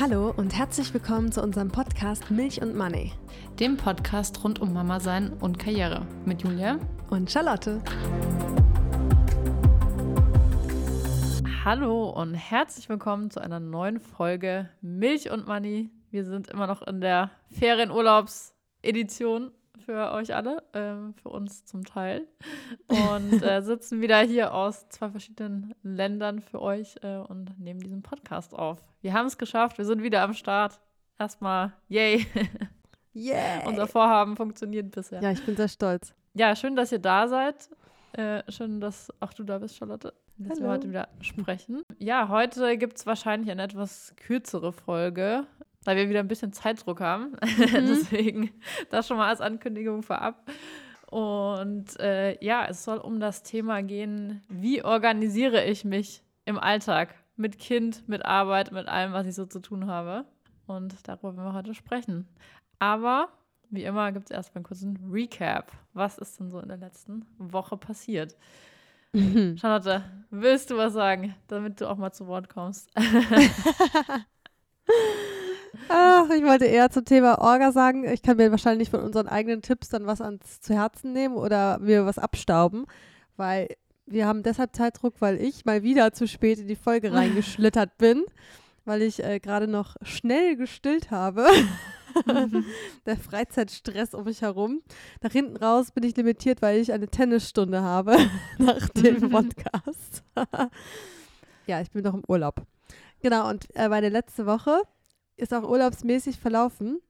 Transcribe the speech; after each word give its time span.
Hallo 0.00 0.32
und 0.36 0.56
herzlich 0.56 0.92
willkommen 0.92 1.30
zu 1.30 1.40
unserem 1.42 1.68
Podcast 1.68 2.30
Milch 2.32 2.60
und 2.62 2.74
Money. 2.74 3.12
Dem 3.60 3.76
Podcast 3.76 4.42
rund 4.42 4.60
um 4.60 4.72
Mama 4.72 4.98
sein 4.98 5.32
und 5.34 5.60
Karriere 5.60 6.04
mit 6.24 6.42
Julia 6.42 6.80
und 7.10 7.30
Charlotte. 7.30 7.80
Hallo 11.64 12.10
und 12.10 12.34
herzlich 12.34 12.88
willkommen 12.88 13.30
zu 13.30 13.40
einer 13.40 13.60
neuen 13.60 14.00
Folge 14.00 14.68
Milch 14.80 15.30
und 15.30 15.46
Money. 15.46 15.90
Wir 16.10 16.24
sind 16.24 16.48
immer 16.48 16.66
noch 16.66 16.82
in 16.82 17.00
der 17.00 17.30
Ferienurlaubsedition 17.50 19.52
für 19.84 20.12
euch 20.12 20.34
alle, 20.34 20.62
äh, 20.72 21.12
für 21.20 21.28
uns 21.28 21.64
zum 21.64 21.84
Teil. 21.84 22.26
Und 22.88 23.32
äh, 23.42 23.62
sitzen 23.62 24.00
wieder 24.00 24.20
hier 24.20 24.54
aus 24.54 24.88
zwei 24.88 25.10
verschiedenen 25.10 25.74
Ländern 25.82 26.40
für 26.40 26.60
euch 26.60 26.96
äh, 27.02 27.16
und 27.16 27.58
nehmen 27.58 27.80
diesen 27.80 28.02
Podcast 28.02 28.54
auf. 28.54 28.78
Wir 29.00 29.12
haben 29.12 29.26
es 29.26 29.38
geschafft, 29.38 29.78
wir 29.78 29.84
sind 29.84 30.02
wieder 30.02 30.22
am 30.22 30.34
Start. 30.34 30.80
Erstmal, 31.18 31.72
yay. 31.88 32.26
Yay. 33.12 33.66
Unser 33.66 33.88
Vorhaben 33.88 34.36
funktioniert 34.36 34.92
bisher. 34.92 35.20
Ja, 35.20 35.32
ich 35.32 35.44
bin 35.44 35.56
sehr 35.56 35.66
stolz. 35.66 36.14
Ja, 36.34 36.54
schön, 36.54 36.76
dass 36.76 36.92
ihr 36.92 37.00
da 37.00 37.26
seid. 37.26 37.68
Äh, 38.12 38.44
schön, 38.50 38.80
dass 38.80 39.12
auch 39.18 39.32
du 39.32 39.42
da 39.42 39.58
bist, 39.58 39.76
Charlotte. 39.76 40.14
Dass 40.36 40.58
Hallo. 40.58 40.68
wir 40.68 40.70
heute 40.70 40.88
wieder 40.88 41.08
sprechen. 41.20 41.82
Ja, 41.98 42.28
heute 42.28 42.78
gibt 42.78 42.98
es 42.98 43.06
wahrscheinlich 43.06 43.50
eine 43.50 43.64
etwas 43.64 44.14
kürzere 44.16 44.72
Folge, 44.72 45.44
weil 45.88 45.96
wir 45.96 46.10
wieder 46.10 46.20
ein 46.20 46.28
bisschen 46.28 46.52
Zeitdruck 46.52 47.00
haben. 47.00 47.34
Deswegen 47.58 48.50
das 48.90 49.08
schon 49.08 49.16
mal 49.16 49.30
als 49.30 49.40
Ankündigung 49.40 50.02
vorab. 50.02 50.44
Und 51.06 51.98
äh, 51.98 52.36
ja, 52.44 52.66
es 52.66 52.84
soll 52.84 52.98
um 52.98 53.20
das 53.20 53.42
Thema 53.42 53.82
gehen, 53.82 54.42
wie 54.50 54.84
organisiere 54.84 55.64
ich 55.64 55.86
mich 55.86 56.22
im 56.44 56.58
Alltag 56.58 57.14
mit 57.36 57.58
Kind, 57.58 58.06
mit 58.06 58.22
Arbeit, 58.26 58.70
mit 58.70 58.86
allem, 58.86 59.14
was 59.14 59.26
ich 59.26 59.34
so 59.34 59.46
zu 59.46 59.60
tun 59.60 59.86
habe. 59.86 60.26
Und 60.66 60.94
darüber 61.08 61.34
werden 61.38 61.46
wir 61.46 61.54
heute 61.54 61.72
sprechen. 61.72 62.28
Aber 62.78 63.30
wie 63.70 63.84
immer 63.84 64.12
gibt 64.12 64.26
es 64.26 64.30
erstmal 64.30 64.58
einen 64.58 64.64
kurzen 64.66 65.10
Recap. 65.10 65.72
Was 65.94 66.18
ist 66.18 66.38
denn 66.38 66.50
so 66.50 66.60
in 66.60 66.68
der 66.68 66.76
letzten 66.76 67.24
Woche 67.38 67.78
passiert? 67.78 68.36
Charlotte, 69.56 70.04
willst 70.28 70.70
du 70.70 70.76
was 70.76 70.92
sagen, 70.92 71.34
damit 71.46 71.80
du 71.80 71.88
auch 71.88 71.96
mal 71.96 72.12
zu 72.12 72.26
Wort 72.26 72.50
kommst? 72.50 72.90
Ach, 75.88 76.28
ich 76.30 76.44
wollte 76.44 76.66
eher 76.66 76.90
zum 76.90 77.04
Thema 77.04 77.40
Orga 77.40 77.72
sagen. 77.72 78.04
Ich 78.04 78.22
kann 78.22 78.36
mir 78.36 78.50
wahrscheinlich 78.50 78.90
von 78.90 79.00
unseren 79.00 79.26
eigenen 79.26 79.62
Tipps 79.62 79.88
dann 79.88 80.06
was 80.06 80.20
ans 80.20 80.60
zu 80.60 80.74
Herzen 80.74 81.12
nehmen 81.12 81.34
oder 81.34 81.78
mir 81.78 82.04
was 82.04 82.18
abstauben, 82.18 82.86
weil 83.36 83.68
wir 84.06 84.26
haben 84.26 84.42
deshalb 84.42 84.74
Zeitdruck, 84.74 85.14
weil 85.20 85.40
ich 85.40 85.64
mal 85.64 85.82
wieder 85.82 86.12
zu 86.12 86.26
spät 86.26 86.58
in 86.58 86.68
die 86.68 86.76
Folge 86.76 87.12
reingeschlittert 87.14 87.96
bin, 87.98 88.24
weil 88.84 89.02
ich 89.02 89.22
äh, 89.22 89.40
gerade 89.40 89.66
noch 89.66 89.96
schnell 90.02 90.56
gestillt 90.56 91.10
habe. 91.10 91.46
Der 93.06 93.16
Freizeitstress 93.16 94.14
um 94.14 94.24
mich 94.24 94.42
herum. 94.42 94.82
Nach 95.22 95.30
hinten 95.30 95.56
raus 95.56 95.92
bin 95.92 96.04
ich 96.04 96.16
limitiert, 96.16 96.62
weil 96.62 96.80
ich 96.80 96.92
eine 96.92 97.06
Tennisstunde 97.06 97.82
habe 97.82 98.16
nach 98.58 98.88
dem 98.90 99.30
Podcast. 99.30 100.24
ja, 101.66 101.80
ich 101.80 101.90
bin 101.90 102.02
noch 102.02 102.14
im 102.14 102.24
Urlaub. 102.26 102.62
Genau, 103.20 103.48
und 103.48 103.74
äh, 103.74 103.88
meine 103.88 104.08
letzte 104.08 104.46
Woche 104.46 104.82
ist 105.38 105.54
auch 105.54 105.68
urlaubsmäßig 105.68 106.38
verlaufen. 106.38 107.00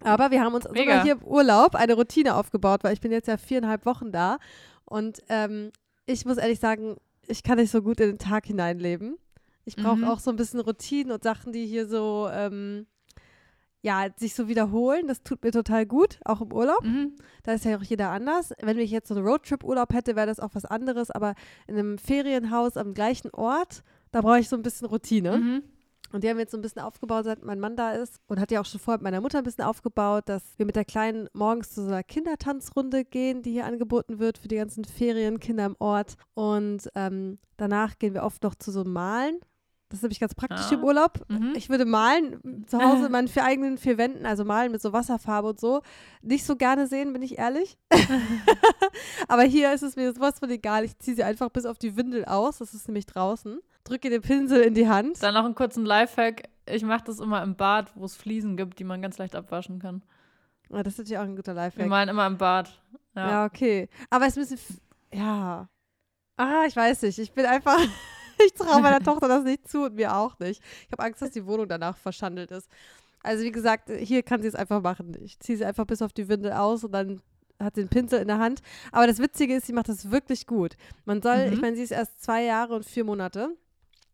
Aber 0.00 0.30
wir 0.30 0.42
haben 0.42 0.54
uns 0.54 0.68
Mega. 0.70 0.78
sogar 0.80 1.02
hier 1.04 1.12
im 1.14 1.22
Urlaub 1.22 1.74
eine 1.74 1.94
Routine 1.94 2.34
aufgebaut, 2.34 2.84
weil 2.84 2.92
ich 2.92 3.00
bin 3.00 3.12
jetzt 3.12 3.28
ja 3.28 3.36
viereinhalb 3.36 3.86
Wochen 3.86 4.12
da. 4.12 4.38
Und 4.84 5.22
ähm, 5.28 5.70
ich 6.06 6.24
muss 6.26 6.36
ehrlich 6.36 6.60
sagen, 6.60 6.96
ich 7.26 7.42
kann 7.42 7.56
nicht 7.58 7.70
so 7.70 7.82
gut 7.82 8.00
in 8.00 8.10
den 8.10 8.18
Tag 8.18 8.46
hineinleben. 8.46 9.16
Ich 9.64 9.74
brauche 9.76 9.96
Mhm. 9.96 10.04
auch 10.04 10.20
so 10.20 10.30
ein 10.30 10.36
bisschen 10.36 10.60
Routinen 10.60 11.12
und 11.12 11.22
Sachen, 11.24 11.52
die 11.52 11.66
hier 11.66 11.88
so, 11.88 12.28
ähm, 12.30 12.86
ja, 13.82 14.06
sich 14.16 14.34
so 14.34 14.48
wiederholen. 14.48 15.08
Das 15.08 15.22
tut 15.22 15.42
mir 15.42 15.50
total 15.50 15.86
gut, 15.86 16.18
auch 16.24 16.40
im 16.40 16.52
Urlaub. 16.52 16.84
Mhm. 16.84 17.16
Da 17.42 17.52
ist 17.54 17.64
ja 17.64 17.76
auch 17.78 17.82
jeder 17.82 18.10
anders. 18.10 18.52
Wenn 18.60 18.78
ich 18.78 18.90
jetzt 18.90 19.08
so 19.08 19.14
einen 19.14 19.26
Roadtrip-Urlaub 19.26 19.92
hätte, 19.92 20.14
wäre 20.14 20.26
das 20.26 20.40
auch 20.40 20.54
was 20.54 20.64
anderes. 20.66 21.10
Aber 21.10 21.34
in 21.66 21.76
einem 21.78 21.98
Ferienhaus 21.98 22.76
am 22.76 22.94
gleichen 22.94 23.30
Ort, 23.32 23.82
da 24.12 24.20
brauche 24.20 24.38
ich 24.40 24.48
so 24.48 24.56
ein 24.56 24.62
bisschen 24.62 24.86
Routine. 24.86 25.38
Mhm. 25.38 25.62
Und 26.12 26.22
die 26.24 26.28
haben 26.28 26.36
wir 26.36 26.42
jetzt 26.42 26.52
so 26.52 26.58
ein 26.58 26.62
bisschen 26.62 26.82
aufgebaut, 26.82 27.24
seit 27.24 27.44
mein 27.44 27.60
Mann 27.60 27.76
da 27.76 27.92
ist. 27.92 28.20
Und 28.26 28.40
hat 28.40 28.50
ja 28.50 28.60
auch 28.60 28.64
schon 28.64 28.80
vorher 28.80 28.98
mit 28.98 29.04
meiner 29.04 29.20
Mutter 29.20 29.38
ein 29.38 29.44
bisschen 29.44 29.64
aufgebaut, 29.64 30.24
dass 30.28 30.42
wir 30.56 30.66
mit 30.66 30.76
der 30.76 30.84
Kleinen 30.84 31.28
morgens 31.32 31.70
zu 31.74 31.82
so 31.82 31.88
einer 31.88 32.02
Kindertanzrunde 32.02 33.04
gehen, 33.04 33.42
die 33.42 33.52
hier 33.52 33.66
angeboten 33.66 34.18
wird 34.18 34.38
für 34.38 34.48
die 34.48 34.56
ganzen 34.56 34.84
Ferienkinder 34.84 35.66
im 35.66 35.76
Ort. 35.78 36.14
Und 36.34 36.88
ähm, 36.94 37.38
danach 37.56 37.98
gehen 37.98 38.14
wir 38.14 38.22
oft 38.22 38.42
noch 38.42 38.54
zu 38.54 38.70
so 38.70 38.84
Malen. 38.84 39.38
Das 39.88 39.98
ist 39.98 40.02
nämlich 40.02 40.18
ganz 40.18 40.34
praktisch 40.34 40.66
Ah. 40.72 40.74
im 40.74 40.82
Urlaub. 40.82 41.20
Mhm. 41.28 41.52
Ich 41.54 41.68
würde 41.68 41.84
malen 41.84 42.64
zu 42.66 42.76
Hause 42.82 43.06
in 43.06 43.12
meinen 43.12 43.28
vier 43.28 43.44
eigenen 43.44 43.78
vier 43.78 43.98
Wänden, 43.98 44.26
also 44.26 44.44
malen 44.44 44.72
mit 44.72 44.82
so 44.82 44.92
Wasserfarbe 44.92 45.46
und 45.50 45.60
so. 45.60 45.80
Nicht 46.22 46.44
so 46.44 46.56
gerne 46.56 46.88
sehen, 46.88 47.12
bin 47.12 47.22
ich 47.22 47.38
ehrlich. 47.38 47.78
Aber 49.28 49.42
hier 49.42 49.72
ist 49.72 49.82
es 49.82 49.94
mir 49.94 50.12
sowas 50.12 50.38
von 50.40 50.50
egal. 50.50 50.84
Ich 50.84 50.98
ziehe 50.98 51.16
sie 51.16 51.22
einfach 51.22 51.50
bis 51.50 51.66
auf 51.66 51.78
die 51.78 51.96
Windel 51.96 52.24
aus. 52.24 52.58
Das 52.58 52.74
ist 52.74 52.88
nämlich 52.88 53.06
draußen. 53.06 53.60
Drücke 53.86 54.10
den 54.10 54.22
Pinsel 54.22 54.62
in 54.62 54.74
die 54.74 54.88
Hand. 54.88 55.22
Dann 55.22 55.34
noch 55.34 55.44
einen 55.44 55.54
kurzen 55.54 55.84
Lifehack. 55.84 56.48
Ich 56.68 56.82
mache 56.82 57.04
das 57.04 57.20
immer 57.20 57.42
im 57.42 57.54
Bad, 57.56 57.92
wo 57.94 58.04
es 58.04 58.16
Fliesen 58.16 58.56
gibt, 58.56 58.78
die 58.78 58.84
man 58.84 59.00
ganz 59.00 59.18
leicht 59.18 59.34
abwaschen 59.36 59.78
kann. 59.78 60.02
Oh, 60.70 60.76
das 60.82 60.94
ist 60.94 60.98
natürlich 60.98 61.18
auch 61.18 61.22
ein 61.22 61.36
guter 61.36 61.52
Wir 61.54 61.62
Lifehack. 61.62 61.86
malen 61.88 62.08
immer 62.08 62.26
im 62.26 62.36
Bad. 62.36 62.82
Ja. 63.14 63.28
Ja. 63.30 63.44
okay. 63.46 63.88
Aber 64.10 64.26
es 64.26 64.36
f- 64.36 64.80
Ja. 65.14 65.68
Ah, 66.36 66.64
ich 66.66 66.74
weiß 66.76 67.02
nicht. 67.02 67.18
Ich 67.18 67.32
bin 67.32 67.46
einfach. 67.46 67.78
ich 68.44 68.52
traue 68.54 68.82
meiner 68.82 69.00
Tochter 69.04 69.28
das 69.28 69.44
nicht 69.44 69.68
zu 69.68 69.84
und 69.84 69.94
mir 69.94 70.14
auch 70.16 70.38
nicht. 70.40 70.60
Ich 70.86 70.92
habe 70.92 71.04
Angst, 71.04 71.22
dass 71.22 71.30
die 71.30 71.46
Wohnung 71.46 71.68
danach 71.68 71.96
verschandelt 71.96 72.50
ist. 72.50 72.68
Also, 73.22 73.44
wie 73.44 73.52
gesagt, 73.52 73.90
hier 73.90 74.22
kann 74.22 74.42
sie 74.42 74.48
es 74.48 74.54
einfach 74.54 74.82
machen. 74.82 75.16
Ich 75.22 75.38
ziehe 75.40 75.56
sie 75.58 75.64
einfach 75.64 75.86
bis 75.86 76.02
auf 76.02 76.12
die 76.12 76.28
Windel 76.28 76.52
aus 76.52 76.84
und 76.84 76.92
dann 76.92 77.20
hat 77.60 77.74
sie 77.76 77.82
den 77.82 77.88
Pinsel 77.88 78.20
in 78.20 78.28
der 78.28 78.38
Hand. 78.38 78.60
Aber 78.92 79.06
das 79.06 79.18
Witzige 79.18 79.54
ist, 79.56 79.66
sie 79.66 79.72
macht 79.72 79.88
das 79.88 80.10
wirklich 80.10 80.46
gut. 80.46 80.76
Man 81.06 81.22
soll, 81.22 81.46
Mhm. 81.46 81.52
ich 81.54 81.60
meine, 81.60 81.76
sie 81.76 81.82
ist 81.82 81.90
erst 81.92 82.20
zwei 82.22 82.42
Jahre 82.44 82.74
und 82.74 82.84
vier 82.84 83.04
Monate. 83.04 83.56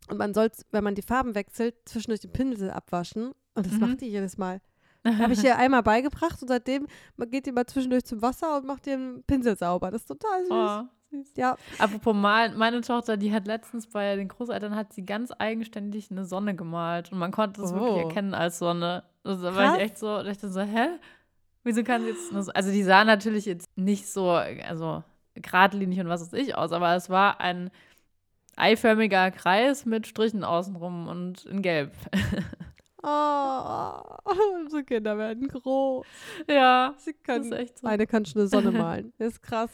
Und 0.08 0.18
man 0.18 0.34
soll, 0.34 0.50
wenn 0.70 0.84
man 0.84 0.94
die 0.94 1.02
Farben 1.02 1.34
wechselt, 1.34 1.74
zwischendurch 1.84 2.20
den 2.20 2.32
Pinsel 2.32 2.70
abwaschen. 2.70 3.32
Und 3.54 3.66
das 3.66 3.72
Mhm. 3.74 3.80
macht 3.80 4.00
die 4.00 4.08
jedes 4.08 4.36
Mal. 4.38 4.60
Habe 5.04 5.32
ich 5.32 5.42
ihr 5.42 5.56
einmal 5.58 5.82
beigebracht 5.82 6.40
und 6.42 6.48
seitdem 6.48 6.86
geht 7.30 7.46
die 7.46 7.52
mal 7.52 7.66
zwischendurch 7.66 8.04
zum 8.04 8.22
Wasser 8.22 8.56
und 8.58 8.66
macht 8.66 8.86
den 8.86 9.22
Pinsel 9.26 9.56
sauber. 9.56 9.90
Das 9.90 10.02
ist 10.02 10.06
total 10.08 10.40
süß. 10.46 10.50
Oh. 10.50 11.18
Ja. 11.36 11.56
Apropos 11.78 12.14
malen, 12.16 12.56
meine 12.56 12.80
Tochter, 12.80 13.16
die 13.18 13.32
hat 13.34 13.46
letztens 13.46 13.86
bei 13.86 14.16
den 14.16 14.28
Großeltern, 14.28 14.74
hat 14.74 14.94
sie 14.94 15.04
ganz 15.04 15.30
eigenständig 15.38 16.10
eine 16.10 16.24
Sonne 16.24 16.54
gemalt 16.56 17.12
und 17.12 17.18
man 17.18 17.32
konnte 17.32 17.62
es 17.62 17.72
wirklich 17.74 17.92
Oh. 18.04 18.08
erkennen 18.08 18.32
als 18.32 18.58
Sonne. 18.58 19.02
Also, 19.22 19.42
da 19.42 19.54
war 19.54 19.76
ich 19.76 19.82
echt 19.82 19.98
so, 19.98 20.06
da 20.06 20.22
dachte 20.22 20.46
ich 20.46 20.52
so, 20.52 20.60
hä? 20.62 20.88
Wieso 21.64 21.84
kann 21.84 22.02
sie 22.02 22.08
jetzt 22.08 22.32
nur 22.32 22.42
so, 22.42 22.50
also 22.52 22.70
die 22.72 22.82
sah 22.82 23.04
natürlich 23.04 23.44
jetzt 23.44 23.68
nicht 23.76 24.08
so, 24.08 24.30
also 24.30 25.04
geradlinig 25.34 26.00
und 26.00 26.08
was 26.08 26.22
weiß 26.22 26.32
ich 26.40 26.54
aus, 26.56 26.72
aber 26.72 26.94
es 26.96 27.10
war 27.10 27.40
ein 27.40 27.70
eiförmiger 28.56 29.30
Kreis 29.30 29.86
mit 29.86 30.06
Strichen 30.06 30.44
außenrum 30.44 31.08
und 31.08 31.44
in 31.46 31.62
Gelb. 31.62 31.92
Oh, 33.04 34.00
unsere 34.60 34.84
Kinder 34.84 35.18
werden 35.18 35.48
groß. 35.48 36.06
ja, 36.48 36.94
Sie 36.98 37.12
das 37.14 37.22
können, 37.24 37.52
ist 37.52 37.58
echt 37.58 37.78
so. 37.80 37.86
eine 37.88 38.06
kann 38.06 38.24
schon 38.24 38.42
eine 38.42 38.48
Sonne 38.48 38.70
malen. 38.70 39.12
Das 39.18 39.32
ist 39.32 39.42
krass. 39.42 39.70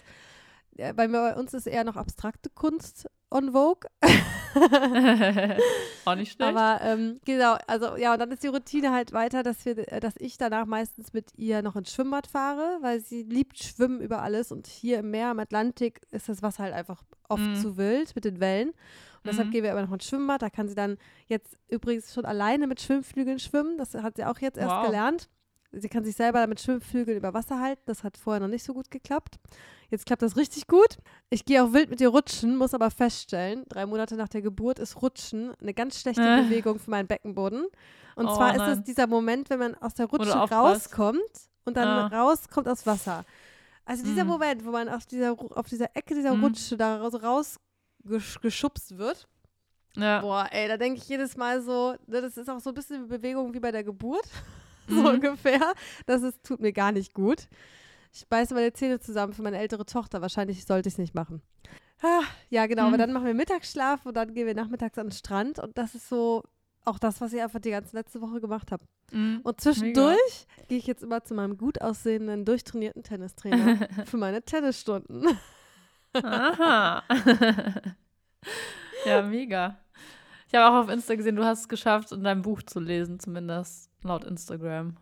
Bei 0.94 1.34
uns 1.34 1.52
ist 1.52 1.66
eher 1.66 1.84
noch 1.84 1.96
abstrakte 1.96 2.48
Kunst 2.48 3.06
on 3.30 3.52
Vogue. 3.52 3.88
Auch 6.04 6.14
nicht 6.14 6.32
schlecht. 6.32 6.42
Aber 6.56 6.80
ähm, 6.82 7.18
genau, 7.24 7.56
also 7.66 7.96
ja, 7.96 8.12
und 8.12 8.18
dann 8.18 8.30
ist 8.30 8.42
die 8.42 8.48
Routine 8.48 8.92
halt 8.92 9.12
weiter, 9.12 9.42
dass 9.42 9.64
wir, 9.64 9.76
äh, 9.92 10.00
dass 10.00 10.14
ich 10.18 10.38
danach 10.38 10.66
meistens 10.66 11.12
mit 11.12 11.32
ihr 11.36 11.62
noch 11.62 11.76
ins 11.76 11.92
Schwimmbad 11.92 12.26
fahre, 12.26 12.78
weil 12.80 13.00
sie 13.00 13.22
liebt 13.22 13.58
Schwimmen 13.62 14.00
über 14.00 14.22
alles 14.22 14.52
und 14.52 14.66
hier 14.66 14.98
im 15.00 15.10
Meer, 15.10 15.30
im 15.30 15.38
Atlantik, 15.38 16.00
ist 16.10 16.28
das 16.28 16.42
Wasser 16.42 16.64
halt 16.64 16.74
einfach 16.74 17.02
oft 17.28 17.42
Mhm. 17.50 17.54
zu 17.56 17.76
wild 17.76 18.14
mit 18.14 18.24
den 18.24 18.40
Wellen. 18.40 18.68
Und 18.70 19.26
deshalb 19.26 19.48
Mhm. 19.48 19.52
gehen 19.52 19.64
wir 19.64 19.72
aber 19.72 19.82
noch 19.82 19.92
ins 19.92 20.06
Schwimmbad. 20.08 20.42
Da 20.42 20.48
kann 20.50 20.68
sie 20.68 20.74
dann 20.74 20.96
jetzt 21.26 21.58
übrigens 21.68 22.14
schon 22.14 22.24
alleine 22.24 22.66
mit 22.66 22.80
Schwimmflügeln 22.80 23.38
schwimmen. 23.38 23.76
Das 23.76 23.94
hat 23.94 24.16
sie 24.16 24.24
auch 24.24 24.38
jetzt 24.38 24.56
erst 24.58 24.74
Wow. 24.76 24.86
gelernt. 24.86 25.28
Sie 25.72 25.88
kann 25.90 26.02
sich 26.04 26.16
selber 26.16 26.46
mit 26.46 26.60
Schwimmflügeln 26.60 27.18
über 27.18 27.34
Wasser 27.34 27.60
halten. 27.60 27.82
Das 27.84 28.02
hat 28.02 28.16
vorher 28.16 28.40
noch 28.40 28.48
nicht 28.48 28.64
so 28.64 28.72
gut 28.72 28.90
geklappt. 28.90 29.38
Jetzt 29.90 30.04
klappt 30.06 30.22
das 30.22 30.36
richtig 30.36 30.66
gut. 30.66 30.98
Ich 31.30 31.44
gehe 31.46 31.62
auch 31.64 31.72
wild 31.72 31.88
mit 31.88 32.00
ihr 32.00 32.08
rutschen, 32.10 32.56
muss 32.56 32.74
aber 32.74 32.90
feststellen, 32.90 33.64
drei 33.68 33.86
Monate 33.86 34.16
nach 34.16 34.28
der 34.28 34.42
Geburt 34.42 34.78
ist 34.78 35.00
Rutschen 35.00 35.54
eine 35.60 35.72
ganz 35.72 35.98
schlechte 36.00 36.22
Äh. 36.22 36.42
Bewegung 36.42 36.78
für 36.78 36.90
meinen 36.90 37.06
Beckenboden. 37.06 37.64
Und 38.14 38.26
Oh, 38.26 38.34
zwar 38.36 38.52
ist 38.52 38.58
nein. 38.58 38.78
es 38.78 38.82
dieser 38.84 39.06
Moment, 39.06 39.48
wenn 39.48 39.58
man 39.60 39.74
aus 39.76 39.94
der 39.94 40.06
Rutsche 40.06 40.32
rauskommt 40.32 41.20
und 41.64 41.76
dann 41.76 41.86
Ah. 41.88 42.06
rauskommt 42.20 42.68
aus 42.68 42.84
Wasser. 42.86 43.24
Also 43.86 44.04
dieser 44.04 44.24
Mm. 44.24 44.28
Moment, 44.28 44.64
wo 44.66 44.70
man 44.70 44.88
auf 44.90 45.06
dieser, 45.06 45.32
auf 45.32 45.66
dieser 45.68 45.96
Ecke 45.96 46.14
dieser 46.14 46.34
Mm. 46.34 46.44
Rutsche 46.44 46.76
da 46.76 46.96
rausgeschubst 47.06 48.98
wird. 48.98 49.26
ja. 49.96 50.20
Boah, 50.20 50.46
ey, 50.50 50.68
da 50.68 50.76
denke 50.76 50.98
ich 51.00 51.08
jedes 51.08 51.36
Mal 51.36 51.62
so, 51.62 51.94
ne, 52.06 52.20
das 52.20 52.36
ist 52.36 52.48
auch 52.50 52.60
so 52.60 52.70
ein 52.70 52.74
bisschen 52.74 53.08
Bewegung 53.08 53.54
wie 53.54 53.60
bei 53.60 53.72
der 53.72 53.84
Geburt. 53.84 54.26
so 54.88 54.94
Mhm. 54.94 55.06
ungefähr. 55.06 55.72
Das 56.06 56.22
ist, 56.22 56.42
tut 56.44 56.60
mir 56.60 56.72
gar 56.72 56.92
nicht 56.92 57.14
gut. 57.14 57.48
Ich 58.12 58.26
beiße 58.28 58.54
meine 58.54 58.72
Zähne 58.72 59.00
zusammen 59.00 59.32
für 59.32 59.42
meine 59.42 59.58
ältere 59.58 59.84
Tochter. 59.86 60.20
Wahrscheinlich 60.22 60.64
sollte 60.64 60.88
ich 60.88 60.94
es 60.94 60.98
nicht 60.98 61.14
machen. 61.14 61.42
Ah, 62.02 62.22
ja, 62.48 62.66
genau, 62.66 62.82
aber 62.82 62.92
Mhm. 62.92 62.98
dann 62.98 63.12
machen 63.12 63.26
wir 63.26 63.34
Mittagsschlaf 63.34 64.06
und 64.06 64.16
dann 64.16 64.32
gehen 64.34 64.46
wir 64.46 64.54
nachmittags 64.54 64.96
an 64.98 65.06
den 65.08 65.12
Strand 65.12 65.58
und 65.58 65.76
das 65.76 65.94
ist 65.94 66.08
so 66.08 66.44
auch 66.84 66.98
das, 66.98 67.20
was 67.20 67.32
ich 67.32 67.42
einfach 67.42 67.58
die 67.60 67.70
ganze 67.70 67.94
letzte 67.96 68.20
Woche 68.20 68.40
gemacht 68.40 68.70
habe. 68.72 68.84
Mhm. 69.12 69.40
Und 69.42 69.60
zwischendurch 69.60 70.46
gehe 70.68 70.78
ich 70.78 70.86
jetzt 70.86 71.02
immer 71.02 71.22
zu 71.24 71.34
meinem 71.34 71.58
gut 71.58 71.82
aussehenden, 71.82 72.44
durchtrainierten 72.44 73.02
Tennistrainer 73.02 73.76
für 74.06 74.16
meine 74.16 74.42
Tennisstunden. 74.42 75.26
Aha. 76.14 77.02
ja, 79.04 79.22
mega. 79.22 79.78
Ich 80.46 80.54
habe 80.54 80.66
auch 80.74 80.84
auf 80.84 80.88
Insta 80.90 81.14
gesehen, 81.14 81.36
du 81.36 81.44
hast 81.44 81.60
es 81.60 81.68
geschafft, 81.68 82.12
in 82.12 82.24
deinem 82.24 82.42
Buch 82.42 82.62
zu 82.62 82.80
lesen, 82.80 83.20
zumindest 83.20 83.90
laut 84.02 84.24
Instagram. 84.24 84.96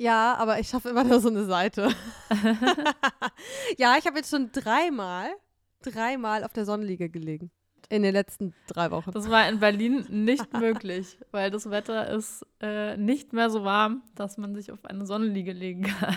Ja, 0.00 0.34
aber 0.36 0.58
ich 0.58 0.68
schaffe 0.70 0.88
immer 0.88 1.04
nur 1.04 1.20
so 1.20 1.28
eine 1.28 1.44
Seite. 1.44 1.90
ja, 3.76 3.96
ich 3.98 4.06
habe 4.06 4.16
jetzt 4.16 4.30
schon 4.30 4.50
dreimal, 4.50 5.28
dreimal 5.82 6.42
auf 6.42 6.54
der 6.54 6.64
Sonnenliege 6.64 7.10
gelegen. 7.10 7.50
In 7.90 8.02
den 8.02 8.14
letzten 8.14 8.54
drei 8.66 8.90
Wochen. 8.92 9.10
Das 9.10 9.28
war 9.28 9.46
in 9.46 9.60
Berlin 9.60 10.06
nicht 10.24 10.54
möglich, 10.54 11.18
weil 11.32 11.50
das 11.50 11.68
Wetter 11.68 12.08
ist 12.08 12.46
äh, 12.62 12.96
nicht 12.96 13.34
mehr 13.34 13.50
so 13.50 13.62
warm, 13.62 14.02
dass 14.14 14.38
man 14.38 14.54
sich 14.54 14.72
auf 14.72 14.82
eine 14.86 15.04
Sonnenliege 15.04 15.52
legen 15.52 15.82
kann. 15.82 16.16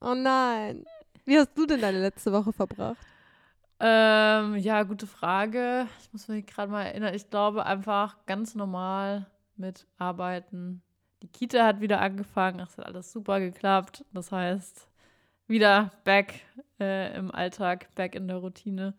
Oh 0.00 0.14
nein. 0.14 0.84
Wie 1.24 1.36
hast 1.36 1.58
du 1.58 1.66
denn 1.66 1.80
deine 1.80 2.00
letzte 2.00 2.30
Woche 2.30 2.52
verbracht? 2.52 3.04
Ähm, 3.80 4.54
ja, 4.58 4.84
gute 4.84 5.08
Frage. 5.08 5.88
Ich 6.00 6.12
muss 6.12 6.28
mich 6.28 6.46
gerade 6.46 6.70
mal 6.70 6.84
erinnern. 6.84 7.14
Ich 7.14 7.28
glaube 7.30 7.66
einfach 7.66 8.26
ganz 8.26 8.54
normal 8.54 9.26
mit 9.56 9.88
Arbeiten. 9.98 10.83
Die 11.24 11.28
Kita 11.28 11.64
hat 11.64 11.80
wieder 11.80 12.02
angefangen. 12.02 12.60
Es 12.60 12.76
hat 12.76 12.84
alles 12.84 13.10
super 13.10 13.40
geklappt. 13.40 14.04
Das 14.12 14.30
heißt, 14.30 14.90
wieder 15.46 15.90
back 16.04 16.34
äh, 16.78 17.16
im 17.16 17.34
Alltag, 17.34 17.88
back 17.94 18.14
in 18.14 18.28
der 18.28 18.36
Routine, 18.36 18.92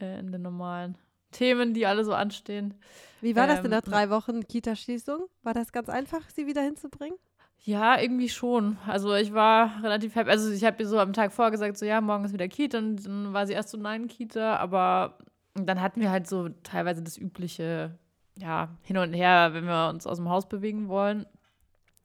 äh, 0.00 0.18
in 0.18 0.32
den 0.32 0.42
normalen 0.42 0.98
Themen, 1.30 1.74
die 1.74 1.86
alle 1.86 2.04
so 2.04 2.14
anstehen. 2.14 2.74
Wie 3.20 3.36
war 3.36 3.46
das 3.46 3.62
denn 3.62 3.66
Ähm, 3.66 3.78
nach 3.78 3.82
drei 3.82 4.10
Wochen 4.10 4.44
Kita-Schließung? 4.48 5.26
War 5.44 5.54
das 5.54 5.70
ganz 5.70 5.88
einfach, 5.88 6.28
sie 6.30 6.48
wieder 6.48 6.62
hinzubringen? 6.62 7.16
Ja, 7.60 8.00
irgendwie 8.00 8.28
schon. 8.28 8.76
Also 8.84 9.14
ich 9.14 9.32
war 9.32 9.80
relativ 9.84 10.16
happy. 10.16 10.30
Also 10.30 10.50
ich 10.50 10.64
habe 10.64 10.82
ihr 10.82 10.88
so 10.88 10.98
am 10.98 11.12
Tag 11.12 11.30
vorher 11.32 11.52
gesagt, 11.52 11.78
so 11.78 11.86
ja, 11.86 12.00
morgen 12.00 12.24
ist 12.24 12.32
wieder 12.32 12.48
Kita. 12.48 12.78
Und 12.78 13.06
dann 13.06 13.32
war 13.32 13.46
sie 13.46 13.52
erst 13.52 13.68
so 13.70 13.78
nein 13.78 14.08
Kita, 14.08 14.56
aber 14.56 15.18
dann 15.54 15.80
hatten 15.80 16.00
wir 16.00 16.10
halt 16.10 16.26
so 16.26 16.48
teilweise 16.64 17.04
das 17.04 17.16
übliche, 17.16 17.96
ja, 18.36 18.70
hin 18.82 18.98
und 18.98 19.12
her, 19.12 19.50
wenn 19.52 19.66
wir 19.66 19.90
uns 19.90 20.08
aus 20.08 20.16
dem 20.16 20.28
Haus 20.28 20.48
bewegen 20.48 20.88
wollen. 20.88 21.24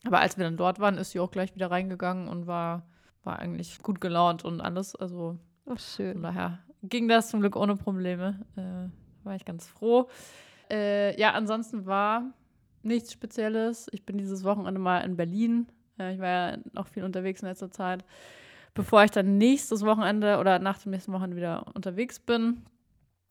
Aber 0.06 0.20
als 0.20 0.38
wir 0.38 0.44
dann 0.46 0.58
dort 0.58 0.80
waren, 0.80 0.98
ist 0.98 1.12
sie 1.12 1.20
auch 1.20 1.32
gleich 1.32 1.56
wieder 1.56 1.72
reingegangen 1.72 2.28
und 2.28 2.48
war, 2.48 2.86
war 3.24 3.40
eigentlich 3.40 3.82
gut 3.82 4.02
gelaunt 4.02 4.44
und 4.44 4.62
alles. 4.62 4.96
Also 4.96 5.38
von 5.66 5.78
schön. 5.78 6.22
daher 6.22 6.60
ging 6.84 7.08
das 7.08 7.30
zum 7.30 7.40
Glück 7.40 7.56
ohne 7.56 7.76
Probleme. 7.76 8.46
Äh, 8.56 9.26
war 9.26 9.36
ich 9.36 9.46
ganz 9.46 9.66
froh. 9.66 10.10
Äh, 10.70 11.20
ja, 11.20 11.32
ansonsten 11.32 11.86
war 11.86 12.34
nichts 12.82 13.14
Spezielles. 13.14 13.88
Ich 13.92 14.06
bin 14.06 14.18
dieses 14.18 14.44
Wochenende 14.44 14.80
mal 14.80 15.00
in 15.00 15.16
Berlin. 15.16 15.68
Äh, 15.98 16.14
ich 16.14 16.20
war 16.20 16.28
ja 16.28 16.58
noch 16.74 16.88
viel 16.88 17.04
unterwegs 17.04 17.42
in 17.42 17.48
letzter 17.48 17.72
Zeit. 17.72 18.04
Bevor 18.74 19.04
ich 19.04 19.12
dann 19.12 19.38
nächstes 19.38 19.86
Wochenende 19.86 20.40
oder 20.40 20.60
nach 20.60 20.80
dem 20.80 20.92
nächsten 20.92 21.14
Wochenende 21.14 21.38
wieder 21.38 21.66
unterwegs 21.76 22.20
bin, 22.20 22.64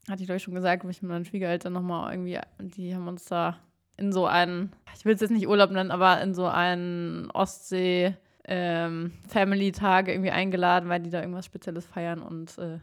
hatte 0.08 0.22
ich 0.22 0.26
glaube 0.26 0.36
ich 0.36 0.42
schon 0.42 0.54
gesagt, 0.54 0.84
mich 0.84 1.02
mit 1.02 1.10
meinen 1.10 1.24
Schwiegereltern 1.24 1.72
nochmal 1.72 2.12
irgendwie, 2.12 2.38
die 2.60 2.94
haben 2.94 3.08
uns 3.08 3.24
da 3.24 3.58
in 3.96 4.12
so 4.12 4.26
einen, 4.26 4.72
ich 4.96 5.04
will 5.04 5.14
es 5.14 5.20
jetzt 5.20 5.30
nicht 5.30 5.48
Urlaub 5.48 5.70
nennen, 5.70 5.90
aber 5.90 6.20
in 6.20 6.34
so 6.34 6.46
einen 6.46 7.30
Ostsee 7.32 8.16
ähm, 8.44 9.12
Family-Tage 9.28 10.12
irgendwie 10.12 10.30
eingeladen, 10.30 10.88
weil 10.88 11.00
die 11.00 11.10
da 11.10 11.20
irgendwas 11.20 11.46
Spezielles 11.46 11.86
feiern 11.86 12.20
und 12.20 12.58
äh, 12.58 12.78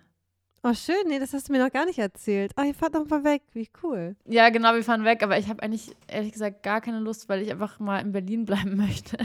Oh, 0.62 0.74
schön. 0.74 1.08
Nee, 1.08 1.20
das 1.20 1.32
hast 1.34 1.48
du 1.48 1.54
mir 1.54 1.64
noch 1.64 1.72
gar 1.72 1.86
nicht 1.86 2.00
erzählt. 2.00 2.52
Ach, 2.58 2.66
ihr 2.66 2.74
fahrt 2.74 2.94
noch 2.94 3.08
mal 3.08 3.24
weg. 3.24 3.44
Wie 3.54 3.70
cool. 3.82 4.18
Ja, 4.26 4.50
genau, 4.50 4.74
wir 4.74 4.84
fahren 4.84 5.06
weg, 5.06 5.24
aber 5.24 5.38
ich 5.38 5.48
habe 5.48 5.64
eigentlich 5.64 5.96
ehrlich 6.08 6.34
gesagt 6.34 6.64
gar 6.64 6.82
keine 6.82 7.00
Lust, 7.00 7.30
weil 7.30 7.42
ich 7.42 7.50
einfach 7.50 7.80
mal 7.80 8.00
in 8.00 8.12
Berlin 8.12 8.46
bleiben 8.46 8.76
möchte. 8.76 9.18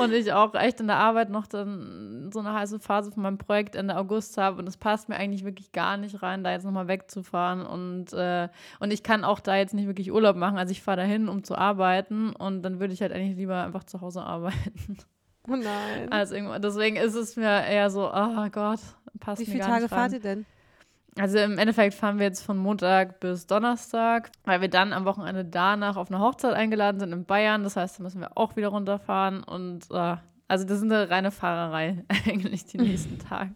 und 0.00 0.12
ich 0.12 0.32
auch 0.32 0.54
echt 0.54 0.80
in 0.80 0.86
der 0.86 0.96
Arbeit 0.96 1.30
noch 1.30 1.46
dann 1.46 2.30
so 2.32 2.40
eine 2.40 2.54
heiße 2.54 2.78
Phase 2.80 3.10
von 3.12 3.22
meinem 3.22 3.38
Projekt 3.38 3.74
Ende 3.74 3.96
August 3.96 4.38
habe 4.38 4.58
und 4.58 4.68
es 4.68 4.76
passt 4.76 5.08
mir 5.08 5.16
eigentlich 5.16 5.44
wirklich 5.44 5.72
gar 5.72 5.96
nicht 5.96 6.22
rein, 6.22 6.44
da 6.44 6.52
jetzt 6.52 6.64
nochmal 6.64 6.88
wegzufahren 6.88 7.66
und, 7.66 8.12
äh, 8.12 8.48
und 8.78 8.92
ich 8.92 9.02
kann 9.02 9.24
auch 9.24 9.40
da 9.40 9.56
jetzt 9.56 9.74
nicht 9.74 9.86
wirklich 9.86 10.12
Urlaub 10.12 10.36
machen, 10.36 10.58
also 10.58 10.70
ich 10.72 10.82
fahre 10.82 10.98
dahin, 10.98 11.28
um 11.28 11.44
zu 11.44 11.56
arbeiten 11.56 12.30
und 12.30 12.62
dann 12.62 12.80
würde 12.80 12.94
ich 12.94 13.02
halt 13.02 13.12
eigentlich 13.12 13.36
lieber 13.36 13.62
einfach 13.62 13.84
zu 13.84 14.00
Hause 14.00 14.22
arbeiten. 14.22 14.98
Oh 15.48 15.56
nein. 15.56 16.12
Also 16.12 16.36
deswegen 16.58 16.96
ist 16.96 17.14
es 17.14 17.36
mir 17.36 17.64
eher 17.64 17.90
so, 17.90 18.10
oh 18.12 18.48
Gott, 18.52 18.80
passt 19.18 19.40
Wie 19.40 19.46
mir 19.46 19.52
viele 19.52 19.58
gar 19.58 19.68
Tage 19.68 19.82
nicht 19.84 19.92
rein. 19.92 19.98
fahrt 19.98 20.12
ihr 20.12 20.20
denn? 20.20 20.46
Also 21.16 21.38
im 21.38 21.58
Endeffekt 21.58 21.94
fahren 21.94 22.18
wir 22.18 22.26
jetzt 22.26 22.42
von 22.42 22.56
Montag 22.56 23.20
bis 23.20 23.46
Donnerstag, 23.46 24.30
weil 24.44 24.60
wir 24.60 24.68
dann 24.68 24.92
am 24.92 25.04
Wochenende 25.04 25.44
danach 25.44 25.96
auf 25.96 26.10
eine 26.10 26.20
Hochzeit 26.20 26.54
eingeladen 26.54 27.00
sind 27.00 27.12
in 27.12 27.24
Bayern. 27.24 27.64
Das 27.64 27.76
heißt, 27.76 27.98
da 27.98 28.02
müssen 28.02 28.20
wir 28.20 28.36
auch 28.36 28.56
wieder 28.56 28.68
runterfahren. 28.68 29.42
Und 29.42 29.90
äh, 29.90 30.16
also 30.46 30.64
das 30.64 30.78
ist 30.78 30.84
eine 30.84 31.10
reine 31.10 31.30
Fahrerei 31.30 32.04
eigentlich 32.26 32.64
die 32.64 32.78
nächsten 32.78 33.18
Tage, 33.28 33.54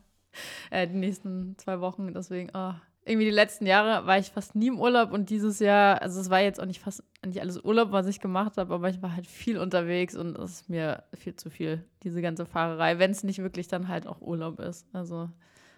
äh, 0.70 0.88
die 0.88 0.96
nächsten 0.96 1.56
zwei 1.56 1.80
Wochen. 1.80 2.12
Deswegen, 2.12 2.50
oh. 2.54 2.72
irgendwie 3.04 3.26
die 3.26 3.30
letzten 3.30 3.66
Jahre 3.66 4.04
war 4.06 4.18
ich 4.18 4.30
fast 4.30 4.56
nie 4.56 4.68
im 4.68 4.80
Urlaub 4.80 5.12
und 5.12 5.30
dieses 5.30 5.60
Jahr, 5.60 6.02
also 6.02 6.20
es 6.20 6.30
war 6.30 6.40
jetzt 6.40 6.60
auch 6.60 6.66
nicht 6.66 6.80
fast 6.80 7.04
nicht 7.24 7.40
alles 7.40 7.62
Urlaub, 7.62 7.92
was 7.92 8.08
ich 8.08 8.20
gemacht 8.20 8.56
habe, 8.56 8.74
aber 8.74 8.88
ich 8.88 9.00
war 9.00 9.14
halt 9.14 9.26
viel 9.26 9.58
unterwegs 9.58 10.16
und 10.16 10.36
es 10.36 10.60
ist 10.60 10.68
mir 10.68 11.04
viel 11.14 11.36
zu 11.36 11.50
viel, 11.50 11.84
diese 12.02 12.20
ganze 12.20 12.46
Fahrerei, 12.46 12.98
wenn 12.98 13.12
es 13.12 13.22
nicht 13.22 13.38
wirklich 13.38 13.68
dann 13.68 13.88
halt 13.88 14.06
auch 14.08 14.20
Urlaub 14.20 14.58
ist. 14.58 14.86
Also 14.92 15.30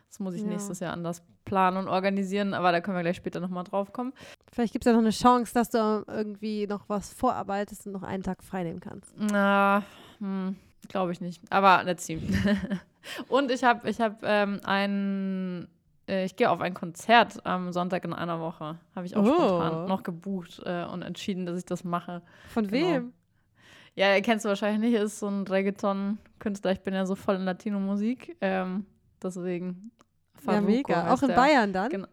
das 0.08 0.20
muss 0.20 0.35
ich 0.35 0.43
Ja. 0.43 0.49
nächstes 0.49 0.81
Jahr 0.81 0.93
anders 0.93 1.23
planen 1.44 1.76
und 1.76 1.88
organisieren, 1.88 2.55
aber 2.55 2.73
da 2.73 2.81
können 2.81 2.97
wir 2.97 3.03
gleich 3.03 3.17
später 3.17 3.38
nochmal 3.41 3.64
drauf 3.64 3.93
kommen. 3.93 4.12
Vielleicht 4.53 4.73
gibt 4.73 4.85
es 4.85 4.91
ja 4.91 4.93
noch 4.93 5.00
eine 5.00 5.11
Chance, 5.11 5.55
dass 5.55 5.70
du 5.70 6.05
irgendwie 6.08 6.67
noch 6.67 6.88
was 6.88 7.12
vorarbeitest 7.12 7.87
und 7.87 7.93
noch 7.93 8.03
einen 8.03 8.23
Tag 8.23 8.43
frei 8.43 8.64
nehmen 8.64 8.81
kannst. 8.81 9.14
Na, 9.17 9.82
hm, 10.19 10.56
glaube 10.88 11.12
ich 11.12 11.20
nicht. 11.20 11.41
Aber 11.50 11.85
let's 11.85 12.06
see. 12.06 12.19
und 13.29 13.50
ich 13.50 13.62
habe 13.62 13.88
ich 13.88 14.00
hab, 14.00 14.23
ähm, 14.25 14.61
ein, 14.64 15.69
äh, 16.09 16.25
ich 16.25 16.35
gehe 16.35 16.50
auf 16.50 16.61
ein 16.61 16.75
Konzert 16.75 17.44
am 17.47 17.73
Sonntag 17.73 18.05
in 18.05 18.12
einer 18.12 18.41
Woche. 18.41 18.79
Habe 18.97 19.06
ich 19.06 19.17
auch 19.17 19.23
Oh. 19.25 19.32
spontan 19.35 19.87
noch 19.87 20.02
gebucht 20.02 20.61
äh, 20.64 20.85
und 20.87 21.02
entschieden, 21.02 21.47
dass 21.47 21.59
ich 21.59 21.64
das 21.64 21.85
mache. 21.85 22.23
Von 22.49 22.67
Genau. 22.67 22.87
wem? 22.88 23.12
Ja, 23.94 24.20
kennst 24.20 24.44
du 24.44 24.49
wahrscheinlich 24.49 24.91
nicht, 24.91 25.00
ist 25.00 25.20
so 25.20 25.29
ein 25.29 25.47
Reggaeton-Künstler. 25.47 26.73
Ich 26.73 26.81
bin 26.81 26.93
ja 26.93 27.06
so 27.06 27.14
voll 27.14 27.37
in 27.37 27.42
Latino-Musik. 27.45 28.37
Ähm, 28.40 28.85
deswegen. 29.23 29.90
Ja, 30.45 30.52
Farruko 30.52 30.71
mega. 30.71 31.12
Auch 31.12 31.23
in 31.23 31.28
der. 31.28 31.35
Bayern 31.37 31.73
dann? 31.73 31.90
Genau. 31.90 32.09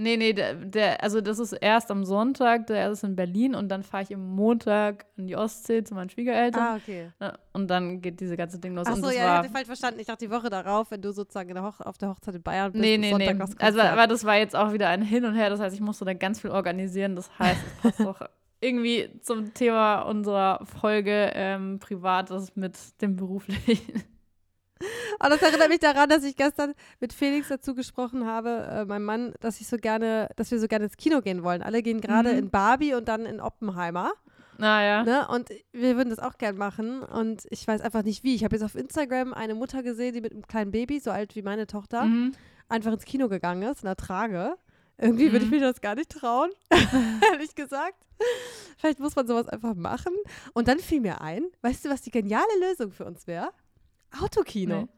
Nee, 0.00 0.16
nee, 0.16 0.32
der, 0.32 0.54
der, 0.54 1.02
also 1.02 1.20
das 1.20 1.40
ist 1.40 1.52
erst 1.54 1.90
am 1.90 2.04
Sonntag, 2.04 2.68
der 2.68 2.88
ist 2.88 3.02
in 3.02 3.16
Berlin 3.16 3.56
und 3.56 3.68
dann 3.68 3.82
fahre 3.82 4.04
ich 4.04 4.14
am 4.14 4.28
Montag 4.36 5.06
an 5.18 5.26
die 5.26 5.34
Ostsee 5.34 5.82
zu 5.82 5.96
meinen 5.96 6.08
Schwiegereltern. 6.08 6.62
Ah, 6.62 6.76
okay. 6.76 7.10
Ne, 7.18 7.36
Und 7.52 7.68
dann 7.68 8.00
geht 8.00 8.20
diese 8.20 8.36
ganze 8.36 8.60
Ding 8.60 8.76
los. 8.76 8.86
Ach 8.88 8.94
und 8.94 9.00
so, 9.00 9.08
das 9.08 9.16
ja, 9.16 9.22
ich 9.22 9.28
war, 9.28 9.38
hatte 9.38 9.48
falsch 9.48 9.66
verstanden. 9.66 9.98
Ich 9.98 10.06
dachte 10.06 10.24
die 10.24 10.30
Woche 10.30 10.50
darauf, 10.50 10.92
wenn 10.92 11.02
du 11.02 11.10
sozusagen 11.10 11.48
in 11.48 11.56
der 11.56 11.64
auf 11.64 11.98
der 11.98 12.10
Hochzeit 12.10 12.36
in 12.36 12.42
Bayern 12.44 12.70
bist. 12.70 12.80
Nee, 12.80 12.96
nee, 12.96 13.10
Sonntag 13.10 13.38
nee. 13.38 13.54
Also, 13.58 13.80
aber 13.80 14.06
das 14.06 14.24
war 14.24 14.36
jetzt 14.36 14.54
auch 14.54 14.72
wieder 14.72 14.88
ein 14.88 15.02
Hin 15.02 15.24
und 15.24 15.34
Her. 15.34 15.50
Das 15.50 15.58
heißt, 15.58 15.74
ich 15.74 15.80
musste 15.80 16.04
da 16.04 16.14
ganz 16.14 16.40
viel 16.40 16.50
organisieren. 16.50 17.16
Das 17.16 17.36
heißt, 17.36 17.60
es 17.66 17.82
passt 17.82 18.00
auch 18.06 18.20
irgendwie 18.60 19.10
zum 19.22 19.52
Thema 19.52 20.02
unserer 20.02 20.64
Folge 20.64 21.32
ähm, 21.34 21.80
Privates 21.80 22.54
mit 22.54 22.76
dem 23.02 23.16
Beruflichen. 23.16 24.04
Aber 25.18 25.30
das 25.30 25.42
erinnert 25.42 25.68
mich 25.68 25.80
daran, 25.80 26.08
dass 26.08 26.24
ich 26.24 26.36
gestern 26.36 26.74
mit 27.00 27.12
Felix 27.12 27.48
dazu 27.48 27.74
gesprochen 27.74 28.26
habe, 28.26 28.66
äh, 28.70 28.84
meinem 28.84 29.04
Mann, 29.04 29.34
dass 29.40 29.60
ich 29.60 29.66
so 29.68 29.76
gerne, 29.76 30.28
dass 30.36 30.50
wir 30.50 30.58
so 30.60 30.68
gerne 30.68 30.84
ins 30.86 30.96
Kino 30.96 31.20
gehen 31.20 31.42
wollen. 31.42 31.62
Alle 31.62 31.82
gehen 31.82 32.00
gerade 32.00 32.32
Mhm. 32.32 32.38
in 32.38 32.50
Barbie 32.50 32.94
und 32.94 33.08
dann 33.08 33.26
in 33.26 33.40
Oppenheimer. 33.40 34.12
Naja. 34.58 35.04
Ne? 35.04 35.28
Und 35.28 35.50
wir 35.72 35.96
würden 35.96 36.10
das 36.10 36.18
auch 36.18 36.36
gern 36.38 36.56
machen. 36.56 37.02
Und 37.02 37.46
ich 37.50 37.66
weiß 37.66 37.80
einfach 37.80 38.02
nicht 38.02 38.24
wie. 38.24 38.34
Ich 38.34 38.42
habe 38.44 38.56
jetzt 38.56 38.64
auf 38.64 38.74
Instagram 38.74 39.32
eine 39.32 39.54
Mutter 39.54 39.82
gesehen, 39.84 40.14
die 40.14 40.20
mit 40.20 40.32
einem 40.32 40.46
kleinen 40.46 40.72
Baby, 40.72 40.98
so 40.98 41.10
alt 41.12 41.36
wie 41.36 41.42
meine 41.42 41.66
Tochter, 41.68 42.04
Mhm. 42.04 42.32
einfach 42.68 42.92
ins 42.92 43.04
Kino 43.04 43.28
gegangen 43.28 43.62
ist, 43.62 43.82
in 43.82 43.86
der 43.86 43.96
Trage. 43.96 44.56
Irgendwie 45.00 45.30
würde 45.30 45.44
ich 45.44 45.50
Mhm. 45.52 45.58
mir 45.58 45.60
das 45.62 45.80
gar 45.80 45.94
nicht 45.94 46.10
trauen, 46.10 46.50
ehrlich 47.32 47.54
gesagt. 47.54 47.94
Vielleicht 48.78 48.98
muss 48.98 49.14
man 49.14 49.28
sowas 49.28 49.48
einfach 49.48 49.74
machen. 49.76 50.12
Und 50.54 50.66
dann 50.66 50.80
fiel 50.80 51.00
mir 51.00 51.20
ein, 51.20 51.44
weißt 51.62 51.84
du, 51.84 51.88
was 51.90 52.02
die 52.02 52.10
geniale 52.10 52.44
Lösung 52.68 52.90
für 52.90 53.04
uns 53.04 53.28
wäre? 53.28 53.50
Autokino. 54.20 54.82
Nee. 54.82 54.88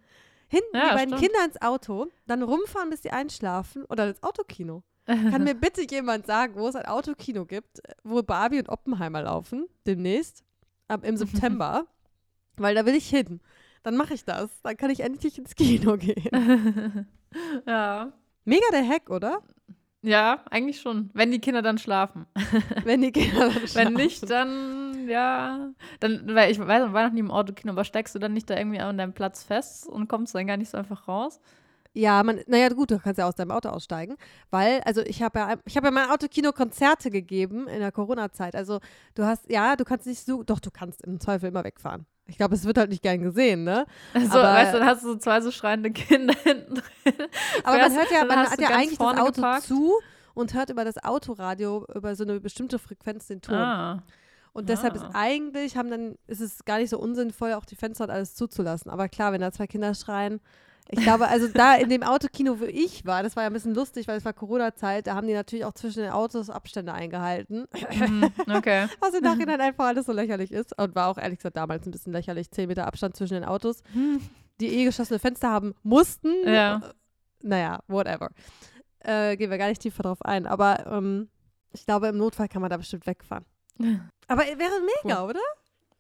Hinten 0.51 0.77
Ja, 0.77 0.91
die 0.91 0.95
beiden 0.97 1.17
stimmt. 1.17 1.33
Kinder 1.33 1.45
ins 1.45 1.63
Auto, 1.63 2.09
dann 2.27 2.43
rumfahren, 2.43 2.91
bis 2.91 3.03
sie 3.03 3.11
einschlafen 3.11 3.85
oder 3.85 4.09
ins 4.09 4.23
Autokino. 4.23 4.83
Kann 5.07 5.45
mir 5.45 5.55
bitte 5.55 5.83
jemand 5.89 6.27
sagen, 6.27 6.55
wo 6.57 6.67
es 6.69 6.75
ein 6.75 6.87
Autokino 6.87 7.47
gibt, 7.47 7.81
wo 8.03 8.23
Barbie 8.23 8.59
und 8.59 8.69
Oppenheimer 8.69 9.23
laufen, 9.23 9.67
demnächst, 9.87 10.45
ab, 10.89 11.05
im 11.05 11.17
September, 11.17 11.87
weil 12.57 12.75
da 12.75 12.85
will 12.85 12.95
ich 12.97 13.09
hin. 13.09 13.41
Dann 13.85 13.97
mache 13.97 14.15
ich 14.15 14.25
das. 14.25 14.51
Dann 14.63 14.77
kann 14.77 14.91
ich 14.91 15.01
endlich 15.01 15.39
ins 15.39 15.55
Kino 15.55 15.97
gehen. 15.97 16.29
ja. 17.67 18.13
Mega 18.45 18.67
der 18.73 18.87
Hack, 18.87 19.09
oder? 19.09 19.43
Ja, 20.03 20.43
eigentlich 20.51 20.81
schon. 20.81 21.11
Wenn 21.13 21.31
die 21.31 21.41
Kinder 21.41 21.61
dann 21.61 21.77
schlafen. 21.77 22.27
Wenn 22.85 23.03
die 23.03 23.13
Kinder 23.13 23.51
dann 23.51 23.69
schlafen. 23.69 23.75
Wenn 23.75 23.93
nicht, 23.95 24.31
dann, 24.31 25.09
ja. 25.09 25.73
Dann, 26.01 26.35
weil 26.35 26.51
ich 26.51 26.59
weiß, 26.59 26.93
war 26.93 27.07
noch 27.07 27.13
nie 27.13 27.21
im 27.21 27.31
Autokino, 27.31 27.73
aber 27.73 27.85
steckst 27.85 28.15
du 28.15 28.19
dann 28.19 28.33
nicht 28.33 28.49
da 28.49 28.57
irgendwie 28.57 28.81
an 28.81 28.97
deinem 28.97 29.13
Platz 29.13 29.43
fest 29.43 29.87
und 29.87 30.09
kommst 30.09 30.35
dann 30.35 30.47
gar 30.47 30.57
nicht 30.57 30.71
so 30.71 30.79
einfach 30.79 31.07
raus? 31.07 31.41
Ja, 31.93 32.23
man, 32.23 32.41
naja, 32.47 32.69
gut, 32.69 32.93
du 32.93 32.99
kannst 33.01 33.19
ja 33.19 33.27
aus 33.27 33.35
deinem 33.35 33.51
Auto 33.51 33.69
aussteigen, 33.69 34.17
weil, 34.51 34.81
also 34.83 35.01
ich 35.03 35.23
habe 35.23 35.41
ja, 35.41 35.57
ich 35.65 35.77
habe 35.77 35.89
ja 35.89 35.91
mein 35.91 36.09
Autokino 36.09 36.53
Konzerte 36.53 37.11
gegeben 37.11 37.67
in 37.67 37.81
der 37.81 37.91
Corona-Zeit. 37.91 38.55
Also 38.55 38.79
du 39.17 39.25
hast, 39.25 39.51
ja, 39.51 39.75
du 39.75 39.85
kannst 39.85 40.07
nicht 40.07 40.25
so, 40.25 40.45
doch, 40.45 40.61
du 40.61 40.71
kannst 40.71 41.03
im 41.03 41.19
Zweifel 41.19 41.49
immer 41.49 41.65
wegfahren. 41.65 42.07
Ich 42.31 42.37
glaube, 42.37 42.55
es 42.55 42.65
wird 42.65 42.79
halt 42.79 42.91
nicht 42.91 43.03
gern 43.03 43.21
gesehen, 43.21 43.65
ne? 43.65 43.87
Also, 44.15 44.39
aber, 44.39 44.55
weißt 44.55 44.75
du, 44.75 44.79
dann 44.79 44.89
hast 44.89 45.03
du 45.03 45.09
so 45.09 45.17
zwei 45.17 45.41
so 45.41 45.51
schreiende 45.51 45.91
Kinder 45.91 46.35
hinten 46.43 46.75
drin. 46.77 47.29
Aber 47.65 47.77
man 47.77 47.93
hört 47.93 48.11
ja, 48.11 48.25
man 48.25 48.51
hat 48.51 48.61
ja 48.61 48.69
eigentlich 48.69 48.99
das 48.99 49.19
Auto 49.19 49.33
geparkt. 49.33 49.65
zu 49.65 49.95
und 50.35 50.55
hört 50.55 50.71
über 50.71 50.85
das 50.85 51.03
Autoradio 51.03 51.85
über 51.95 52.15
so 52.15 52.25
eine 52.25 52.41
bestimmte 52.41 52.79
Frequenz 52.79 53.27
den 53.27 53.43
Ton. 53.43 53.57
Ah. 53.57 54.03
Und 54.53 54.69
deshalb 54.69 54.95
ah. 54.95 54.97
ist 54.97 55.07
eigentlich, 55.15 55.77
haben 55.77 55.91
dann, 55.91 56.17
ist 56.27 56.41
es 56.41 56.65
gar 56.65 56.79
nicht 56.79 56.91
so 56.91 56.99
unsinnvoll, 56.99 57.53
auch 57.53 57.65
die 57.65 57.77
Fenster 57.77 58.05
und 58.05 58.11
alles 58.11 58.35
zuzulassen. 58.35 58.91
Aber 58.91 59.09
klar, 59.09 59.33
wenn 59.33 59.41
da 59.41 59.53
zwei 59.53 59.67
Kinder 59.67 59.95
schreien, 59.95 60.41
ich 60.89 61.01
glaube, 61.01 61.29
also 61.29 61.47
da 61.49 61.77
in 61.77 61.89
dem 61.89 62.03
Autokino, 62.03 62.59
wo 62.59 62.65
ich 62.65 63.07
war, 63.07 63.23
das 63.23 63.37
war 63.37 63.45
ja 63.45 63.51
ein 63.51 63.53
bisschen 63.53 63.75
lustig, 63.75 64.09
weil 64.09 64.17
es 64.17 64.25
war 64.25 64.33
Corona-Zeit, 64.33 65.07
da 65.07 65.15
haben 65.15 65.27
die 65.27 65.35
natürlich 65.35 65.65
auch 65.65 65.75
zwischen 65.75 66.03
den 66.03 66.11
Autos 66.11 66.51
Abstände 66.51 66.93
eingehalten. 66.93 67.67
Mhm, 67.97 68.31
okay. 68.53 68.89
Was 69.01 69.15
im 69.15 69.23
Nachhinein 69.23 69.61
einfach 69.61 69.87
alles 69.87 70.07
so 70.07 70.13
lächerlich 70.13 70.51
ist. 70.51 70.77
Und 70.79 70.95
war 70.95 71.09
auch 71.09 71.19
ehrlich 71.19 71.39
gesagt 71.39 71.57
damals 71.57 71.87
ein 71.87 71.93
bisschen 71.93 72.13
lächerlich. 72.13 72.51
Zehn 72.51 72.69
Meter 72.69 72.87
Abstand 72.87 73.17
zwischen 73.17 73.35
den 73.35 73.45
Autos, 73.45 73.83
die 74.61 74.69
eh 74.69 74.85
geschlossene 74.85 75.19
Fenster 75.19 75.51
haben 75.51 75.75
mussten. 75.83 76.33
Ja. 76.45 76.81
Naja, 77.43 77.81
whatever. 77.87 78.31
Äh, 79.01 79.37
gehen 79.37 79.51
wir 79.51 79.59
gar 79.59 79.69
nicht 79.69 79.81
tiefer 79.81 80.03
drauf 80.03 80.23
ein. 80.23 80.47
Aber 80.47 80.87
ähm, 80.87 81.29
ich 81.73 81.87
glaube, 81.87 82.09
im 82.09 82.17
Notfall 82.17 82.49
kann 82.49 82.63
man 82.63 82.71
da 82.71 82.77
bestimmt 82.77 83.07
wegfahren. 83.07 83.45
Aber 84.29 84.43
wäre 84.43 84.81
mega, 85.05 85.23
cool. 85.23 85.31
oder? 85.31 85.41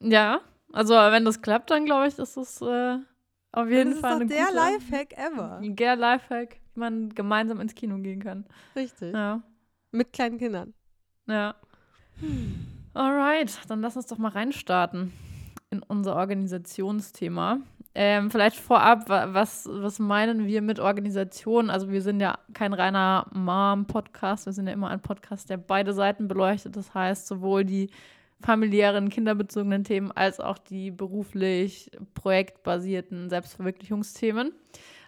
Ja, 0.01 0.41
also 0.73 0.95
wenn 0.95 1.25
das 1.25 1.43
klappt, 1.43 1.71
dann 1.71 1.85
glaube 1.85 2.09
ich, 2.09 2.19
ist 2.19 2.37
das 2.37 2.61
äh, 2.63 2.99
auf 3.52 3.69
jeden 3.69 3.92
das 3.92 4.00
Fall 4.00 4.23
ist 4.23 4.30
doch 4.30 4.37
der 4.37 4.52
Lifehack 4.52 5.12
ever. 5.19 5.61
Der 5.62 5.97
Lifehack, 5.97 6.61
wie 6.75 6.80
man 6.80 7.09
gemeinsam 7.11 7.61
ins 7.61 7.75
Kino 7.75 7.99
gehen 7.99 8.23
kann. 8.23 8.47
Richtig. 8.76 9.12
Ja. 9.12 9.42
Mit 9.90 10.12
kleinen 10.12 10.38
Kindern. 10.38 10.75
Ja. 11.26 11.57
Alright, 12.95 13.59
dann 13.69 13.80
lass 13.80 13.97
uns 13.97 14.07
doch 14.07 14.19
mal 14.19 14.30
reinstarten 14.30 15.12
in 15.71 15.83
unser 15.83 16.16
Organisationsthema. 16.16 17.59
Ähm, 17.92 18.30
vielleicht 18.30 18.57
vorab, 18.57 19.09
was, 19.09 19.69
was 19.71 19.99
meinen 19.99 20.47
wir 20.47 20.62
mit 20.62 20.78
Organisation? 20.78 21.71
Also 21.71 21.90
wir 21.90 22.02
sind 22.02 22.21
ja 22.21 22.38
kein 22.54 22.73
reiner 22.73 23.26
Mom-Podcast, 23.33 24.47
wir 24.47 24.52
sind 24.52 24.69
ja 24.69 24.73
immer 24.73 24.90
ein 24.90 25.00
Podcast, 25.00 25.50
der 25.50 25.57
beide 25.57 25.92
Seiten 25.92 26.28
beleuchtet. 26.28 26.76
Das 26.76 26.95
heißt, 26.95 27.26
sowohl 27.26 27.64
die 27.64 27.90
familiären, 28.42 29.09
kinderbezogenen 29.09 29.85
Themen 29.85 30.12
als 30.12 30.40
auch 30.40 30.59
die 30.59 30.90
beruflich 30.90 31.90
projektbasierten 32.14 33.28
Selbstverwirklichungsthemen. 33.28 34.52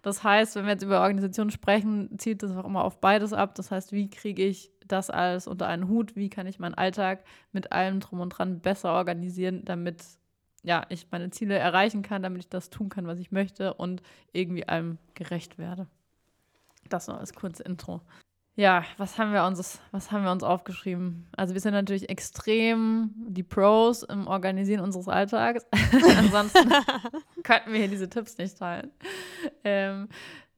Das 0.03 0.25
heißt, 0.25 0.57
wenn 0.57 0.65
wir 0.65 0.73
jetzt 0.73 0.83
über 0.83 1.01
Organisation 1.01 1.51
sprechen, 1.51 2.19
zielt 2.19 2.43
das 2.43 2.57
auch 2.57 2.65
immer 2.65 2.85
auf 2.85 3.01
beides 3.01 3.33
ab. 3.33 3.55
Das 3.55 3.71
heißt, 3.71 3.93
wie 3.93 4.11
kriege 4.11 4.45
ich 4.45 4.71
das 4.87 5.11
alles 5.11 5.47
unter 5.47 5.69
einen 5.69 5.89
Hut? 5.89 6.17
Wie 6.17 6.29
kann 6.29 6.47
ich 6.47 6.59
meinen 6.59 6.75
Alltag 6.75 7.25
mit 7.53 7.73
allem 7.73 8.01
drum 8.01 8.21
und 8.21 8.31
dran 8.31 8.61
besser 8.61 8.93
organisieren, 8.93 9.65
damit 9.65 10.03
ja, 10.65 10.85
ich 10.89 11.07
meine 11.11 11.31
Ziele 11.31 11.57
erreichen 11.57 12.03
kann, 12.03 12.23
damit 12.23 12.43
ich 12.43 12.49
das 12.49 12.71
tun 12.71 12.89
kann, 12.89 13.07
was 13.07 13.19
ich 13.19 13.33
möchte 13.33 13.75
und 13.75 14.03
irgendwie 14.33 14.69
allem 14.69 14.99
gerecht 15.15 15.59
werde. 15.59 15.87
Das 16.89 17.09
nur 17.09 17.19
als 17.19 17.35
kurze 17.35 17.63
Intro. 17.63 18.01
Ja, 18.55 18.85
was 18.99 19.19
haben 19.19 19.33
wir 19.33 19.45
uns, 19.45 19.81
was 19.93 20.13
haben 20.13 20.25
wir 20.25 20.31
uns 20.31 20.43
aufgeschrieben? 20.43 21.27
Also 21.35 21.55
wir 21.55 21.61
sind 21.61 21.73
natürlich 21.73 22.11
extrem 22.11 23.11
die 23.17 23.43
Pros 23.43 24.03
im 24.03 24.27
Organisieren 24.27 24.81
unseres 24.81 25.09
Alltags. 25.09 25.65
Ansonsten 26.19 26.71
könnten 27.45 27.73
wir 27.73 27.79
hier 27.79 27.89
diese 27.89 28.11
Tipps 28.11 28.37
nicht 28.37 28.59
teilen. 28.59 28.91
Ähm, 29.65 30.09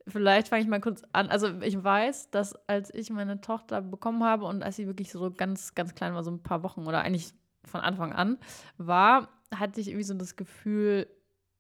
vielleicht 0.08 0.48
fange 0.48 0.62
ich 0.62 0.68
mal 0.68 0.80
kurz 0.80 1.04
an. 1.12 1.28
Also 1.28 1.60
ich 1.60 1.82
weiß, 1.82 2.30
dass 2.30 2.56
als 2.68 2.92
ich 2.92 3.10
meine 3.10 3.40
Tochter 3.40 3.80
bekommen 3.80 4.24
habe 4.24 4.46
und 4.46 4.64
als 4.64 4.74
sie 4.74 4.88
wirklich 4.88 5.12
so 5.12 5.30
ganz, 5.30 5.76
ganz 5.76 5.94
klein 5.94 6.14
war, 6.14 6.24
so 6.24 6.32
ein 6.32 6.42
paar 6.42 6.64
Wochen 6.64 6.88
oder 6.88 7.02
eigentlich 7.02 7.32
von 7.64 7.80
Anfang 7.80 8.12
an 8.12 8.38
war, 8.76 9.28
hatte 9.54 9.80
ich 9.80 9.86
irgendwie 9.86 10.04
so 10.04 10.14
das 10.14 10.34
Gefühl, 10.34 11.06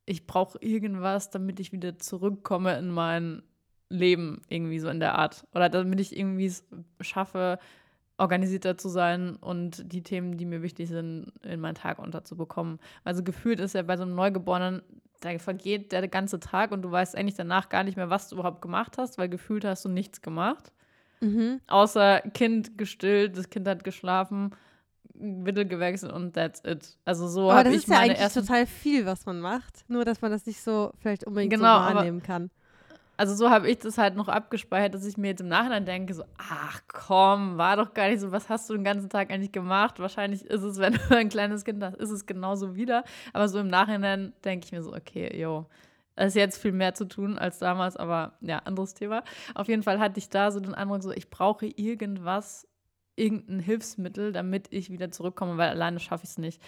ich 0.04 0.26
brauche 0.26 0.58
irgendwas, 0.60 1.30
damit 1.30 1.60
ich 1.60 1.70
wieder 1.70 1.96
zurückkomme 1.96 2.76
in 2.76 2.90
mein 2.90 3.42
Leben 3.94 4.42
irgendwie 4.48 4.78
so 4.78 4.88
in 4.88 5.00
der 5.00 5.16
Art. 5.16 5.46
Oder 5.54 5.68
damit 5.68 6.00
ich 6.00 6.16
irgendwie 6.16 6.46
es 6.46 6.64
schaffe, 7.00 7.58
organisierter 8.16 8.76
zu 8.78 8.88
sein 8.88 9.36
und 9.36 9.92
die 9.92 10.02
Themen, 10.02 10.36
die 10.36 10.44
mir 10.46 10.62
wichtig 10.62 10.88
sind, 10.88 11.32
in 11.42 11.60
meinen 11.60 11.74
Tag 11.74 11.98
unterzubekommen. 11.98 12.78
Also 13.02 13.22
gefühlt 13.22 13.58
ist 13.58 13.74
ja 13.74 13.82
bei 13.82 13.96
so 13.96 14.04
einem 14.04 14.14
Neugeborenen, 14.14 14.82
da 15.20 15.36
vergeht 15.38 15.90
der 15.90 16.06
ganze 16.06 16.38
Tag 16.38 16.70
und 16.70 16.82
du 16.82 16.90
weißt 16.90 17.16
eigentlich 17.16 17.34
danach 17.34 17.68
gar 17.68 17.82
nicht 17.82 17.96
mehr, 17.96 18.10
was 18.10 18.28
du 18.28 18.36
überhaupt 18.36 18.62
gemacht 18.62 18.98
hast, 18.98 19.18
weil 19.18 19.28
gefühlt 19.28 19.64
hast 19.64 19.84
du 19.84 19.88
nichts 19.88 20.22
gemacht. 20.22 20.72
Mhm. 21.20 21.60
Außer 21.66 22.20
Kind 22.34 22.78
gestillt, 22.78 23.36
das 23.36 23.50
Kind 23.50 23.66
hat 23.66 23.82
geschlafen, 23.82 24.50
Wittel 25.14 25.66
gewechselt 25.66 26.12
und 26.12 26.34
that's 26.34 26.62
it. 26.64 26.96
Also 27.04 27.26
so 27.26 27.52
habe 27.52 27.72
ich 27.72 27.88
meine 27.88 28.14
Das 28.14 28.26
ist 28.26 28.36
ja 28.36 28.36
eigentlich 28.36 28.46
total 28.46 28.66
viel, 28.66 29.06
was 29.06 29.26
man 29.26 29.40
macht. 29.40 29.84
Nur, 29.88 30.04
dass 30.04 30.20
man 30.20 30.30
das 30.30 30.46
nicht 30.46 30.60
so 30.60 30.92
vielleicht 30.98 31.24
unbedingt 31.24 31.52
genau, 31.52 31.88
so 31.88 31.94
wahrnehmen 31.94 32.22
kann 32.22 32.50
also 33.16 33.34
so 33.34 33.50
habe 33.50 33.70
ich 33.70 33.78
das 33.78 33.98
halt 33.98 34.16
noch 34.16 34.28
abgespeichert, 34.28 34.94
dass 34.94 35.04
ich 35.04 35.16
mir 35.16 35.28
jetzt 35.28 35.40
im 35.40 35.48
Nachhinein 35.48 35.84
denke, 35.84 36.14
so, 36.14 36.24
ach 36.38 36.80
komm, 36.88 37.58
war 37.58 37.76
doch 37.76 37.94
gar 37.94 38.08
nicht 38.08 38.20
so, 38.20 38.32
was 38.32 38.48
hast 38.48 38.68
du 38.68 38.74
den 38.74 38.84
ganzen 38.84 39.08
Tag 39.08 39.30
eigentlich 39.30 39.52
gemacht? 39.52 39.98
Wahrscheinlich 40.00 40.44
ist 40.44 40.62
es, 40.62 40.78
wenn 40.78 40.94
du 41.08 41.16
ein 41.16 41.28
kleines 41.28 41.64
Kind 41.64 41.82
hast, 41.82 41.96
ist 41.96 42.10
es 42.10 42.26
genauso 42.26 42.76
wieder. 42.76 43.04
Aber 43.32 43.48
so 43.48 43.58
im 43.58 43.68
Nachhinein 43.68 44.32
denke 44.44 44.66
ich 44.66 44.72
mir 44.72 44.82
so, 44.82 44.92
okay, 44.94 45.38
yo, 45.38 45.66
es 46.16 46.28
ist 46.28 46.36
jetzt 46.36 46.58
viel 46.58 46.72
mehr 46.72 46.94
zu 46.94 47.06
tun 47.06 47.38
als 47.38 47.58
damals, 47.58 47.96
aber 47.96 48.34
ja, 48.40 48.58
anderes 48.58 48.94
Thema. 48.94 49.22
Auf 49.54 49.68
jeden 49.68 49.82
Fall 49.82 49.98
hatte 49.98 50.18
ich 50.18 50.28
da 50.28 50.50
so 50.50 50.60
den 50.60 50.74
Eindruck, 50.74 51.02
so, 51.02 51.10
ich 51.10 51.30
brauche 51.30 51.66
irgendwas, 51.66 52.68
irgendein 53.16 53.60
Hilfsmittel, 53.60 54.32
damit 54.32 54.66
ich 54.70 54.90
wieder 54.90 55.10
zurückkomme, 55.10 55.56
weil 55.56 55.70
alleine 55.70 56.00
schaffe 56.00 56.24
ich 56.24 56.30
es 56.30 56.38
nicht. 56.38 56.60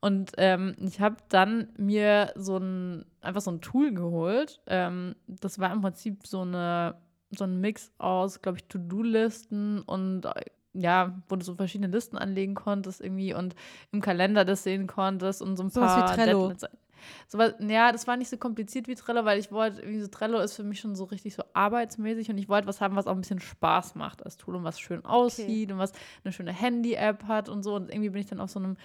Und 0.00 0.32
ähm, 0.38 0.74
ich 0.78 1.00
habe 1.00 1.16
dann 1.28 1.68
mir 1.76 2.32
so 2.34 2.56
ein, 2.56 3.04
einfach 3.20 3.42
so 3.42 3.50
ein 3.50 3.60
Tool 3.60 3.92
geholt. 3.92 4.60
Ähm, 4.66 5.14
das 5.26 5.58
war 5.58 5.72
im 5.72 5.82
Prinzip 5.82 6.26
so 6.26 6.40
eine, 6.40 6.96
so 7.30 7.44
ein 7.44 7.60
Mix 7.60 7.92
aus, 7.98 8.40
glaube 8.40 8.58
ich, 8.58 8.64
To-Do-Listen 8.64 9.82
und 9.82 10.24
äh, 10.24 10.44
ja, 10.72 11.20
wo 11.28 11.36
du 11.36 11.44
so 11.44 11.54
verschiedene 11.54 11.92
Listen 11.92 12.16
anlegen 12.16 12.54
konntest 12.54 13.00
irgendwie 13.00 13.34
und 13.34 13.54
im 13.92 14.00
Kalender 14.00 14.44
das 14.44 14.62
sehen 14.62 14.86
konntest 14.86 15.42
und 15.42 15.56
so 15.56 15.64
ein 15.64 15.70
so 15.70 15.80
paar 15.80 16.02
was 16.02 16.12
wie 16.12 16.14
Trello. 16.14 16.48
Deadlines. 16.48 16.80
So 17.28 17.38
was, 17.38 17.54
ja, 17.60 17.92
das 17.92 18.06
war 18.06 18.16
nicht 18.16 18.28
so 18.28 18.36
kompliziert 18.36 18.86
wie 18.86 18.94
Trello, 18.94 19.24
weil 19.24 19.38
ich 19.38 19.50
wollte, 19.50 19.86
wie 19.86 20.00
so 20.00 20.06
Trello 20.06 20.38
ist 20.38 20.54
für 20.54 20.62
mich 20.62 20.80
schon 20.80 20.94
so 20.94 21.04
richtig 21.04 21.34
so 21.34 21.42
arbeitsmäßig 21.54 22.30
und 22.30 22.38
ich 22.38 22.48
wollte 22.48 22.68
was 22.68 22.80
haben, 22.80 22.96
was 22.96 23.06
auch 23.06 23.14
ein 23.14 23.20
bisschen 23.20 23.40
Spaß 23.40 23.94
macht 23.94 24.24
als 24.24 24.36
Tool 24.36 24.56
und 24.56 24.64
was 24.64 24.78
schön 24.78 25.04
aussieht 25.04 25.68
okay. 25.68 25.72
und 25.72 25.78
was 25.78 25.92
eine 26.24 26.32
schöne 26.32 26.52
Handy-App 26.52 27.24
hat 27.24 27.48
und 27.48 27.62
so. 27.62 27.74
Und 27.74 27.90
irgendwie 27.90 28.10
bin 28.10 28.20
ich 28.20 28.28
dann 28.28 28.40
auf 28.40 28.50
so 28.50 28.60
einem 28.60 28.76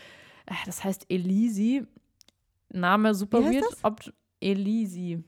das 0.66 0.84
heißt 0.84 1.06
Elisi. 1.10 1.86
Name 2.70 3.14
super 3.16 3.44
weird. 3.44 3.66
Ob 3.84 4.02
Elisi. 4.40 5.24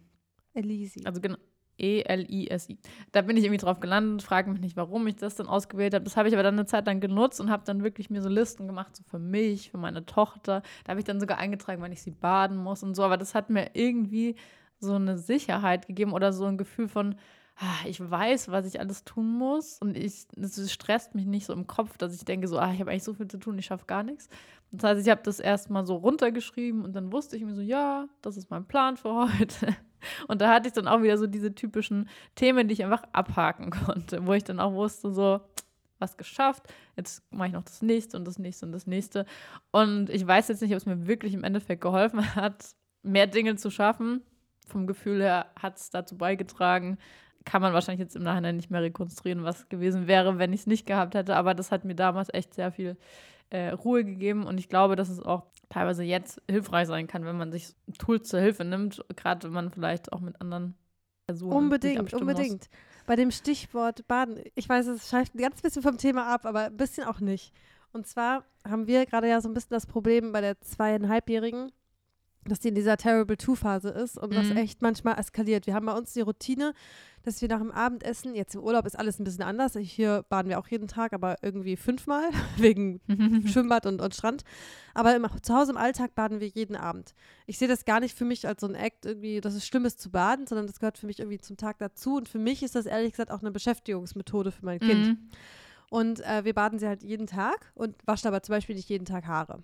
Elisi. 0.53 1.01
Also 1.05 1.21
genau. 1.21 1.37
E-L-I-S-I. 1.79 2.79
Da 3.11 3.21
bin 3.21 3.37
ich 3.37 3.43
irgendwie 3.43 3.63
drauf 3.63 3.79
gelandet, 3.79 4.23
frage 4.23 4.49
mich 4.49 4.59
nicht, 4.59 4.75
warum 4.75 5.05
ich 5.05 5.15
das 5.15 5.35
dann 5.35 5.45
ausgewählt 5.45 5.93
habe. 5.93 6.03
Das 6.03 6.17
habe 6.17 6.27
ich 6.27 6.33
aber 6.33 6.41
dann 6.41 6.55
eine 6.55 6.65
Zeit 6.65 6.87
lang 6.87 6.99
genutzt 6.99 7.39
und 7.39 7.51
habe 7.51 7.63
dann 7.65 7.83
wirklich 7.83 8.09
mir 8.09 8.23
so 8.23 8.29
Listen 8.29 8.65
gemacht, 8.65 8.95
so 8.95 9.03
für 9.03 9.19
mich, 9.19 9.69
für 9.69 9.77
meine 9.77 10.03
Tochter. 10.03 10.63
Da 10.83 10.89
habe 10.89 10.99
ich 10.99 11.05
dann 11.05 11.19
sogar 11.19 11.37
eingetragen, 11.37 11.79
wann 11.83 11.91
ich 11.91 12.01
sie 12.01 12.09
baden 12.09 12.57
muss 12.57 12.81
und 12.81 12.95
so. 12.95 13.03
Aber 13.03 13.17
das 13.17 13.35
hat 13.35 13.51
mir 13.51 13.69
irgendwie 13.73 14.35
so 14.79 14.95
eine 14.95 15.19
Sicherheit 15.19 15.85
gegeben 15.85 16.13
oder 16.13 16.33
so 16.33 16.45
ein 16.45 16.57
Gefühl 16.57 16.87
von, 16.87 17.13
Ah, 17.13 17.19
ich 17.87 17.99
weiß, 17.99 18.49
was 18.49 18.67
ich 18.67 18.79
alles 18.79 19.03
tun 19.03 19.37
muss 19.37 19.79
und 19.79 19.97
ich, 19.97 20.27
es 20.35 20.71
stresst 20.71 21.15
mich 21.15 21.25
nicht 21.25 21.45
so 21.45 21.53
im 21.53 21.65
Kopf, 21.65 21.97
dass 21.97 22.13
ich 22.13 22.23
denke 22.23 22.47
so, 22.47 22.59
ah, 22.59 22.71
ich 22.71 22.79
habe 22.79 22.91
eigentlich 22.91 23.03
so 23.03 23.13
viel 23.13 23.27
zu 23.27 23.39
tun, 23.39 23.57
ich 23.57 23.65
schaffe 23.65 23.85
gar 23.87 24.03
nichts. 24.03 24.29
Das 24.71 24.91
heißt, 24.91 25.01
ich 25.05 25.09
habe 25.09 25.21
das 25.23 25.39
erstmal 25.39 25.85
so 25.85 25.95
runtergeschrieben 25.95 26.83
und 26.83 26.95
dann 26.95 27.11
wusste 27.11 27.35
ich 27.35 27.43
mir 27.43 27.55
so, 27.55 27.61
ja, 27.61 28.07
das 28.21 28.37
ist 28.37 28.51
mein 28.51 28.65
Plan 28.65 28.97
für 28.97 29.13
heute. 29.13 29.75
Und 30.27 30.41
da 30.41 30.53
hatte 30.53 30.67
ich 30.67 30.73
dann 30.73 30.87
auch 30.87 31.01
wieder 31.01 31.17
so 31.17 31.25
diese 31.25 31.55
typischen 31.55 32.07
Themen, 32.35 32.67
die 32.67 32.73
ich 32.73 32.83
einfach 32.83 33.03
abhaken 33.13 33.71
konnte, 33.85 34.25
wo 34.27 34.33
ich 34.33 34.43
dann 34.43 34.59
auch 34.59 34.73
wusste, 34.73 35.11
so, 35.11 35.41
was 35.97 36.17
geschafft, 36.17 36.71
jetzt 36.95 37.23
mache 37.31 37.47
ich 37.47 37.53
noch 37.53 37.63
das 37.63 37.81
nächste 37.81 38.15
und 38.15 38.25
das 38.25 38.37
nächste 38.37 38.67
und 38.67 38.71
das 38.71 38.85
nächste. 38.85 39.25
Und 39.71 40.11
ich 40.11 40.25
weiß 40.25 40.49
jetzt 40.49 40.61
nicht, 40.61 40.71
ob 40.71 40.77
es 40.77 40.85
mir 40.85 41.07
wirklich 41.07 41.33
im 41.33 41.43
Endeffekt 41.43 41.81
geholfen 41.81 42.23
hat, 42.35 42.75
mehr 43.01 43.25
Dinge 43.25 43.55
zu 43.55 43.71
schaffen. 43.71 44.21
Vom 44.67 44.85
Gefühl 44.85 45.21
her 45.21 45.47
hat 45.59 45.77
es 45.77 45.89
dazu 45.89 46.15
beigetragen, 46.17 46.99
kann 47.47 47.61
man 47.61 47.73
wahrscheinlich 47.73 48.01
jetzt 48.01 48.17
im 48.17 48.23
Nachhinein 48.23 48.57
nicht 48.57 48.69
mehr 48.69 48.81
rekonstruieren, 48.81 49.43
was 49.43 49.69
gewesen 49.69 50.05
wäre, 50.05 50.37
wenn 50.37 50.51
ich 50.51 50.61
es 50.61 50.67
nicht 50.67 50.85
gehabt 50.85 51.15
hätte. 51.15 51.35
Aber 51.35 51.53
das 51.53 51.71
hat 51.71 51.85
mir 51.85 51.95
damals 51.95 52.27
echt 52.33 52.53
sehr 52.53 52.73
viel 52.73 52.97
äh, 53.49 53.69
Ruhe 53.69 54.03
gegeben 54.03 54.45
und 54.45 54.59
ich 54.59 54.67
glaube, 54.67 54.97
dass 54.97 55.07
es 55.07 55.21
auch 55.21 55.43
teilweise 55.69 56.03
jetzt 56.03 56.41
hilfreich 56.49 56.87
sein 56.87 57.07
kann, 57.07 57.25
wenn 57.25 57.37
man 57.37 57.53
sich 57.53 57.73
Tools 57.97 58.27
zur 58.27 58.41
Hilfe 58.41 58.65
nimmt, 58.65 59.03
gerade 59.15 59.47
wenn 59.47 59.53
man 59.53 59.69
vielleicht 59.69 60.11
auch 60.11 60.19
mit 60.19 60.39
anderen 60.41 60.75
Personen 61.25 61.53
unbedingt, 61.53 62.13
unbedingt. 62.13 62.69
Muss. 62.69 63.05
bei 63.05 63.15
dem 63.15 63.31
Stichwort 63.31 64.05
Baden, 64.09 64.43
ich 64.55 64.67
weiß, 64.67 64.87
es 64.87 65.09
schreibt 65.09 65.33
ein 65.33 65.41
ganz 65.41 65.61
bisschen 65.61 65.81
vom 65.81 65.97
Thema 65.97 66.27
ab, 66.33 66.45
aber 66.45 66.65
ein 66.65 66.77
bisschen 66.77 67.05
auch 67.05 67.21
nicht. 67.21 67.53
Und 67.93 68.05
zwar 68.07 68.43
haben 68.67 68.87
wir 68.87 69.05
gerade 69.05 69.29
ja 69.29 69.39
so 69.39 69.47
ein 69.47 69.53
bisschen 69.53 69.71
das 69.71 69.85
Problem 69.85 70.33
bei 70.33 70.41
der 70.41 70.59
zweieinhalbjährigen, 70.59 71.71
dass 72.47 72.59
die 72.59 72.69
in 72.69 72.75
dieser 72.75 72.97
Terrible 72.97 73.37
Two-Phase 73.37 73.89
ist 73.89 74.17
und 74.17 74.33
das 74.33 74.47
Mhm. 74.47 74.57
echt 74.57 74.81
manchmal 74.81 75.19
eskaliert. 75.19 75.67
Wir 75.67 75.73
haben 75.73 75.85
bei 75.85 75.93
uns 75.97 76.13
die 76.13 76.21
Routine, 76.21 76.73
dass 77.23 77.41
wir 77.41 77.49
nach 77.49 77.59
dem 77.59 77.71
Abendessen, 77.71 78.35
jetzt 78.35 78.55
im 78.55 78.61
Urlaub 78.61 78.85
ist 78.85 78.97
alles 78.97 79.19
ein 79.19 79.23
bisschen 79.25 79.43
anders. 79.43 79.75
Hier 79.75 80.23
baden 80.29 80.47
wir 80.49 80.59
auch 80.59 80.67
jeden 80.67 80.87
Tag, 80.87 81.11
aber 81.13 81.35
irgendwie 81.41 81.75
fünfmal 81.75 82.29
wegen 82.57 83.01
Schwimmbad 83.47 83.85
und, 83.85 84.01
und 84.01 84.15
Strand. 84.15 84.43
Aber 84.93 85.15
im, 85.15 85.25
zu 85.41 85.53
Hause 85.53 85.71
im 85.71 85.77
Alltag 85.77 86.15
baden 86.15 86.39
wir 86.39 86.47
jeden 86.47 86.75
Abend. 86.75 87.13
Ich 87.45 87.57
sehe 87.57 87.67
das 87.67 87.85
gar 87.85 87.99
nicht 87.99 88.17
für 88.17 88.25
mich 88.25 88.47
als 88.47 88.61
so 88.61 88.67
ein 88.67 88.75
Act, 88.75 89.05
irgendwie, 89.05 89.41
dass 89.41 89.53
es 89.53 89.67
schlimm 89.67 89.85
ist 89.85 89.99
zu 89.99 90.09
baden, 90.09 90.47
sondern 90.47 90.67
das 90.67 90.79
gehört 90.79 90.97
für 90.97 91.05
mich 91.05 91.19
irgendwie 91.19 91.39
zum 91.39 91.57
Tag 91.57 91.77
dazu. 91.79 92.15
Und 92.15 92.29
für 92.29 92.39
mich 92.39 92.63
ist 92.63 92.75
das 92.75 92.85
ehrlich 92.85 93.11
gesagt 93.11 93.31
auch 93.31 93.41
eine 93.41 93.51
Beschäftigungsmethode 93.51 94.51
für 94.51 94.65
mein 94.65 94.79
Kind. 94.79 95.07
Mhm. 95.07 95.29
Und 95.89 96.19
äh, 96.21 96.43
wir 96.43 96.53
baden 96.53 96.79
sie 96.79 96.87
halt 96.87 97.03
jeden 97.03 97.27
Tag 97.27 97.71
und 97.73 97.95
waschen 98.05 98.27
aber 98.27 98.41
zum 98.41 98.53
Beispiel 98.53 98.75
nicht 98.75 98.89
jeden 98.89 99.05
Tag 99.05 99.25
Haare. 99.25 99.63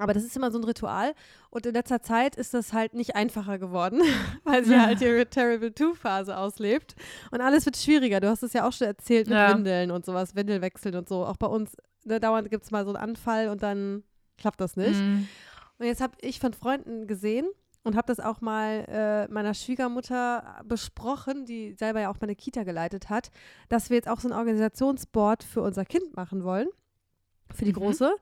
Aber 0.00 0.14
das 0.14 0.24
ist 0.24 0.36
immer 0.36 0.50
so 0.50 0.58
ein 0.58 0.64
Ritual. 0.64 1.14
Und 1.50 1.66
in 1.66 1.74
letzter 1.74 2.00
Zeit 2.02 2.36
ist 2.36 2.54
das 2.54 2.72
halt 2.72 2.94
nicht 2.94 3.14
einfacher 3.16 3.58
geworden, 3.58 4.00
weil 4.44 4.64
sie 4.64 4.78
halt 4.80 5.00
ihre 5.00 5.26
Terrible 5.26 5.72
Two-Phase 5.72 6.36
auslebt. 6.36 6.94
Und 7.30 7.40
alles 7.40 7.66
wird 7.66 7.76
schwieriger. 7.76 8.20
Du 8.20 8.28
hast 8.28 8.42
es 8.42 8.52
ja 8.52 8.66
auch 8.66 8.72
schon 8.72 8.86
erzählt 8.88 9.28
mit 9.28 9.36
Ja. 9.36 9.54
Windeln 9.54 9.90
und 9.90 10.04
sowas, 10.06 10.34
Windelwechseln 10.34 10.94
und 10.96 11.08
so. 11.08 11.24
Auch 11.26 11.36
bei 11.36 11.46
uns, 11.46 11.76
ne, 12.04 12.18
dauernd 12.20 12.50
gibt 12.50 12.64
es 12.64 12.70
mal 12.70 12.84
so 12.84 12.90
einen 12.94 13.02
Anfall 13.02 13.48
und 13.48 13.62
dann 13.62 14.02
klappt 14.38 14.60
das 14.60 14.76
nicht. 14.76 15.00
Mhm. 15.00 15.28
Und 15.78 15.86
jetzt 15.86 16.00
habe 16.00 16.14
ich 16.20 16.40
von 16.40 16.52
Freunden 16.52 17.06
gesehen 17.06 17.46
und 17.84 17.96
habe 17.96 18.06
das 18.06 18.20
auch 18.20 18.40
mal 18.42 18.84
äh, 18.88 19.28
meiner 19.32 19.54
Schwiegermutter 19.54 20.62
besprochen, 20.64 21.46
die 21.46 21.72
selber 21.72 22.00
ja 22.00 22.10
auch 22.10 22.16
meine 22.20 22.36
Kita 22.36 22.62
geleitet 22.64 23.08
hat, 23.08 23.30
dass 23.70 23.88
wir 23.88 23.96
jetzt 23.96 24.08
auch 24.08 24.20
so 24.20 24.28
ein 24.28 24.34
Organisationsboard 24.34 25.42
für 25.42 25.62
unser 25.62 25.84
Kind 25.84 26.14
machen 26.16 26.44
wollen, 26.44 26.68
für 27.54 27.64
die 27.64 27.70
Mhm. 27.72 27.76
Große, 27.76 28.12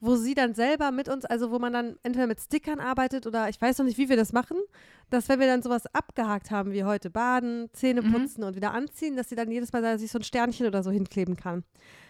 wo 0.00 0.16
sie 0.16 0.34
dann 0.34 0.54
selber 0.54 0.90
mit 0.92 1.08
uns, 1.08 1.24
also 1.24 1.50
wo 1.50 1.58
man 1.58 1.72
dann 1.72 1.96
entweder 2.02 2.26
mit 2.26 2.40
Stickern 2.40 2.78
arbeitet 2.80 3.26
oder 3.26 3.48
ich 3.48 3.60
weiß 3.60 3.78
noch 3.78 3.84
nicht, 3.86 3.98
wie 3.98 4.08
wir 4.08 4.16
das 4.16 4.32
machen, 4.32 4.56
dass 5.10 5.28
wenn 5.28 5.40
wir 5.40 5.46
dann 5.46 5.62
sowas 5.62 5.84
abgehakt 5.92 6.50
haben 6.50 6.72
wie 6.72 6.84
heute 6.84 7.10
baden, 7.10 7.68
Zähne 7.72 8.02
Mhm. 8.02 8.12
putzen 8.12 8.44
und 8.44 8.54
wieder 8.56 8.72
anziehen, 8.74 9.16
dass 9.16 9.28
sie 9.28 9.34
dann 9.36 9.50
jedes 9.50 9.72
Mal 9.72 9.82
da 9.82 9.98
sich 9.98 10.10
so 10.12 10.18
ein 10.18 10.22
Sternchen 10.24 10.66
oder 10.66 10.82
so 10.82 10.90
hinkleben 10.90 11.36
kann. 11.36 11.64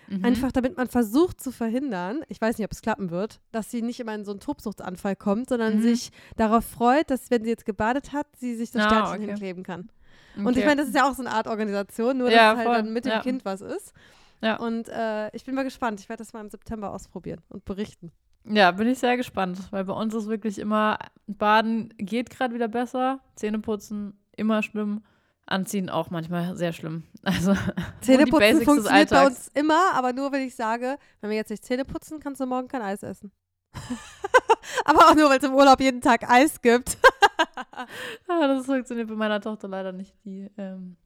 Mhm. 0.09 0.25
Einfach 0.25 0.52
damit 0.52 0.76
man 0.76 0.88
versucht 0.88 1.40
zu 1.40 1.50
verhindern, 1.52 2.23
ich 2.28 2.40
weiß 2.40 2.59
nicht, 2.59 2.64
ob 2.64 2.73
es 2.73 2.83
klappen 2.83 3.11
wird, 3.11 3.40
dass 3.52 3.71
sie 3.71 3.83
nicht 3.83 4.00
immer 4.00 4.14
in 4.14 4.25
so 4.25 4.30
einen 4.33 4.40
Tobsuchtsanfall 4.40 5.16
kommt, 5.16 5.49
sondern 5.49 5.76
Mhm. 5.76 5.83
sich 5.83 6.11
darauf 6.37 6.64
freut, 6.64 7.11
dass 7.11 7.30
wenn 7.30 7.45
sie 7.45 7.50
jetzt 7.50 7.66
gebadet 7.66 8.12
hat, 8.12 8.26
sie 8.38 8.54
sich 8.57 8.71
das 8.71 8.83
Ah, 8.85 8.87
Sternchen 8.88 9.14
okay. 9.23 9.26
hinkleben 9.33 9.62
kann. 9.64 9.88
Und 10.37 10.47
Okay. 10.49 10.61
ich 10.61 10.64
meine, 10.66 10.80
das 10.80 10.88
ist 10.88 10.95
ja 10.95 11.09
auch 11.09 11.14
so 11.14 11.23
eine 11.23 11.33
Art 11.33 11.47
Organisation, 11.49 12.18
nur 12.18 12.30
Ja, 12.30 12.54
dass 12.54 12.62
voll. 12.64 12.73
halt 12.75 12.85
dann 12.87 12.92
mit 12.92 13.04
dem 13.04 13.12
Ja. 13.12 13.21
Kind 13.23 13.45
was 13.45 13.61
ist. 13.61 13.92
Ja. 14.40 14.57
Und 14.57 14.88
äh, 14.88 15.35
ich 15.35 15.45
bin 15.45 15.54
mal 15.54 15.64
gespannt. 15.64 16.00
Ich 16.00 16.09
werde 16.09 16.23
das 16.23 16.33
mal 16.33 16.40
im 16.40 16.50
September 16.50 16.92
ausprobieren 16.92 17.40
und 17.49 17.64
berichten. 17.64 18.12
Ja, 18.45 18.71
bin 18.71 18.88
ich 18.88 18.99
sehr 18.99 19.16
gespannt, 19.16 19.59
weil 19.71 19.85
bei 19.85 19.92
uns 19.92 20.14
ist 20.14 20.28
wirklich 20.28 20.59
immer, 20.59 20.99
Baden 21.26 21.92
geht 21.99 22.30
gerade 22.30 22.54
wieder 22.54 22.68
besser, 22.68 23.21
Zähne 23.35 23.59
putzen 23.59 24.18
immer 24.37 24.62
schlimm, 24.62 25.02
Anziehen 25.45 25.90
auch 25.90 26.11
manchmal 26.11 26.57
sehr 26.57 26.73
schlimm. 26.73 27.04
Also 27.25 27.54
Zähneputzen 28.00 28.62
funktioniert 28.62 29.11
bei 29.11 29.26
uns 29.26 29.49
immer, 29.52 29.92
aber 29.92 30.12
nur, 30.12 30.33
wenn 30.33 30.47
ich 30.47 30.54
sage, 30.54 30.97
wenn 31.21 31.30
wir 31.30 31.37
jetzt 31.37 31.50
nicht 31.50 31.64
Zähne 31.64 31.85
putzen, 31.85 32.21
kannst 32.21 32.40
du 32.40 32.47
morgen 32.47 32.68
kein 32.68 32.80
Eis 32.80 33.02
essen. 33.02 33.33
aber 34.85 35.00
auch 35.00 35.14
nur, 35.14 35.28
weil 35.28 35.38
es 35.38 35.45
im 35.45 35.52
Urlaub 35.52 35.80
jeden 35.80 36.00
Tag 36.00 36.30
Eis 36.30 36.62
gibt. 36.62 36.97
ah, 38.28 38.47
das 38.47 38.66
funktioniert 38.66 39.09
bei 39.09 39.14
meiner 39.14 39.40
Tochter 39.40 39.68
leider 39.68 39.92
nicht. 39.92 40.14
Die 40.25 40.49
ähm, 40.57 40.97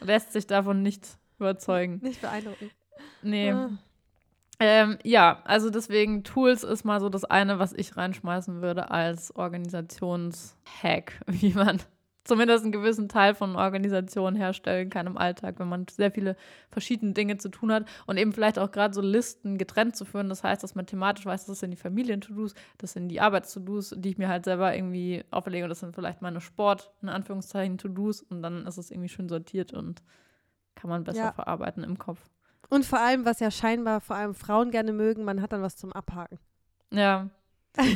lässt 0.00 0.32
sich 0.32 0.46
davon 0.46 0.82
nicht 0.82 1.06
überzeugen. 1.42 2.00
Nicht 2.02 2.20
beeindruckend. 2.20 2.72
Nee. 3.22 3.52
Ah. 3.52 3.70
Ähm, 4.64 4.98
ja, 5.02 5.40
also 5.44 5.70
deswegen 5.70 6.22
Tools 6.22 6.62
ist 6.62 6.84
mal 6.84 7.00
so 7.00 7.08
das 7.08 7.24
eine, 7.24 7.58
was 7.58 7.72
ich 7.72 7.96
reinschmeißen 7.96 8.62
würde 8.62 8.92
als 8.92 9.34
Organisationshack, 9.34 11.20
wie 11.26 11.52
man 11.52 11.80
zumindest 12.24 12.62
einen 12.62 12.70
gewissen 12.70 13.08
Teil 13.08 13.34
von 13.34 13.56
Organisationen 13.56 14.36
herstellen 14.36 14.90
kann 14.90 15.08
im 15.08 15.18
Alltag, 15.18 15.58
wenn 15.58 15.68
man 15.68 15.86
sehr 15.88 16.12
viele 16.12 16.36
verschiedene 16.70 17.12
Dinge 17.12 17.38
zu 17.38 17.48
tun 17.48 17.72
hat 17.72 17.86
und 18.06 18.16
eben 18.16 18.32
vielleicht 18.32 18.58
auch 18.58 18.70
gerade 18.70 18.94
so 18.94 19.00
Listen 19.00 19.58
getrennt 19.58 19.96
zu 19.96 20.04
führen. 20.04 20.28
Das 20.28 20.44
heißt, 20.44 20.62
dass 20.62 20.76
man 20.76 20.86
thematisch 20.86 21.26
weiß, 21.26 21.46
das 21.46 21.58
sind 21.58 21.72
die 21.72 21.76
Familien-To-Dos, 21.76 22.54
das 22.78 22.92
sind 22.92 23.08
die 23.08 23.20
Arbeits-To-Dos, 23.20 23.96
die 23.98 24.10
ich 24.10 24.18
mir 24.18 24.28
halt 24.28 24.44
selber 24.44 24.74
irgendwie 24.74 25.24
auferlege 25.30 25.64
und 25.64 25.70
das 25.70 25.80
sind 25.80 25.94
vielleicht 25.94 26.22
meine 26.22 26.40
Sport, 26.40 26.92
in 27.02 27.08
Anführungszeichen, 27.08 27.78
To-Dos 27.78 28.22
und 28.22 28.42
dann 28.42 28.66
ist 28.66 28.78
es 28.78 28.90
irgendwie 28.90 29.08
schön 29.08 29.28
sortiert 29.28 29.72
und 29.72 30.02
kann 30.82 30.90
man 30.90 31.04
besser 31.04 31.18
Ja. 31.18 31.32
verarbeiten 31.32 31.84
im 31.84 31.96
Kopf. 31.96 32.18
Und 32.68 32.84
vor 32.84 32.98
allem, 32.98 33.24
was 33.24 33.38
ja 33.40 33.50
scheinbar 33.52 34.00
vor 34.00 34.16
allem 34.16 34.34
Frauen 34.34 34.70
gerne 34.72 34.92
mögen, 34.92 35.24
man 35.24 35.40
hat 35.40 35.52
dann 35.52 35.62
was 35.62 35.76
zum 35.76 35.92
Abhaken. 35.92 36.38
Ja. 36.90 37.28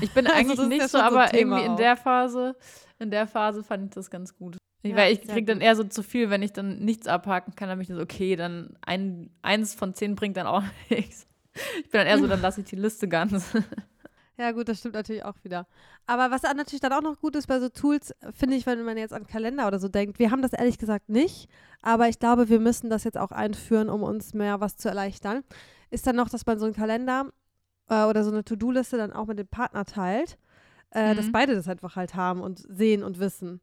Ich 0.00 0.12
bin 0.12 0.26
Also 0.26 0.38
eigentlich 0.38 0.60
ist 0.60 0.68
nicht 0.68 0.80
ja 0.82 0.88
so, 0.88 0.98
so 0.98 1.04
aber 1.04 1.26
Thema 1.26 1.56
irgendwie 1.56 1.66
in 1.66 1.72
auch. 1.72 1.76
der 1.76 1.96
Phase, 1.96 2.56
in 3.00 3.10
der 3.10 3.26
Phase 3.26 3.62
fand 3.64 3.84
ich 3.86 3.90
das 3.90 4.08
ganz 4.10 4.36
gut. 4.36 4.56
Ich, 4.82 4.90
Ja, 4.92 4.96
weil 4.98 5.12
ich 5.12 5.22
sehr 5.24 5.34
krieg 5.34 5.46
dann 5.46 5.60
eher 5.60 5.74
so 5.74 5.82
zu 5.84 6.02
viel, 6.04 6.30
wenn 6.30 6.42
ich 6.42 6.52
dann 6.52 6.78
nichts 6.78 7.06
abhaken 7.08 7.54
kann, 7.56 7.68
dann 7.68 7.78
bin 7.78 7.82
ich 7.82 7.94
so, 7.94 8.00
okay, 8.00 8.36
dann 8.36 8.76
ein, 8.86 9.30
eins 9.42 9.74
von 9.74 9.92
zehn 9.94 10.14
bringt 10.14 10.36
dann 10.36 10.46
auch 10.46 10.62
nichts. 10.90 11.26
Ich 11.78 11.90
bin 11.90 11.98
dann 11.98 12.06
eher 12.06 12.18
so, 12.18 12.26
dann 12.28 12.40
lasse 12.40 12.60
ich 12.60 12.66
die 12.68 12.76
Liste 12.76 13.08
ganz. 13.08 13.52
Ja, 14.38 14.52
gut, 14.52 14.68
das 14.68 14.78
stimmt 14.80 14.94
natürlich 14.94 15.24
auch 15.24 15.36
wieder. 15.44 15.66
Aber 16.06 16.30
was 16.30 16.42
natürlich 16.42 16.80
dann 16.80 16.92
auch 16.92 17.00
noch 17.00 17.18
gut 17.18 17.36
ist 17.36 17.46
bei 17.46 17.58
so 17.58 17.70
Tools, 17.70 18.14
finde 18.32 18.56
ich, 18.56 18.66
wenn 18.66 18.82
man 18.84 18.98
jetzt 18.98 19.14
an 19.14 19.26
Kalender 19.26 19.66
oder 19.66 19.78
so 19.78 19.88
denkt, 19.88 20.18
wir 20.18 20.30
haben 20.30 20.42
das 20.42 20.52
ehrlich 20.52 20.76
gesagt 20.78 21.08
nicht, 21.08 21.48
aber 21.80 22.08
ich 22.08 22.18
glaube, 22.18 22.48
wir 22.50 22.60
müssen 22.60 22.90
das 22.90 23.04
jetzt 23.04 23.16
auch 23.16 23.30
einführen, 23.30 23.88
um 23.88 24.02
uns 24.02 24.34
mehr 24.34 24.60
was 24.60 24.76
zu 24.76 24.88
erleichtern, 24.88 25.42
ist 25.90 26.06
dann 26.06 26.16
noch, 26.16 26.28
dass 26.28 26.44
man 26.44 26.58
so 26.58 26.66
einen 26.66 26.74
Kalender 26.74 27.32
äh, 27.88 28.04
oder 28.04 28.24
so 28.24 28.30
eine 28.30 28.44
To-Do-Liste 28.44 28.98
dann 28.98 29.12
auch 29.12 29.26
mit 29.26 29.38
dem 29.38 29.48
Partner 29.48 29.86
teilt, 29.86 30.36
äh, 30.90 31.14
dass 31.14 31.26
Mhm. 31.26 31.32
beide 31.32 31.54
das 31.54 31.66
einfach 31.68 31.96
halt 31.96 32.14
haben 32.14 32.42
und 32.42 32.58
sehen 32.68 33.02
und 33.02 33.18
wissen. 33.18 33.60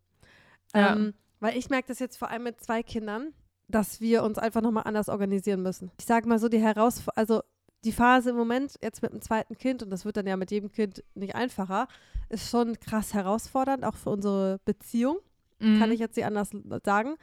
Ja. 0.73 0.93
Ähm, 0.93 1.13
weil 1.39 1.55
ich 1.55 1.69
merke 1.69 1.89
das 1.89 1.99
jetzt 1.99 2.17
vor 2.17 2.29
allem 2.31 2.43
mit 2.43 2.59
zwei 2.61 2.81
Kindern, 2.81 3.33
dass 3.67 4.01
wir 4.01 4.23
uns 4.23 4.37
einfach 4.39 4.61
nochmal 4.61 4.83
anders 4.85 5.07
organisieren 5.09 5.61
müssen. 5.61 5.91
Ich 5.99 6.05
sage 6.05 6.27
mal 6.27 6.39
so, 6.39 6.47
die 6.49 6.59
Herausforderung, 6.59 7.17
also 7.17 7.43
die 7.83 7.91
Phase 7.91 8.29
im 8.31 8.35
Moment 8.35 8.75
jetzt 8.81 9.01
mit 9.01 9.11
dem 9.13 9.21
zweiten 9.21 9.57
Kind, 9.57 9.83
und 9.83 9.89
das 9.89 10.05
wird 10.05 10.17
dann 10.17 10.27
ja 10.27 10.37
mit 10.37 10.51
jedem 10.51 10.71
Kind 10.71 11.03
nicht 11.15 11.35
einfacher, 11.35 11.87
ist 12.29 12.49
schon 12.49 12.79
krass 12.79 13.13
herausfordernd, 13.13 13.83
auch 13.83 13.95
für 13.95 14.09
unsere 14.09 14.59
Beziehung, 14.65 15.17
Mhm. 15.59 15.79
kann 15.79 15.91
ich 15.91 15.99
jetzt 15.99 16.15
nicht 16.17 16.25
anders 16.25 16.49
sagen. 16.83 17.15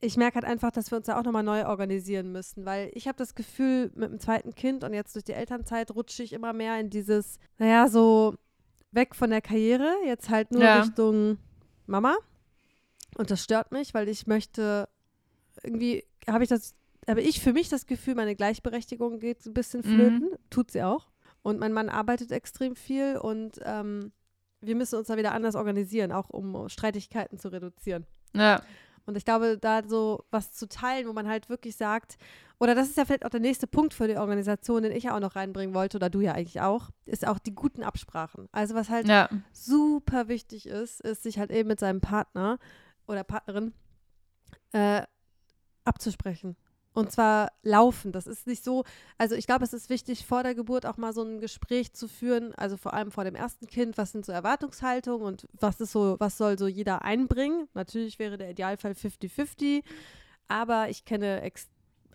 Ich 0.00 0.16
merke 0.18 0.34
halt 0.34 0.44
einfach, 0.44 0.70
dass 0.70 0.90
wir 0.90 0.98
uns 0.98 1.06
da 1.06 1.18
auch 1.18 1.22
nochmal 1.24 1.42
neu 1.42 1.64
organisieren 1.66 2.30
müssen, 2.32 2.66
weil 2.66 2.90
ich 2.92 3.08
habe 3.08 3.16
das 3.16 3.34
Gefühl, 3.34 3.90
mit 3.94 4.10
dem 4.10 4.18
zweiten 4.20 4.54
Kind 4.54 4.84
und 4.84 4.92
jetzt 4.92 5.14
durch 5.14 5.24
die 5.24 5.32
Elternzeit 5.32 5.90
rutsche 5.94 6.22
ich 6.22 6.32
immer 6.34 6.52
mehr 6.52 6.78
in 6.78 6.90
dieses, 6.90 7.38
naja, 7.58 7.88
so 7.88 8.34
weg 8.92 9.14
von 9.14 9.30
der 9.30 9.40
Karriere, 9.40 9.90
jetzt 10.04 10.28
halt 10.28 10.50
nur 10.50 10.62
Ja. 10.62 10.80
Richtung 10.82 11.38
Mama. 11.86 12.16
Und 13.16 13.30
das 13.30 13.42
stört 13.42 13.72
mich, 13.72 13.94
weil 13.94 14.08
ich 14.08 14.26
möchte, 14.26 14.88
irgendwie 15.62 16.04
habe 16.28 16.44
ich 16.44 16.50
das, 16.50 16.74
habe 17.08 17.20
ich 17.22 17.40
für 17.40 17.52
mich 17.52 17.68
das 17.68 17.86
Gefühl, 17.86 18.14
meine 18.14 18.34
Gleichberechtigung 18.36 19.18
geht 19.20 19.44
ein 19.46 19.54
bisschen 19.54 19.80
Mhm. 19.80 19.84
flöten. 19.94 20.28
Tut 20.50 20.70
sie 20.70 20.82
auch. 20.82 21.08
Und 21.42 21.60
mein 21.60 21.72
Mann 21.72 21.88
arbeitet 21.88 22.32
extrem 22.32 22.74
viel 22.74 23.16
und 23.18 23.60
ähm, 23.64 24.12
wir 24.60 24.74
müssen 24.74 24.96
uns 24.98 25.06
da 25.08 25.16
wieder 25.16 25.32
anders 25.32 25.54
organisieren, 25.54 26.10
auch 26.10 26.28
um 26.30 26.68
Streitigkeiten 26.68 27.38
zu 27.38 27.48
reduzieren. 27.52 28.04
Ja. 28.34 28.60
Und 29.04 29.16
ich 29.16 29.24
glaube, 29.24 29.56
da 29.56 29.82
so 29.86 30.24
was 30.32 30.50
zu 30.50 30.68
teilen, 30.68 31.06
wo 31.06 31.12
man 31.12 31.28
halt 31.28 31.48
wirklich 31.48 31.76
sagt, 31.76 32.16
oder 32.58 32.74
das 32.74 32.88
ist 32.88 32.96
ja 32.96 33.04
vielleicht 33.04 33.24
auch 33.24 33.30
der 33.30 33.38
nächste 33.38 33.68
Punkt 33.68 33.94
für 33.94 34.08
die 34.08 34.16
Organisation, 34.16 34.82
den 34.82 34.90
ich 34.90 35.04
ja 35.04 35.14
auch 35.14 35.20
noch 35.20 35.36
reinbringen 35.36 35.72
wollte, 35.76 35.98
oder 35.98 36.10
du 36.10 36.20
ja 36.22 36.32
eigentlich 36.32 36.60
auch, 36.60 36.90
ist 37.04 37.24
auch 37.28 37.38
die 37.38 37.54
guten 37.54 37.84
Absprachen. 37.84 38.48
Also 38.50 38.74
was 38.74 38.88
halt 38.90 39.06
Ja. 39.06 39.28
super 39.52 40.26
wichtig 40.26 40.66
ist, 40.66 41.00
ist 41.02 41.22
sich 41.22 41.38
halt 41.38 41.52
eben 41.52 41.68
mit 41.68 41.78
seinem 41.78 42.00
Partner 42.00 42.58
oder 43.06 43.22
Partnerin 43.22 43.72
äh, 44.72 45.02
abzusprechen. 45.84 46.56
Und 46.96 47.12
zwar 47.12 47.52
laufen. 47.62 48.10
Das 48.10 48.26
ist 48.26 48.46
nicht 48.46 48.64
so, 48.64 48.84
also 49.18 49.34
ich 49.34 49.46
glaube, 49.46 49.64
es 49.64 49.72
ist 49.74 49.90
wichtig, 49.90 50.26
vor 50.26 50.42
der 50.42 50.54
Geburt 50.54 50.86
auch 50.86 50.96
mal 50.96 51.12
so 51.12 51.22
ein 51.22 51.40
Gespräch 51.40 51.92
zu 51.92 52.08
führen, 52.08 52.54
also 52.54 52.76
vor 52.76 52.94
allem 52.94 53.10
vor 53.10 53.24
dem 53.24 53.34
ersten 53.34 53.66
Kind, 53.66 53.98
was 53.98 54.12
sind 54.12 54.24
so 54.24 54.32
Erwartungshaltungen 54.32 55.26
und 55.26 55.46
was 55.60 55.78
ist 55.80 55.92
so, 55.92 56.16
was 56.18 56.38
soll 56.38 56.58
so 56.58 56.66
jeder 56.66 57.02
einbringen. 57.02 57.68
Natürlich 57.74 58.18
wäre 58.18 58.38
der 58.38 58.50
Idealfall 58.50 58.92
50-50, 58.92 59.82
aber 60.48 60.88
ich 60.88 61.04
kenne 61.04 61.42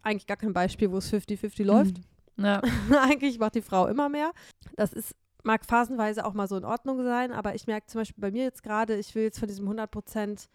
eigentlich 0.04 0.26
gar 0.28 0.38
kein 0.38 0.54
Beispiel, 0.54 0.92
wo 0.92 0.98
es 0.98 1.14
50-50 1.14 1.64
läuft. 1.64 1.98
Ja. 2.38 2.62
Eigentlich 3.04 3.38
macht 3.38 3.56
die 3.56 3.62
Frau 3.62 3.86
immer 3.88 4.10
mehr. 4.10 4.32
Das 4.78 4.94
ist, 4.94 5.16
mag 5.44 5.64
phasenweise 5.66 6.26
auch 6.26 6.34
mal 6.34 6.48
so 6.48 6.58
in 6.58 6.66
Ordnung 6.66 7.04
sein, 7.04 7.32
aber 7.34 7.54
ich 7.54 7.68
merke 7.68 7.86
zum 7.88 8.02
Beispiel 8.02 8.22
bei 8.22 8.32
mir 8.32 8.44
jetzt 8.46 8.64
gerade, 8.64 8.96
ich 8.98 9.14
will 9.14 9.24
jetzt 9.24 9.38
von 9.40 9.48
diesem 9.48 9.70
100% 9.70 10.48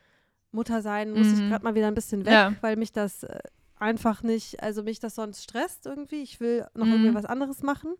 Mutter 0.50 0.82
sein, 0.82 1.12
muss 1.12 1.28
ich 1.32 1.40
Mhm. 1.40 1.50
gerade 1.50 1.64
mal 1.64 1.74
wieder 1.76 1.86
ein 1.86 1.94
bisschen 1.94 2.24
weg, 2.24 2.32
Ja. 2.32 2.52
weil 2.60 2.76
mich 2.76 2.92
das 2.92 3.22
äh, 3.24 3.38
einfach 3.78 4.22
nicht, 4.22 4.62
also 4.62 4.82
mich 4.82 4.98
das 5.00 5.14
sonst 5.14 5.42
stresst 5.42 5.86
irgendwie. 5.86 6.22
Ich 6.22 6.40
will 6.40 6.66
noch 6.74 6.86
Mhm. 6.86 6.92
irgendwie 6.92 7.14
was 7.14 7.24
anderes 7.26 7.62
machen. 7.62 7.94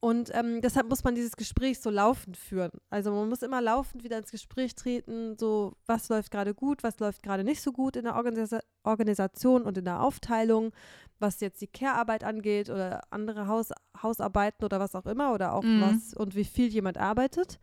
Und 0.00 0.30
ähm, 0.34 0.60
deshalb 0.62 0.88
muss 0.88 1.04
man 1.04 1.14
dieses 1.14 1.36
Gespräch 1.36 1.78
so 1.80 1.90
laufend 1.90 2.36
führen. 2.38 2.70
Also 2.88 3.10
man 3.12 3.28
muss 3.28 3.42
immer 3.42 3.60
laufend 3.60 4.02
wieder 4.02 4.16
ins 4.18 4.30
Gespräch 4.30 4.74
treten, 4.74 5.36
so 5.38 5.74
was 5.86 6.08
läuft 6.08 6.30
gerade 6.30 6.54
gut, 6.54 6.82
was 6.82 6.98
läuft 7.00 7.22
gerade 7.22 7.44
nicht 7.44 7.60
so 7.60 7.70
gut 7.72 7.96
in 7.96 8.04
der 8.04 8.14
Organisa 8.16 8.60
Organisation 8.82 9.62
und 9.62 9.76
in 9.76 9.84
der 9.84 10.00
Aufteilung, 10.02 10.72
was 11.18 11.40
jetzt 11.40 11.60
die 11.60 11.66
Care-Arbeit 11.66 12.24
angeht 12.24 12.70
oder 12.70 13.02
andere 13.10 13.46
Haus 13.46 13.68
Hausarbeiten 14.02 14.64
oder 14.64 14.80
was 14.80 14.94
auch 14.94 15.04
immer 15.04 15.34
oder 15.34 15.52
auch 15.52 15.62
Mhm. 15.62 15.80
was 15.82 16.14
und 16.14 16.34
wie 16.34 16.44
viel 16.44 16.68
jemand 16.68 16.96
arbeitet. 16.96 17.60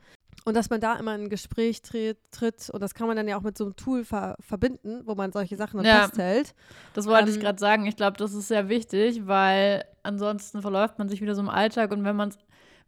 Und 0.48 0.56
dass 0.56 0.70
man 0.70 0.80
da 0.80 0.96
immer 0.96 1.14
in 1.14 1.24
ein 1.24 1.30
Gespräch 1.30 1.82
tritt, 1.82 2.18
tritt 2.32 2.70
und 2.70 2.82
das 2.82 2.94
kann 2.94 3.08
man 3.08 3.18
dann 3.18 3.28
ja 3.28 3.36
auch 3.38 3.42
mit 3.42 3.58
so 3.58 3.66
einem 3.66 3.76
Tool 3.76 4.06
ver 4.06 4.38
verbinden, 4.40 5.02
wo 5.06 5.14
man 5.14 5.34
solche 5.34 5.58
Sachen 5.58 5.78
dann 5.78 5.86
Ja. 5.86 6.04
festhält. 6.04 6.56
Das 6.94 7.06
wollte 7.06 7.30
ich 7.30 7.36
Ähm, 7.36 7.42
gerade 7.42 7.60
sagen. 7.60 7.86
Ich 7.86 7.98
glaube, 7.98 8.16
das 8.18 8.34
ist 8.34 8.48
sehr 8.48 8.70
wichtig, 8.70 9.28
weil 9.28 9.84
ansonsten 10.04 10.62
verläuft 10.62 11.00
man 11.00 11.10
sich 11.10 11.20
wieder 11.22 11.36
so 11.36 11.42
im 11.42 11.50
Alltag 11.50 11.92
und 11.92 12.06
wenn 12.06 12.16
man 12.16 12.34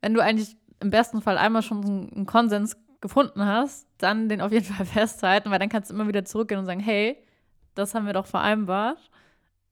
wenn 0.02 0.14
du 0.14 0.22
eigentlich 0.22 0.56
im 0.80 0.90
besten 0.90 1.22
Fall 1.22 1.38
einmal 1.38 1.62
schon 1.62 1.84
so 1.84 1.92
einen 1.92 2.26
Konsens 2.26 2.78
gefunden 3.02 3.46
hast, 3.46 3.86
dann 3.98 4.30
den 4.30 4.40
auf 4.40 4.54
jeden 4.54 4.66
Fall 4.74 4.86
festhalten, 4.86 5.52
weil 5.52 5.60
dann 5.60 5.68
kannst 5.68 5.90
du 5.90 5.96
immer 5.96 6.08
wieder 6.08 6.24
zurückgehen 6.24 6.60
und 6.62 6.66
sagen, 6.66 6.80
hey, 6.80 7.18
das 7.76 7.94
haben 7.94 8.06
wir 8.06 8.14
doch 8.14 8.26
vereinbart. 8.26 9.00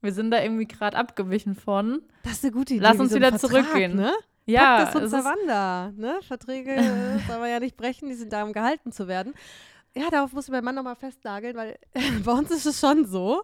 Wir 0.02 0.12
sind 0.12 0.30
da 0.30 0.42
irgendwie 0.42 0.66
gerade 0.66 0.96
abgewichen 0.96 1.54
von. 1.54 2.02
Das 2.22 2.32
ist 2.34 2.44
eine 2.44 2.52
gute 2.52 2.74
Idee. 2.74 2.82
Lass 2.82 3.00
uns 3.00 3.10
so 3.10 3.16
wieder 3.16 3.30
Vertrag, 3.30 3.50
zurückgehen. 3.50 3.96
Ne? 3.96 4.12
Ja, 4.52 4.88
sunt 4.90 5.04
es 5.04 5.12
ist, 5.12 5.22
servanda, 5.22 5.92
ne? 5.96 6.18
Verträge 6.26 6.76
soll 7.26 7.38
man 7.38 7.50
ja 7.50 7.60
nicht 7.60 7.76
brechen, 7.76 8.08
die 8.08 8.14
sind 8.14 8.32
da, 8.32 8.42
um 8.44 8.52
gehalten 8.52 8.92
zu 8.92 9.06
werden. 9.08 9.34
Ja, 9.96 10.10
darauf 10.10 10.32
muss 10.32 10.48
mein 10.48 10.62
Mann 10.64 10.74
nochmal 10.74 10.96
festnageln, 10.96 11.56
weil 11.56 11.78
bei 12.24 12.32
uns 12.32 12.50
ist 12.50 12.66
es 12.66 12.78
schon 12.80 13.06
so, 13.06 13.42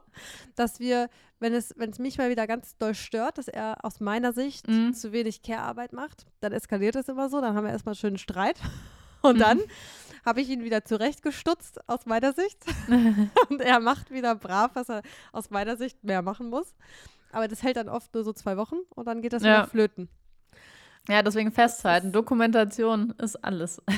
dass 0.54 0.78
wir, 0.78 1.08
wenn 1.40 1.52
es, 1.52 1.74
wenn 1.76 1.90
es 1.90 1.98
mich 1.98 2.16
mal 2.18 2.30
wieder 2.30 2.46
ganz 2.46 2.76
doll 2.78 2.94
stört, 2.94 3.38
dass 3.38 3.48
er 3.48 3.84
aus 3.84 4.00
meiner 4.00 4.32
Sicht 4.32 4.68
Mhm. 4.68 4.94
zu 4.94 5.12
wenig 5.12 5.42
Care-Arbeit 5.42 5.92
macht, 5.92 6.26
dann 6.40 6.52
eskaliert 6.52 6.96
es 6.96 7.08
immer 7.08 7.28
so, 7.28 7.40
dann 7.40 7.54
haben 7.56 7.64
wir 7.64 7.72
erstmal 7.72 7.92
einen 7.94 7.98
schönen 7.98 8.18
Streit 8.18 8.56
und 9.22 9.40
dann 9.40 9.60
habe 10.24 10.40
ich 10.40 10.48
ihn 10.48 10.64
wieder 10.64 10.84
zurechtgestutzt 10.84 11.86
aus 11.88 12.06
meiner 12.06 12.32
Sicht 12.32 12.58
und 13.50 13.60
er 13.60 13.80
macht 13.80 14.10
wieder 14.10 14.34
brav, 14.34 14.70
was 14.74 14.88
er 14.88 15.02
aus 15.32 15.50
meiner 15.50 15.76
Sicht 15.76 16.02
mehr 16.04 16.22
machen 16.22 16.48
muss. 16.50 16.74
Aber 17.32 17.48
das 17.48 17.62
hält 17.62 17.76
dann 17.76 17.88
oft 17.88 18.14
nur 18.14 18.22
so 18.24 18.32
zwei 18.32 18.56
Wochen 18.56 18.76
und 18.94 19.06
dann 19.06 19.20
geht 19.22 19.32
das 19.32 19.42
Ja. 19.42 19.48
wieder 19.62 19.66
flöten. 19.66 20.08
Ja, 21.08 21.22
deswegen 21.22 21.52
festhalten. 21.52 22.12
Dokumentation 22.12 23.14
ist 23.18 23.36
alles. 23.44 23.82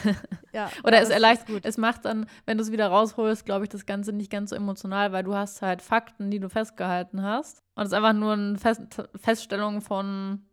Ja, 0.52 0.70
Oder 0.84 0.96
ja, 0.96 1.02
es 1.02 1.10
erleichtert, 1.10 1.48
gut. 1.48 1.66
es 1.66 1.76
macht 1.76 2.06
dann, 2.06 2.24
wenn 2.46 2.56
du 2.56 2.62
es 2.64 2.72
wieder 2.72 2.88
rausholst, 2.88 3.44
glaube 3.44 3.64
ich, 3.66 3.68
das 3.68 3.84
Ganze 3.84 4.14
nicht 4.14 4.30
ganz 4.30 4.48
so 4.48 4.56
emotional, 4.56 5.12
weil 5.12 5.22
du 5.22 5.34
hast 5.34 5.60
halt 5.60 5.82
Fakten, 5.82 6.30
die 6.30 6.40
du 6.40 6.48
festgehalten 6.48 7.22
hast. 7.22 7.62
Und 7.74 7.82
es 7.82 7.88
ist 7.90 7.92
einfach 7.92 8.14
nur 8.14 8.32
eine 8.32 8.56
Fest 8.56 8.80
Feststellung 9.20 9.82
von 9.82 10.46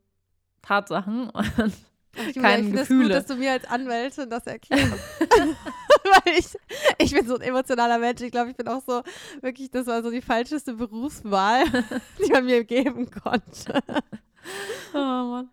Tatsachen. 0.62 1.30
Und 1.30 1.74
Ach, 2.18 2.36
Julia, 2.36 2.58
ich 2.58 2.72
Gefühle. 2.74 3.04
gut, 3.04 3.12
dass 3.14 3.26
du 3.28 3.36
mir 3.36 3.54
als 3.54 3.64
Anwältin 3.66 4.30
das 4.30 4.46
erklärst. 4.46 4.92
Weil 5.30 6.34
ich, 6.38 6.48
ich 6.98 7.14
bin 7.14 7.26
so 7.26 7.36
ein 7.36 7.42
emotionaler 7.42 7.98
Mensch. 7.98 8.20
Ich 8.22 8.32
glaube, 8.32 8.50
ich 8.52 8.58
bin 8.58 8.68
auch 8.68 8.82
so, 8.86 9.04
wirklich, 9.42 9.72
das 9.72 9.88
war 9.88 10.04
so 10.04 10.12
die 10.12 10.22
falscheste 10.22 10.74
Berufswahl, 10.74 11.64
die 12.20 12.30
man 12.30 12.44
mir 12.44 12.66
geben 12.66 13.10
konnte. 13.10 13.80
oh 14.94 14.98
Mann. 14.98 15.50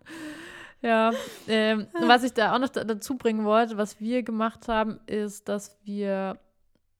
Ja, 0.81 1.11
ähm, 1.47 1.87
was 2.07 2.23
ich 2.23 2.33
da 2.33 2.55
auch 2.55 2.59
noch 2.59 2.69
da, 2.69 2.83
dazu 2.83 3.17
bringen 3.17 3.45
wollte, 3.45 3.77
was 3.77 3.99
wir 3.99 4.23
gemacht 4.23 4.67
haben, 4.67 4.99
ist, 5.05 5.47
dass 5.47 5.79
wir, 5.83 6.39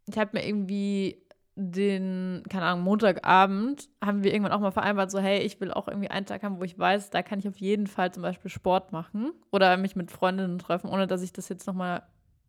ich 0.08 0.18
habe 0.18 0.32
mir 0.34 0.48
irgendwie 0.48 1.22
den, 1.56 2.44
keine 2.50 2.66
Ahnung, 2.66 2.84
Montagabend 2.84 3.90
haben 4.04 4.24
wir 4.24 4.34
irgendwann 4.34 4.54
auch 4.54 4.60
mal 4.60 4.72
vereinbart, 4.72 5.12
so, 5.12 5.20
hey, 5.20 5.40
ich 5.40 5.60
will 5.60 5.72
auch 5.72 5.88
irgendwie 5.88 6.10
einen 6.10 6.26
Tag 6.26 6.44
haben, 6.44 6.60
wo 6.60 6.64
ich 6.64 6.78
weiß, 6.78 7.10
da 7.10 7.22
kann 7.22 7.40
ich 7.40 7.48
auf 7.48 7.58
jeden 7.58 7.88
Fall 7.88 8.12
zum 8.14 8.24
Beispiel 8.24 8.50
Sport 8.50 8.92
machen 8.92 9.34
oder 9.52 9.76
mich 9.78 9.96
mit 9.96 10.12
Freundinnen 10.12 10.60
treffen, 10.60 10.90
ohne 10.90 11.08
dass 11.08 11.22
ich 11.22 11.34
das 11.34 11.50
jetzt 11.50 11.68
nochmal 11.68 12.04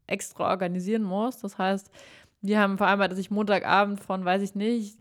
extra 0.06 0.48
organisieren 0.50 1.02
muss. 1.02 1.38
Das 1.38 1.58
heißt, 1.58 1.90
wir 2.42 2.60
haben 2.60 2.78
vereinbart, 2.78 3.12
dass 3.12 3.18
ich 3.18 3.30
Montagabend 3.30 4.00
von, 4.00 4.24
weiß 4.24 4.42
ich 4.42 4.54
nicht, 4.54 4.98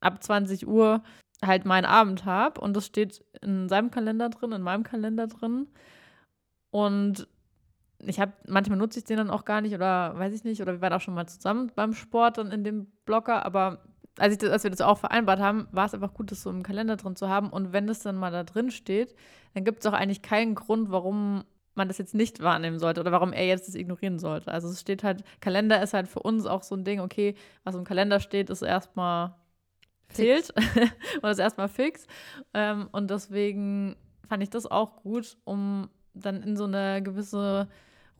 ab 0.00 0.22
20 0.22 0.66
Uhr 0.66 1.02
halt 1.44 1.64
meinen 1.64 1.86
Abend 1.86 2.24
habe 2.24 2.60
und 2.60 2.76
das 2.76 2.86
steht 2.86 3.24
in 3.40 3.68
seinem 3.68 3.90
Kalender 3.90 4.28
drin, 4.28 4.52
in 4.52 4.62
meinem 4.62 4.82
Kalender 4.82 5.26
drin. 5.26 5.68
Und 6.70 7.26
ich 8.06 8.20
habe, 8.20 8.32
manchmal 8.46 8.78
nutze 8.78 8.98
ich 8.98 9.04
den 9.04 9.18
dann 9.18 9.30
auch 9.30 9.44
gar 9.44 9.60
nicht 9.60 9.74
oder 9.74 10.18
weiß 10.18 10.34
ich 10.34 10.44
nicht, 10.44 10.60
oder 10.62 10.72
wir 10.72 10.80
waren 10.80 10.92
auch 10.92 11.00
schon 11.00 11.14
mal 11.14 11.26
zusammen 11.26 11.70
beim 11.74 11.92
Sport 11.92 12.38
dann 12.38 12.50
in 12.50 12.64
dem 12.64 12.86
Blocker, 13.04 13.44
aber 13.44 13.82
als, 14.18 14.32
ich 14.32 14.38
das, 14.38 14.50
als 14.50 14.64
wir 14.64 14.70
das 14.70 14.80
auch 14.80 14.98
vereinbart 14.98 15.40
haben, 15.40 15.68
war 15.72 15.86
es 15.86 15.94
einfach 15.94 16.14
gut, 16.14 16.30
das 16.30 16.42
so 16.42 16.50
im 16.50 16.62
Kalender 16.62 16.96
drin 16.96 17.16
zu 17.16 17.28
haben. 17.28 17.48
Und 17.48 17.72
wenn 17.72 17.88
es 17.88 18.00
dann 18.00 18.16
mal 18.16 18.30
da 18.30 18.44
drin 18.44 18.70
steht, 18.70 19.14
dann 19.54 19.64
gibt 19.64 19.80
es 19.80 19.86
auch 19.86 19.94
eigentlich 19.94 20.22
keinen 20.22 20.54
Grund, 20.54 20.90
warum 20.90 21.44
man 21.74 21.88
das 21.88 21.98
jetzt 21.98 22.14
nicht 22.14 22.42
wahrnehmen 22.42 22.78
sollte 22.78 23.00
oder 23.00 23.12
warum 23.12 23.32
er 23.32 23.46
jetzt 23.46 23.68
das 23.68 23.74
ignorieren 23.74 24.18
sollte. 24.18 24.52
Also 24.52 24.68
es 24.68 24.80
steht 24.80 25.04
halt, 25.04 25.24
Kalender 25.40 25.82
ist 25.82 25.94
halt 25.94 26.08
für 26.08 26.20
uns 26.20 26.44
auch 26.44 26.62
so 26.62 26.74
ein 26.74 26.84
Ding, 26.84 27.00
okay, 27.00 27.34
was 27.64 27.74
im 27.74 27.84
Kalender 27.84 28.20
steht, 28.20 28.50
ist 28.50 28.62
erstmal 28.62 29.34
zählt 30.12 30.52
und 31.22 31.30
ist 31.30 31.38
erstmal 31.38 31.68
fix. 31.68 32.06
Ähm, 32.54 32.88
und 32.92 33.10
deswegen 33.10 33.96
fand 34.28 34.42
ich 34.42 34.50
das 34.50 34.66
auch 34.66 35.02
gut, 35.02 35.36
um 35.44 35.88
dann 36.14 36.42
in 36.42 36.56
so 36.56 36.64
eine 36.64 37.02
gewisse 37.02 37.68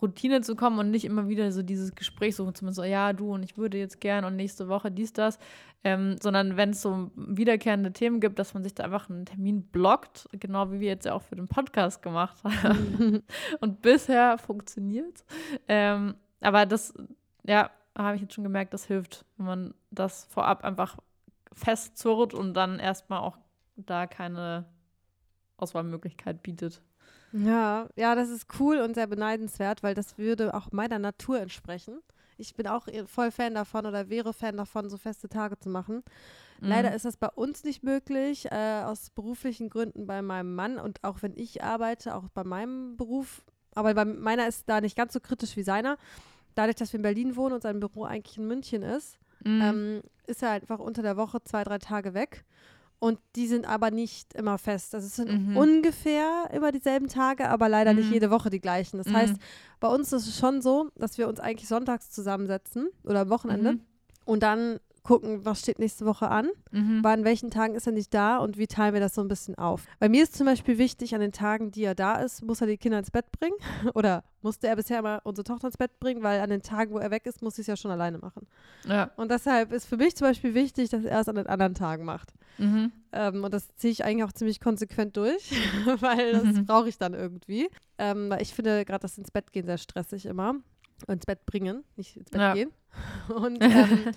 Routine 0.01 0.41
zu 0.41 0.57
kommen 0.57 0.79
und 0.79 0.91
nicht 0.91 1.05
immer 1.05 1.29
wieder 1.29 1.53
so 1.53 1.63
dieses 1.63 1.95
Gespräch 1.95 2.37
suchen, 2.37 2.55
zumindest 2.55 2.77
so, 2.77 2.85
ja, 2.85 3.13
du 3.13 3.35
und 3.35 3.43
ich 3.43 3.59
würde 3.59 3.79
jetzt 3.79 4.01
gern 4.01 4.25
und 4.25 4.37
nächste 4.37 4.69
Woche 4.69 4.91
dies, 4.91 5.13
das, 5.13 5.39
ähm, 5.85 6.17
sondern 6.21 6.57
wenn 6.57 6.71
es 6.71 6.83
so 6.83 7.11
wiederkehrende 7.17 7.93
Themen 7.93 8.21
gibt, 8.21 8.39
dass 8.39 8.55
man 8.55 8.63
sich 8.63 8.75
da 8.75 8.85
einfach 8.85 9.11
einen 9.11 9.27
Termin 9.27 9.63
blockt, 9.63 10.29
genau 10.33 10.71
wie 10.73 10.81
wir 10.81 10.89
jetzt 10.89 11.07
ja 11.07 11.15
auch 11.15 11.23
für 11.23 11.37
den 11.37 11.49
Podcast 11.49 12.03
gemacht 12.03 12.39
haben. 12.45 13.23
und 13.61 13.83
bisher 13.83 14.39
funktioniert. 14.39 15.25
Ähm, 15.69 16.15
Aber 16.41 16.67
das, 16.67 16.95
ja, 17.45 17.71
habe 17.97 18.17
ich 18.17 18.23
jetzt 18.23 18.35
schon 18.35 18.45
gemerkt, 18.45 18.73
das 18.73 18.87
hilft, 18.87 19.25
wenn 19.37 19.47
man 19.47 19.75
das 19.91 20.25
vorab 20.31 20.65
einfach 20.65 20.97
festzurrt 21.55 22.35
und 22.35 22.55
dann 22.55 22.79
erstmal 22.79 23.21
auch 23.21 23.39
da 23.77 24.07
keine 24.07 24.67
Auswahlmöglichkeit 25.57 26.43
bietet. 26.43 26.83
Ja, 27.33 27.89
ja, 27.97 28.15
das 28.15 28.29
ist 28.29 28.47
cool 28.59 28.79
und 28.79 28.95
sehr 28.95 29.07
beneidenswert, 29.07 29.83
weil 29.83 29.95
das 29.95 30.19
würde 30.19 30.53
auch 30.55 30.73
meiner 30.73 30.99
Natur 30.99 31.41
entsprechen. 31.41 32.01
Ich 32.39 32.55
bin 32.55 32.67
auch 32.67 32.89
voll 33.07 33.31
Fan 33.31 33.55
davon 33.55 33.87
oder 33.87 34.09
wäre 34.09 34.33
Fan 34.33 34.57
davon, 34.57 34.89
so 34.91 34.97
feste 34.97 35.29
Tage 35.29 35.59
zu 35.59 35.69
machen. 35.69 36.03
Leider 36.65 36.91
Mhm. 36.91 36.95
ist 36.95 37.05
das 37.05 37.17
bei 37.17 37.29
uns 37.29 37.65
nicht 37.65 37.83
möglich, 37.85 38.47
äh, 38.51 38.83
aus 38.85 39.11
beruflichen 39.11 39.71
Gründen 39.71 40.07
bei 40.07 40.23
meinem 40.23 40.55
Mann 40.55 40.79
und 40.79 41.05
auch 41.05 41.23
wenn 41.23 41.37
ich 41.37 41.63
arbeite, 41.63 42.15
auch 42.17 42.29
bei 42.31 42.45
meinem 42.45 42.97
Beruf. 42.97 43.45
Aber 43.75 43.95
bei 43.95 44.05
meiner 44.05 44.49
ist 44.49 44.69
da 44.69 44.81
nicht 44.81 44.97
ganz 44.97 45.13
so 45.13 45.21
kritisch 45.21 45.57
wie 45.57 45.63
seiner. 45.63 45.99
Dadurch, 46.55 46.77
dass 46.77 46.93
wir 46.93 46.99
in 46.99 47.03
Berlin 47.03 47.37
wohnen 47.37 47.55
und 47.55 47.63
sein 47.63 47.81
Büro 47.81 48.05
eigentlich 48.05 48.39
in 48.39 48.47
München 48.49 48.83
ist, 48.83 49.19
Mhm. 49.45 49.61
ähm, 49.63 50.03
ist 50.27 50.43
er 50.43 50.51
einfach 50.51 50.79
unter 50.79 51.03
der 51.03 51.17
Woche 51.17 51.43
zwei, 51.43 51.65
drei 51.65 51.79
Tage 51.79 52.15
weg. 52.15 52.45
Und 52.99 53.19
die 53.35 53.47
sind 53.47 53.67
aber 53.67 53.91
nicht 53.91 54.35
immer 54.35 54.59
fest. 54.59 54.95
Also 54.95 55.07
es 55.07 55.17
sind 55.17 55.31
Mhm. 55.49 55.57
ungefähr 55.57 56.51
immer 56.53 56.71
dieselben 56.71 57.09
Tage, 57.09 57.49
aber 57.49 57.69
leider 57.69 57.95
nicht 57.95 58.09
Mhm. 58.09 58.13
jede 58.13 58.31
Woche 58.31 58.51
die 58.51 58.61
gleichen. 58.61 58.99
Das 58.99 59.07
Mhm. 59.07 59.15
heißt, 59.17 59.35
bei 59.81 59.89
uns 59.89 60.13
ist 60.13 60.27
es 60.27 60.39
schon 60.39 60.61
so, 60.61 60.91
dass 60.97 61.17
wir 61.17 61.27
uns 61.27 61.41
eigentlich 61.41 61.67
sonntags 61.69 62.11
zusammensetzen 62.11 62.89
oder 63.05 63.21
am 63.21 63.31
Wochenende 63.31 63.73
Mhm. 63.75 63.81
und 64.27 64.43
dann 64.43 64.81
gucken, 65.11 65.45
was 65.45 65.61
steht 65.61 65.79
nächste 65.79 66.07
Woche 66.07 66.29
an, 66.29 66.49
Mhm. 66.71 67.05
an 67.05 67.25
welchen 67.25 67.51
Tagen 67.51 67.75
ist 67.75 67.87
er 67.87 67.93
nicht 67.93 68.15
da 68.15 68.39
und 68.39 68.57
wie 68.59 68.67
teilen 68.67 68.95
wir 68.95 69.01
das 69.01 69.15
so 69.15 69.21
ein 69.21 69.29
bisschen 69.29 69.57
auf. 69.57 69.85
Bei 69.99 70.09
mir 70.09 70.23
ist 70.23 70.37
zum 70.37 70.47
Beispiel 70.47 70.79
wichtig, 70.79 71.15
an 71.15 71.21
den 71.21 71.33
Tagen, 71.33 71.71
die 71.71 71.83
er 71.85 71.95
da 71.95 72.17
ist, 72.21 72.43
muss 72.45 72.61
er 72.61 72.67
die 72.67 72.77
Kinder 72.79 72.99
ins 72.99 73.11
Bett 73.11 73.27
bringen 73.33 73.57
oder 73.95 74.23
musste 74.43 74.69
er 74.69 74.77
bisher 74.77 75.03
mal 75.03 75.21
unsere 75.25 75.45
Tochter 75.45 75.67
ins 75.69 75.77
Bett 75.77 75.99
bringen, 76.01 76.23
weil 76.23 76.41
an 76.41 76.49
den 76.51 76.63
Tagen, 76.63 76.93
wo 76.95 76.99
er 76.99 77.11
weg 77.11 77.27
ist, 77.27 77.43
muss 77.43 77.55
ich 77.55 77.61
es 77.63 77.67
ja 77.67 77.77
schon 77.77 77.91
alleine 77.91 78.19
machen. 78.19 78.47
Ja. 78.87 79.11
Und 79.17 79.31
deshalb 79.31 79.73
ist 79.73 79.87
für 79.87 79.97
mich 79.97 80.17
zum 80.17 80.29
Beispiel 80.29 80.55
wichtig, 80.55 80.89
dass 80.91 81.05
er 81.05 81.21
es 81.21 81.29
an 81.29 81.35
den 81.35 81.47
anderen 81.47 81.75
Tagen 81.75 82.05
macht. 82.05 82.33
Mhm. 82.59 82.93
Ähm, 83.13 83.43
und 83.45 83.53
das 83.53 83.75
ziehe 83.77 83.91
ich 83.93 84.05
eigentlich 84.05 84.25
auch 84.25 84.33
ziemlich 84.33 84.61
konsequent 84.61 85.17
durch, 85.17 85.51
weil 86.01 86.33
das 86.33 86.45
Mhm. 86.57 86.67
brauche 86.67 86.89
ich 86.89 86.99
dann 86.99 87.15
irgendwie. 87.15 87.69
Ähm, 87.99 88.31
weil 88.31 88.41
ich 88.43 88.55
finde 88.55 88.85
gerade 88.85 89.01
das 89.03 89.19
ins 89.19 89.31
Bett 89.31 89.53
gehen 89.53 89.67
sehr 89.67 89.79
stressig 89.79 90.27
immer. 90.27 90.51
Und 91.07 91.15
ins 91.15 91.27
Bett 91.27 91.47
bringen, 91.47 91.83
nicht 91.97 92.17
ins 92.17 92.31
Bett 92.31 92.41
Ja. 92.41 92.53
gehen. 92.55 92.71
Und 93.35 93.59
ähm, 93.63 94.13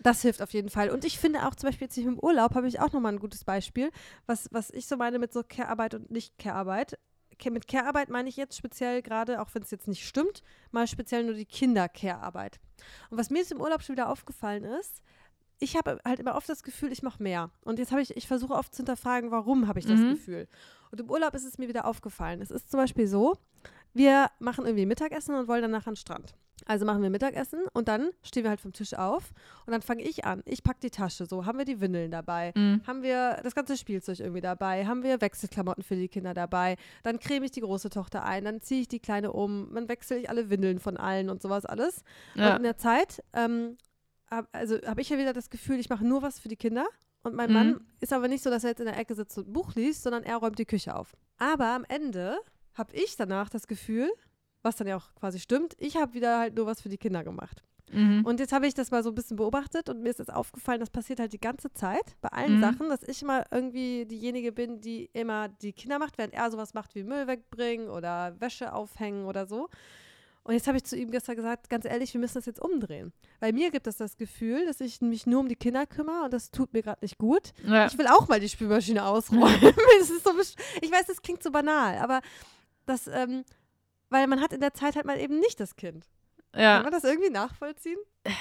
das 0.00 0.22
hilft 0.22 0.40
auf 0.42 0.52
jeden 0.52 0.68
Fall. 0.70 0.90
Und 0.90 1.04
ich 1.04 1.18
finde 1.18 1.46
auch 1.46 1.54
zum 1.54 1.68
Beispiel 1.68 1.86
jetzt 1.86 1.98
im 1.98 2.18
Urlaub 2.18 2.54
habe 2.54 2.68
ich 2.68 2.80
auch 2.80 2.92
nochmal 2.92 3.12
ein 3.12 3.18
gutes 3.18 3.44
Beispiel, 3.44 3.90
was, 4.26 4.48
was 4.52 4.70
ich 4.70 4.86
so 4.86 4.96
meine 4.96 5.18
mit 5.18 5.32
so 5.32 5.42
Care-Arbeit 5.42 5.94
und 5.94 6.10
nicht 6.10 6.38
Care-Arbeit. 6.38 6.98
Ke- 7.38 7.50
Mit 7.50 7.68
Care-Arbeit 7.68 8.08
meine 8.08 8.28
ich 8.28 8.36
jetzt 8.36 8.56
speziell 8.56 9.00
gerade, 9.02 9.40
auch 9.40 9.48
wenn 9.54 9.62
es 9.62 9.70
jetzt 9.70 9.88
nicht 9.88 10.06
stimmt, 10.06 10.42
mal 10.72 10.86
speziell 10.86 11.24
nur 11.24 11.34
die 11.34 11.46
Kinder-Care-Arbeit. 11.46 12.60
Und 13.10 13.18
was 13.18 13.30
mir 13.30 13.38
jetzt 13.38 13.52
im 13.52 13.60
Urlaub 13.60 13.82
schon 13.82 13.94
wieder 13.96 14.08
aufgefallen 14.08 14.64
ist, 14.64 15.02
ich 15.60 15.76
habe 15.76 15.98
halt 16.04 16.20
immer 16.20 16.36
oft 16.36 16.48
das 16.48 16.62
Gefühl, 16.62 16.92
ich 16.92 17.02
mache 17.02 17.20
mehr. 17.22 17.50
Und 17.64 17.78
jetzt 17.80 17.90
habe 17.90 18.00
ich, 18.00 18.16
ich 18.16 18.28
versuche 18.28 18.54
oft 18.54 18.72
zu 18.72 18.78
hinterfragen, 18.78 19.30
warum 19.32 19.66
habe 19.66 19.80
ich 19.80 19.86
das 19.86 19.98
Mhm. 19.98 20.10
Gefühl. 20.10 20.48
Und 20.92 21.00
im 21.00 21.10
Urlaub 21.10 21.34
ist 21.34 21.44
es 21.44 21.58
mir 21.58 21.68
wieder 21.68 21.84
aufgefallen. 21.84 22.40
Es 22.40 22.50
ist 22.52 22.70
zum 22.70 22.78
Beispiel 22.78 23.08
so, 23.08 23.36
wir 23.92 24.30
machen 24.38 24.64
irgendwie 24.66 24.86
Mittagessen 24.86 25.34
und 25.34 25.48
wollen 25.48 25.62
danach 25.62 25.86
an 25.88 25.94
den 25.94 25.96
Strand. 25.96 26.34
Also 26.68 26.84
machen 26.84 27.02
wir 27.02 27.08
Mittagessen 27.08 27.60
und 27.72 27.88
dann 27.88 28.10
stehen 28.22 28.44
wir 28.44 28.50
halt 28.50 28.60
vom 28.60 28.72
Tisch 28.74 28.92
auf 28.92 29.32
und 29.66 29.72
dann 29.72 29.80
fange 29.82 30.02
ich 30.02 30.26
an. 30.26 30.42
Ich 30.44 30.62
packe 30.62 30.80
die 30.80 30.90
Tasche 30.90 31.24
so. 31.24 31.46
Haben 31.46 31.56
wir 31.58 31.64
die 31.64 31.80
Windeln 31.80 32.10
dabei? 32.10 32.52
Mhm. 32.54 32.82
Haben 32.86 33.02
wir 33.02 33.40
das 33.42 33.54
ganze 33.54 33.76
Spielzeug 33.78 34.20
irgendwie 34.20 34.42
dabei? 34.42 34.86
Haben 34.86 35.02
wir 35.02 35.20
Wechselklamotten 35.22 35.82
für 35.82 35.96
die 35.96 36.08
Kinder 36.08 36.34
dabei? 36.34 36.76
Dann 37.02 37.18
creme 37.18 37.44
ich 37.44 37.52
die 37.52 37.62
große 37.62 37.88
Tochter 37.88 38.22
ein, 38.24 38.44
dann 38.44 38.60
ziehe 38.60 38.82
ich 38.82 38.88
die 38.88 39.00
Kleine 39.00 39.32
um, 39.32 39.70
dann 39.74 39.88
wechsle 39.88 40.18
ich 40.18 40.28
alle 40.28 40.50
Windeln 40.50 40.78
von 40.78 40.98
allen 40.98 41.30
und 41.30 41.40
sowas 41.40 41.64
alles. 41.64 42.02
Ja. 42.34 42.50
Und 42.50 42.58
in 42.58 42.62
der 42.64 42.76
Zeit, 42.76 43.24
ähm, 43.32 43.78
hab, 44.30 44.46
also 44.54 44.76
habe 44.86 45.00
ich 45.00 45.08
ja 45.08 45.16
wieder 45.16 45.32
das 45.32 45.48
Gefühl, 45.48 45.80
ich 45.80 45.88
mache 45.88 46.06
nur 46.06 46.20
was 46.20 46.38
für 46.38 46.48
die 46.48 46.56
Kinder. 46.56 46.84
Und 47.22 47.34
mein 47.34 47.48
Mhm. 47.48 47.54
Mann 47.54 47.80
ist 48.00 48.12
aber 48.12 48.28
nicht 48.28 48.44
so, 48.44 48.50
dass 48.50 48.62
er 48.64 48.70
jetzt 48.70 48.80
in 48.80 48.86
der 48.86 48.98
Ecke 48.98 49.14
sitzt 49.14 49.38
und 49.38 49.48
ein 49.48 49.52
Buch 49.54 49.74
liest, 49.74 50.02
sondern 50.02 50.22
er 50.22 50.36
räumt 50.36 50.58
die 50.58 50.66
Küche 50.66 50.94
auf. 50.94 51.16
Aber 51.38 51.68
am 51.68 51.84
Ende 51.88 52.36
habe 52.74 52.94
ich 52.94 53.16
danach 53.16 53.48
das 53.48 53.66
Gefühl, 53.66 54.10
was 54.62 54.76
dann 54.76 54.86
ja 54.86 54.96
auch 54.96 55.14
quasi 55.14 55.38
stimmt, 55.38 55.74
ich 55.78 55.96
habe 55.96 56.14
wieder 56.14 56.38
halt 56.38 56.54
nur 56.56 56.66
was 56.66 56.80
für 56.80 56.88
die 56.88 56.98
Kinder 56.98 57.24
gemacht. 57.24 57.62
Mhm. 57.90 58.24
Und 58.26 58.38
jetzt 58.38 58.52
habe 58.52 58.66
ich 58.66 58.74
das 58.74 58.90
mal 58.90 59.02
so 59.02 59.08
ein 59.10 59.14
bisschen 59.14 59.36
beobachtet 59.38 59.88
und 59.88 60.02
mir 60.02 60.10
ist 60.10 60.18
jetzt 60.18 60.32
aufgefallen, 60.32 60.80
das 60.80 60.90
passiert 60.90 61.20
halt 61.20 61.32
die 61.32 61.40
ganze 61.40 61.72
Zeit 61.72 62.16
bei 62.20 62.28
allen 62.28 62.56
Mhm. 62.56 62.60
Sachen, 62.60 62.88
dass 62.90 63.02
ich 63.02 63.22
immer 63.22 63.44
irgendwie 63.50 64.04
diejenige 64.04 64.52
bin, 64.52 64.80
die 64.80 65.08
immer 65.14 65.48
die 65.48 65.72
Kinder 65.72 65.98
macht, 65.98 66.18
während 66.18 66.34
er 66.34 66.50
sowas 66.50 66.74
macht 66.74 66.94
wie 66.94 67.02
Müll 67.02 67.26
wegbringen 67.26 67.88
oder 67.88 68.38
Wäsche 68.40 68.74
aufhängen 68.74 69.24
oder 69.24 69.46
so. 69.46 69.68
Und 70.44 70.54
jetzt 70.54 70.66
habe 70.66 70.78
ich 70.78 70.84
zu 70.84 70.96
ihm 70.96 71.10
gestern 71.10 71.36
gesagt, 71.36 71.68
ganz 71.68 71.84
ehrlich, 71.84 72.12
wir 72.14 72.20
müssen 72.20 72.34
das 72.38 72.46
jetzt 72.46 72.60
umdrehen. 72.60 73.12
Weil 73.38 73.52
mir 73.52 73.70
gibt 73.70 73.86
es 73.86 73.98
das 73.98 74.16
Gefühl, 74.16 74.64
dass 74.66 74.80
ich 74.80 75.00
mich 75.02 75.26
nur 75.26 75.40
um 75.40 75.48
die 75.48 75.56
Kinder 75.56 75.86
kümmere 75.86 76.24
und 76.24 76.32
das 76.32 76.50
tut 76.50 76.72
mir 76.72 76.82
gerade 76.82 77.00
nicht 77.02 77.18
gut. 77.18 77.52
ja. 77.64 77.86
Ich 77.86 77.98
will 77.98 78.06
auch 78.06 78.28
mal 78.28 78.40
die 78.40 78.48
Spülmaschine 78.48 79.04
ausräumen. 79.04 79.60
so, 80.02 80.30
ich 80.80 80.90
weiß, 80.90 81.06
das 81.06 81.20
klingt 81.22 81.42
so 81.42 81.50
banal, 81.50 81.98
aber 81.98 82.20
das, 82.86 83.06
ähm, 83.08 83.44
weil 84.10 84.26
man 84.26 84.40
hat 84.40 84.52
in 84.52 84.60
der 84.60 84.74
Zeit 84.74 84.96
halt 84.96 85.06
mal 85.06 85.18
eben 85.18 85.38
nicht 85.40 85.60
das 85.60 85.76
Kind. 85.76 86.06
Kann 86.52 86.62
ja. 86.62 86.82
man 86.82 86.90
das 86.92 87.04
irgendwie 87.04 87.28
nachvollziehen? 87.30 87.98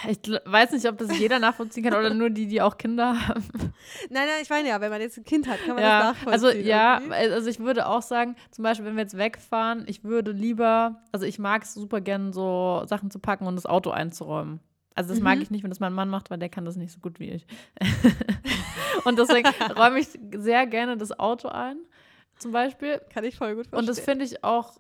Ich 0.08 0.20
weiß 0.46 0.72
nicht, 0.72 0.88
ob 0.88 0.98
das 0.98 1.18
jeder 1.20 1.40
nachvollziehen 1.40 1.84
kann 1.84 1.94
oder 1.94 2.14
nur 2.14 2.30
die, 2.30 2.48
die 2.48 2.62
auch 2.62 2.78
Kinder 2.78 3.28
haben. 3.28 3.44
Nein, 4.10 4.28
nein, 4.28 4.40
ich 4.42 4.50
meine 4.50 4.70
ja, 4.70 4.80
wenn 4.80 4.90
man 4.90 5.02
jetzt 5.02 5.18
ein 5.18 5.26
Kind 5.26 5.46
hat, 5.48 5.60
kann 5.66 5.76
man 5.76 5.84
Ja, 5.84 6.00
das 6.00 6.26
also 6.26 6.46
nachvollziehen. 6.48 6.66
ja, 6.68 6.98
irgendwie. 7.00 7.14
also 7.16 7.50
ich 7.50 7.60
würde 7.60 7.86
auch 7.88 8.02
sagen, 8.02 8.36
zum 8.52 8.64
Beispiel, 8.64 8.86
wenn 8.86 8.96
wir 8.96 9.04
jetzt 9.04 9.18
wegfahren, 9.18 9.84
ich 9.88 10.04
würde 10.06 10.32
lieber, 10.32 11.02
also 11.12 11.26
ich 11.26 11.38
mag 11.38 11.64
es 11.64 11.74
super 11.74 12.00
gern, 12.00 12.32
so 12.32 12.84
Sachen 12.86 13.12
zu 13.12 13.20
packen 13.20 13.46
und 13.46 13.56
das 13.58 13.66
Auto 13.66 13.90
einzuräumen. 13.92 14.62
Also 14.96 15.10
das 15.14 15.22
mag 15.22 15.36
Mhm. 15.36 15.42
ich 15.44 15.52
nicht, 15.52 15.64
wenn 15.64 15.70
das 15.70 15.80
mein 15.82 15.94
Mann 15.94 16.10
macht, 16.10 16.32
weil 16.32 16.40
der 16.40 16.50
kann 16.50 16.64
das 16.66 16.76
nicht 16.78 16.92
so 16.94 17.00
gut 17.00 17.20
wie 17.20 17.30
ich. 17.30 17.46
und 19.04 19.20
deswegen 19.20 19.48
räume 19.78 20.00
ich 20.00 20.08
sehr 20.36 20.66
gerne 20.66 20.98
das 20.98 21.18
Auto 21.20 21.50
ein, 21.50 21.78
zum 22.38 22.52
Beispiel. 22.52 23.00
Kann 23.14 23.24
ich 23.26 23.36
voll 23.36 23.56
gut 23.56 23.68
verstehen. 23.68 23.80
Und 23.80 23.88
das 23.90 24.00
finde 24.00 24.26
ich 24.26 24.44
auch 24.44 24.74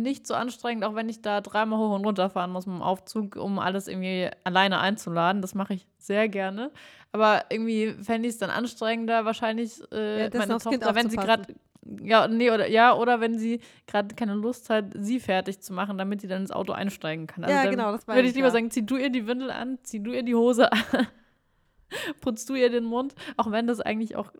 nicht 0.00 0.26
so 0.26 0.34
anstrengend, 0.34 0.84
auch 0.84 0.94
wenn 0.94 1.08
ich 1.08 1.22
da 1.22 1.40
dreimal 1.40 1.78
hoch 1.78 1.94
und 1.94 2.04
runter 2.04 2.30
fahren 2.30 2.50
muss 2.50 2.66
mit 2.66 2.76
dem 2.76 2.82
Aufzug, 2.82 3.36
um 3.36 3.58
alles 3.58 3.88
irgendwie 3.88 4.30
alleine 4.44 4.80
einzuladen. 4.80 5.42
Das 5.42 5.54
mache 5.54 5.74
ich 5.74 5.86
sehr 5.98 6.28
gerne. 6.28 6.70
Aber 7.12 7.44
irgendwie 7.50 7.92
fände 8.02 8.28
ich 8.28 8.34
es 8.34 8.38
dann 8.38 8.50
anstrengender, 8.50 9.24
wahrscheinlich 9.24 9.80
äh, 9.92 9.96
Währenddessen 9.96 10.48
meine 10.48 10.60
Tochter, 10.60 10.94
wenn 10.94 11.10
sie 11.10 11.16
gerade 11.16 11.54
ja, 12.00 12.28
nee, 12.28 12.50
oder 12.50 12.68
ja, 12.68 12.94
oder 12.94 13.20
wenn 13.20 13.38
sie 13.38 13.60
gerade 13.86 14.14
keine 14.14 14.34
Lust 14.34 14.70
hat, 14.70 14.92
sie 14.94 15.18
fertig 15.18 15.60
zu 15.60 15.72
machen, 15.72 15.98
damit 15.98 16.20
sie 16.20 16.28
dann 16.28 16.42
ins 16.42 16.52
Auto 16.52 16.72
einsteigen 16.72 17.26
kann. 17.26 17.44
Also 17.44 17.54
Ja, 17.54 17.68
genau, 17.68 17.90
das 17.90 18.06
Würde 18.06 18.20
ich, 18.20 18.28
ich 18.28 18.34
lieber 18.34 18.48
ja. 18.48 18.52
sagen, 18.52 18.70
zieh 18.70 18.86
du 18.86 18.96
ihr 18.96 19.10
die 19.10 19.26
Windel 19.26 19.50
an, 19.50 19.78
zieh 19.82 20.00
du 20.00 20.12
ihr 20.12 20.22
die 20.22 20.34
Hose 20.34 20.70
an, 20.70 20.78
putzt 22.20 22.48
du 22.48 22.54
ihr 22.54 22.70
den 22.70 22.84
Mund, 22.84 23.14
auch 23.36 23.50
wenn 23.50 23.66
das 23.66 23.80
eigentlich 23.80 24.14
auch 24.14 24.32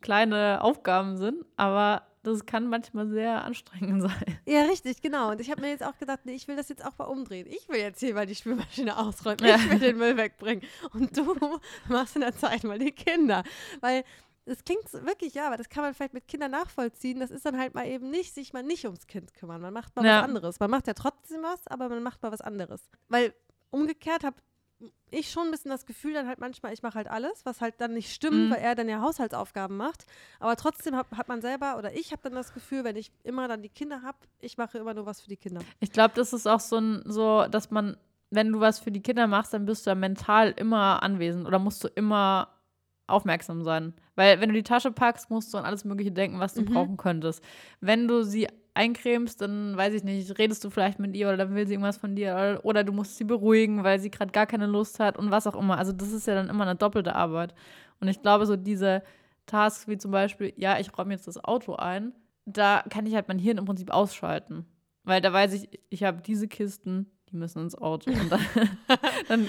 kleine 0.00 0.62
Aufgaben 0.62 1.16
sind, 1.16 1.44
aber 1.56 2.02
das 2.24 2.44
kann 2.46 2.66
manchmal 2.68 3.08
sehr 3.08 3.44
anstrengend 3.44 4.02
sein. 4.02 4.38
Ja, 4.46 4.62
richtig, 4.62 5.00
genau. 5.02 5.30
Und 5.30 5.40
ich 5.40 5.50
habe 5.50 5.60
mir 5.60 5.68
jetzt 5.68 5.84
auch 5.84 5.96
gedacht, 5.98 6.20
nee, 6.24 6.34
ich 6.34 6.48
will 6.48 6.56
das 6.56 6.68
jetzt 6.68 6.84
auch 6.84 6.96
mal 6.98 7.04
umdrehen. 7.04 7.46
Ich 7.48 7.68
will 7.68 7.78
jetzt 7.78 8.00
hier 8.00 8.14
mal 8.14 8.26
die 8.26 8.34
Spülmaschine 8.34 8.96
ausräumen. 8.98 9.44
Ja. 9.44 9.56
Ich 9.56 9.70
will 9.70 9.78
den 9.78 9.98
Müll 9.98 10.16
wegbringen. 10.16 10.64
Und 10.92 11.16
du 11.16 11.36
machst 11.88 12.16
in 12.16 12.22
der 12.22 12.34
Zeit 12.36 12.64
mal 12.64 12.78
die 12.78 12.92
Kinder. 12.92 13.44
Weil 13.80 14.04
das 14.46 14.62
klingt 14.64 14.92
wirklich, 14.92 15.34
ja, 15.34 15.46
aber 15.46 15.56
das 15.56 15.68
kann 15.68 15.82
man 15.84 15.94
vielleicht 15.94 16.12
mit 16.14 16.28
Kindern 16.28 16.50
nachvollziehen. 16.50 17.20
Das 17.20 17.30
ist 17.30 17.46
dann 17.46 17.58
halt 17.58 17.74
mal 17.74 17.86
eben 17.86 18.10
nicht, 18.10 18.34
sich 18.34 18.52
mal 18.52 18.62
nicht 18.62 18.84
ums 18.84 19.06
Kind 19.06 19.32
kümmern. 19.34 19.60
Man 19.62 19.72
macht 19.72 19.94
mal 19.96 20.04
Ja. 20.04 20.18
was 20.18 20.24
anderes. 20.24 20.60
Man 20.60 20.70
macht 20.70 20.86
ja 20.86 20.94
trotzdem 20.94 21.42
was, 21.42 21.66
aber 21.68 21.88
man 21.88 22.02
macht 22.02 22.22
mal 22.22 22.32
was 22.32 22.40
anderes. 22.42 22.82
Weil 23.08 23.32
umgekehrt 23.70 24.22
habe 24.24 24.36
ich 25.10 25.30
schon 25.30 25.44
ein 25.46 25.50
bisschen 25.50 25.70
das 25.70 25.86
Gefühl 25.86 26.12
dann 26.12 26.26
halt 26.26 26.40
manchmal, 26.40 26.72
ich 26.72 26.82
mache 26.82 26.96
halt 26.96 27.08
alles, 27.08 27.44
was 27.46 27.60
halt 27.60 27.80
dann 27.80 27.94
nicht 27.94 28.12
stimmt, 28.12 28.48
Mhm. 28.48 28.50
weil 28.50 28.58
er 28.60 28.74
dann 28.74 28.88
ja 28.88 29.00
Haushaltsaufgaben 29.00 29.76
macht. 29.76 30.04
Aber 30.40 30.56
trotzdem 30.56 30.96
hat, 30.96 31.06
hat 31.12 31.28
man 31.28 31.40
selber 31.40 31.78
oder 31.78 31.94
ich 31.94 32.10
habe 32.12 32.22
dann 32.22 32.34
das 32.34 32.52
Gefühl, 32.52 32.84
wenn 32.84 32.96
ich 32.96 33.12
immer 33.22 33.46
dann 33.48 33.62
die 33.62 33.68
Kinder 33.68 34.02
habe, 34.02 34.18
ich 34.40 34.58
mache 34.58 34.78
immer 34.78 34.92
nur 34.94 35.06
was 35.06 35.20
für 35.20 35.28
die 35.28 35.36
Kinder. 35.36 35.60
Ich 35.80 35.92
glaube, 35.92 36.14
das 36.16 36.32
ist 36.32 36.46
auch 36.46 36.60
so 36.60 36.78
ein, 36.78 37.02
so, 37.06 37.46
dass 37.48 37.70
man, 37.70 37.96
wenn 38.30 38.52
du 38.52 38.60
was 38.60 38.80
für 38.80 38.90
die 38.90 39.02
Kinder 39.02 39.26
machst, 39.26 39.54
dann 39.54 39.64
bist 39.66 39.86
du 39.86 39.90
ja 39.90 39.94
mental 39.94 40.50
immer 40.50 41.02
anwesend 41.02 41.46
oder 41.46 41.58
musst 41.58 41.82
du 41.84 41.88
immer 41.88 42.48
aufmerksam 43.06 43.62
sein. 43.62 43.94
Weil 44.16 44.40
wenn 44.40 44.48
du 44.48 44.54
die 44.54 44.62
Tasche 44.62 44.90
packst, 44.90 45.30
musst 45.30 45.52
du 45.54 45.58
an 45.58 45.64
alles 45.64 45.84
Mögliche 45.84 46.10
denken, 46.10 46.40
was 46.40 46.54
du 46.54 46.62
Mhm. 46.62 46.72
brauchen 46.74 46.96
könntest. 46.96 47.44
Wenn 47.80 48.08
du 48.08 48.24
sie 48.24 48.48
eincremst, 48.74 49.40
dann 49.40 49.76
weiß 49.76 49.94
ich 49.94 50.04
nicht, 50.04 50.36
redest 50.38 50.64
du 50.64 50.70
vielleicht 50.70 50.98
mit 50.98 51.14
ihr 51.14 51.28
oder 51.28 51.36
dann 51.36 51.54
will 51.54 51.66
sie 51.66 51.74
irgendwas 51.74 51.96
von 51.96 52.16
dir 52.16 52.60
oder, 52.64 52.84
du 52.84 52.92
musst 52.92 53.16
sie 53.16 53.24
beruhigen, 53.24 53.84
weil 53.84 54.00
sie 54.00 54.10
gerade 54.10 54.32
gar 54.32 54.46
keine 54.46 54.66
Lust 54.66 54.98
hat 55.00 55.16
und 55.16 55.30
was 55.30 55.46
auch 55.46 55.56
immer. 55.56 55.78
Also 55.78 55.92
das 55.92 56.12
ist 56.12 56.26
ja 56.26 56.34
dann 56.34 56.48
immer 56.48 56.64
eine 56.64 56.74
doppelte 56.74 57.14
Arbeit. 57.14 57.54
Und 58.00 58.08
ich 58.08 58.20
glaube, 58.20 58.46
so 58.46 58.56
diese 58.56 59.02
Tasks 59.46 59.86
wie 59.86 59.96
zum 59.96 60.10
Beispiel, 60.10 60.52
ja, 60.56 60.78
ich 60.78 60.96
räume 60.98 61.14
jetzt 61.14 61.28
das 61.28 61.42
Auto 61.42 61.76
ein, 61.76 62.12
da 62.46 62.84
kann 62.90 63.06
ich 63.06 63.14
halt 63.14 63.28
mein 63.28 63.38
Hirn 63.38 63.58
im 63.58 63.64
Prinzip 63.64 63.90
ausschalten. 63.90 64.66
Weil 65.04 65.20
da 65.20 65.32
weiß 65.32 65.52
ich, 65.52 65.68
ich 65.90 66.02
habe 66.02 66.22
diese 66.22 66.48
Kisten, 66.48 67.06
die 67.30 67.36
müssen 67.36 67.60
ins 67.60 67.76
Auto. 67.76 68.10
Und 68.10 68.32
dann, 68.32 68.40
dann, 69.28 69.48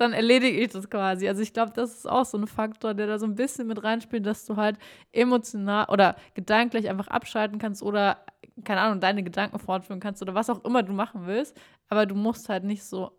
dann 0.00 0.12
erledige 0.12 0.58
ich 0.58 0.68
das 0.68 0.88
quasi. 0.88 1.28
Also 1.28 1.42
ich 1.42 1.52
glaube, 1.52 1.72
das 1.74 1.94
ist 1.94 2.08
auch 2.08 2.24
so 2.24 2.38
ein 2.38 2.46
Faktor, 2.46 2.94
der 2.94 3.06
da 3.06 3.18
so 3.18 3.26
ein 3.26 3.34
bisschen 3.34 3.66
mit 3.66 3.82
reinspielt, 3.82 4.24
dass 4.24 4.46
du 4.46 4.56
halt 4.56 4.78
emotional 5.12 5.86
oder 5.90 6.16
gedanklich 6.34 6.88
einfach 6.88 7.08
abschalten 7.08 7.58
kannst 7.58 7.82
oder, 7.82 8.24
keine 8.64 8.80
Ahnung, 8.80 9.00
deine 9.00 9.22
Gedanken 9.22 9.58
fortführen 9.58 10.00
kannst 10.00 10.22
oder 10.22 10.34
was 10.34 10.48
auch 10.48 10.64
immer 10.64 10.82
du 10.82 10.92
machen 10.92 11.26
willst. 11.26 11.56
Aber 11.88 12.06
du 12.06 12.14
musst 12.14 12.48
halt 12.48 12.64
nicht 12.64 12.84
so 12.84 13.12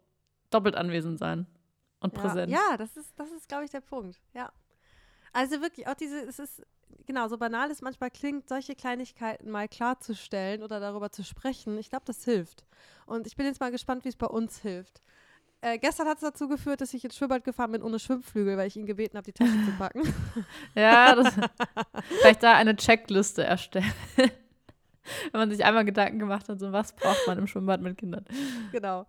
doppelt 0.50 0.76
anwesend 0.76 1.20
sein 1.20 1.46
und 2.00 2.14
präsent. 2.14 2.52
Ja, 2.52 2.60
ja 2.72 2.78
das 2.78 2.98
ist, 2.98 3.18
das 3.18 3.32
ist 3.32 3.48
glaube 3.48 3.66
ich, 3.66 3.72
der 3.72 3.82
Punkt. 3.82 4.20
Ja. 4.34 4.52
Also 5.34 5.62
wirklich, 5.62 5.88
auch 5.88 5.94
diese, 5.94 6.22
es 6.22 6.40
ist, 6.40 6.62
genau, 7.06 7.28
so 7.28 7.38
banal 7.38 7.72
es 7.72 7.82
manchmal 7.82 8.12
klingt, 8.12 8.50
solche 8.50 8.76
Kleinigkeiten 8.76 9.50
mal 9.50 9.68
klarzustellen 9.68 10.64
oder 10.64 10.80
darüber 10.80 11.12
zu 11.12 11.24
sprechen, 11.24 11.78
ich 11.78 11.90
glaube, 11.90 12.06
das 12.06 12.26
hilft. 12.26 12.66
Und 13.06 13.28
ich 13.28 13.36
bin 13.36 13.46
jetzt 13.46 13.60
mal 13.60 13.72
gespannt, 13.72 14.04
wie 14.04 14.10
es 14.10 14.16
bei 14.16 14.28
uns 14.28 14.60
hilft. 14.60 15.02
Äh, 15.64 15.78
gestern 15.78 16.08
hat 16.08 16.18
es 16.18 16.22
dazu 16.24 16.48
geführt, 16.48 16.82
dass 16.82 16.94
ich 16.94 17.04
ins 17.06 17.16
Schwimmbad 17.16 17.44
gefahren 17.44 17.72
bin 17.72 17.84
ohne 17.84 18.00
Schwimmflügel, 18.00 18.58
weil 18.58 18.68
ich 18.68 18.76
ihn 18.76 18.88
gebeten 18.88 19.16
habe, 19.18 19.26
die 19.26 19.34
Tasche 19.34 19.52
zu 19.66 19.72
packen. 19.78 20.02
Ja, 20.76 21.14
das, 21.16 21.34
vielleicht 22.22 22.42
da 22.44 22.56
eine 22.56 22.76
Checkliste 22.76 23.44
erstellen. 23.44 23.92
Wenn 24.18 25.40
man 25.40 25.50
sich 25.52 25.64
einmal 25.66 25.86
Gedanken 25.86 26.20
gemacht 26.20 26.48
hat, 26.50 26.60
so 26.60 26.72
was 26.72 26.94
braucht 26.96 27.28
man 27.28 27.38
im 27.40 27.48
Schwimmbad 27.48 27.82
mit 27.82 27.98
Kindern. 27.98 28.26
genau. 28.72 29.06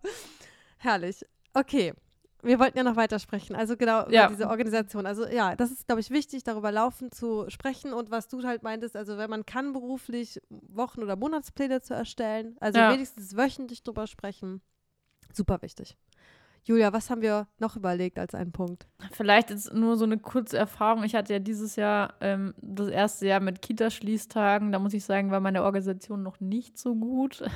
Herrlich. 0.78 1.24
Okay. 1.54 1.94
Wir 2.42 2.58
wollten 2.58 2.76
ja 2.76 2.82
noch 2.82 2.96
weitersprechen. 2.96 3.54
Also 3.54 3.76
genau 3.76 4.02
über 4.02 4.12
Ja. 4.12 4.28
diese 4.28 4.48
Organisation. 4.48 5.06
Also 5.06 5.28
ja, 5.28 5.54
das 5.54 5.70
ist, 5.70 5.86
glaube 5.86 6.00
ich, 6.00 6.10
wichtig, 6.10 6.42
darüber 6.42 6.72
laufen 6.72 7.12
zu 7.12 7.48
sprechen. 7.50 7.92
Und 7.92 8.10
was 8.10 8.26
du 8.26 8.42
halt 8.42 8.62
meintest, 8.64 8.96
also 8.96 9.16
wenn 9.16 9.30
man 9.30 9.46
kann, 9.46 9.72
beruflich 9.72 10.40
Wochen- 10.50 11.02
oder 11.04 11.14
Monatspläne 11.14 11.82
zu 11.82 11.94
erstellen, 11.94 12.56
also 12.58 12.80
Ja. 12.80 12.92
wenigstens 12.92 13.36
wöchentlich 13.36 13.84
drüber 13.84 14.06
sprechen, 14.08 14.60
super 15.32 15.62
wichtig. 15.62 15.96
Julia, 16.64 16.92
was 16.92 17.10
haben 17.10 17.22
wir 17.22 17.48
noch 17.58 17.76
überlegt 17.76 18.18
als 18.18 18.34
einen 18.34 18.52
Punkt? 18.52 18.86
Vielleicht 19.10 19.50
jetzt 19.50 19.72
nur 19.74 19.96
so 19.96 20.04
eine 20.04 20.18
kurze 20.18 20.58
Erfahrung. 20.58 21.02
Ich 21.02 21.14
hatte 21.14 21.32
ja 21.32 21.38
dieses 21.40 21.74
Jahr 21.76 22.14
ähm, 22.20 22.54
das 22.60 22.88
erste 22.88 23.26
Jahr 23.26 23.40
mit 23.40 23.62
Kita-Schließtagen. 23.62 24.70
Da 24.70 24.78
muss 24.78 24.94
ich 24.94 25.04
sagen, 25.04 25.32
war 25.32 25.40
meine 25.40 25.64
Organisation 25.64 26.22
noch 26.22 26.40
nicht 26.40 26.78
so 26.78 26.94
gut. 26.94 27.42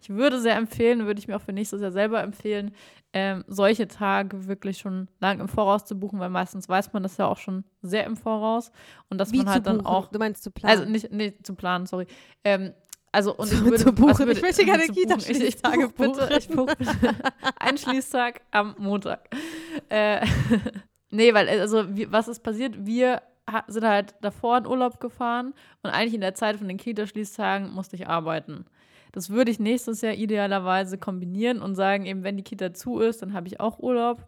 Ich 0.00 0.08
würde 0.08 0.40
sehr 0.40 0.56
empfehlen, 0.56 1.04
würde 1.06 1.20
ich 1.20 1.28
mir 1.28 1.36
auch 1.36 1.42
für 1.42 1.52
nächstes 1.52 1.82
Jahr 1.82 1.92
selber 1.92 2.22
empfehlen, 2.22 2.72
ähm, 3.12 3.44
solche 3.46 3.86
Tage 3.86 4.46
wirklich 4.46 4.78
schon 4.78 5.08
lang 5.20 5.40
im 5.40 5.48
Voraus 5.48 5.84
zu 5.84 5.98
buchen, 5.98 6.18
weil 6.18 6.30
meistens 6.30 6.68
weiß 6.68 6.92
man 6.92 7.02
das 7.02 7.16
ja 7.16 7.26
auch 7.26 7.36
schon 7.36 7.64
sehr 7.82 8.04
im 8.04 8.16
Voraus. 8.16 8.72
Und 9.08 9.18
dass 9.18 9.32
man 9.32 9.48
halt 9.48 9.66
dann 9.66 9.78
buchen? 9.78 9.86
auch 9.86 10.08
Du 10.08 10.18
meinst 10.18 10.42
zu 10.42 10.50
planen? 10.50 10.78
Also 10.78 10.90
nicht, 10.90 11.12
nicht 11.12 11.46
zu 11.46 11.54
planen, 11.54 11.86
sorry. 11.86 12.06
Ähm, 12.44 12.72
also 13.14 13.34
und 13.34 13.48
Zu- 13.48 13.54
ich 13.54 13.64
würde 13.64 13.76
zu 13.78 13.92
buchen. 13.92 14.18
würde- 14.18 14.32
Ich 14.32 14.42
möchte 14.42 14.64
gerne 14.64 14.82
zu 14.84 14.92
buchen. 14.92 15.18
Ich- 15.20 15.40
ich 15.40 15.62
buche 15.62 15.88
bitte, 15.88 16.28
ich 16.38 16.48
buche 16.48 16.74
einen 17.58 17.78
Schließtag 17.78 18.42
am 18.50 18.74
Montag. 18.78 19.28
Äh, 19.88 20.26
nee, 21.10 21.32
weil 21.34 21.48
also 21.48 21.96
wie, 21.96 22.10
was 22.12 22.28
ist 22.28 22.40
passiert? 22.42 22.84
Wir 22.86 23.22
sind 23.68 23.84
halt 23.84 24.14
davor 24.22 24.58
in 24.58 24.66
Urlaub 24.66 25.00
gefahren 25.00 25.52
und 25.82 25.90
eigentlich 25.90 26.14
in 26.14 26.20
der 26.22 26.34
Zeit 26.34 26.56
von 26.56 26.66
den 26.68 26.78
Kita-Schließtagen 26.78 27.70
musste 27.72 27.94
ich 27.96 28.06
arbeiten. 28.08 28.64
Das 29.12 29.30
würde 29.30 29.50
ich 29.50 29.60
nächstes 29.60 30.00
Jahr 30.00 30.14
idealerweise 30.14 30.98
kombinieren 30.98 31.60
und 31.62 31.74
sagen, 31.74 32.06
eben 32.06 32.24
wenn 32.24 32.36
die 32.36 32.42
Kita 32.42 32.72
zu 32.74 32.98
ist, 33.00 33.22
dann 33.22 33.32
habe 33.34 33.46
ich 33.46 33.60
auch 33.60 33.78
Urlaub. 33.78 34.26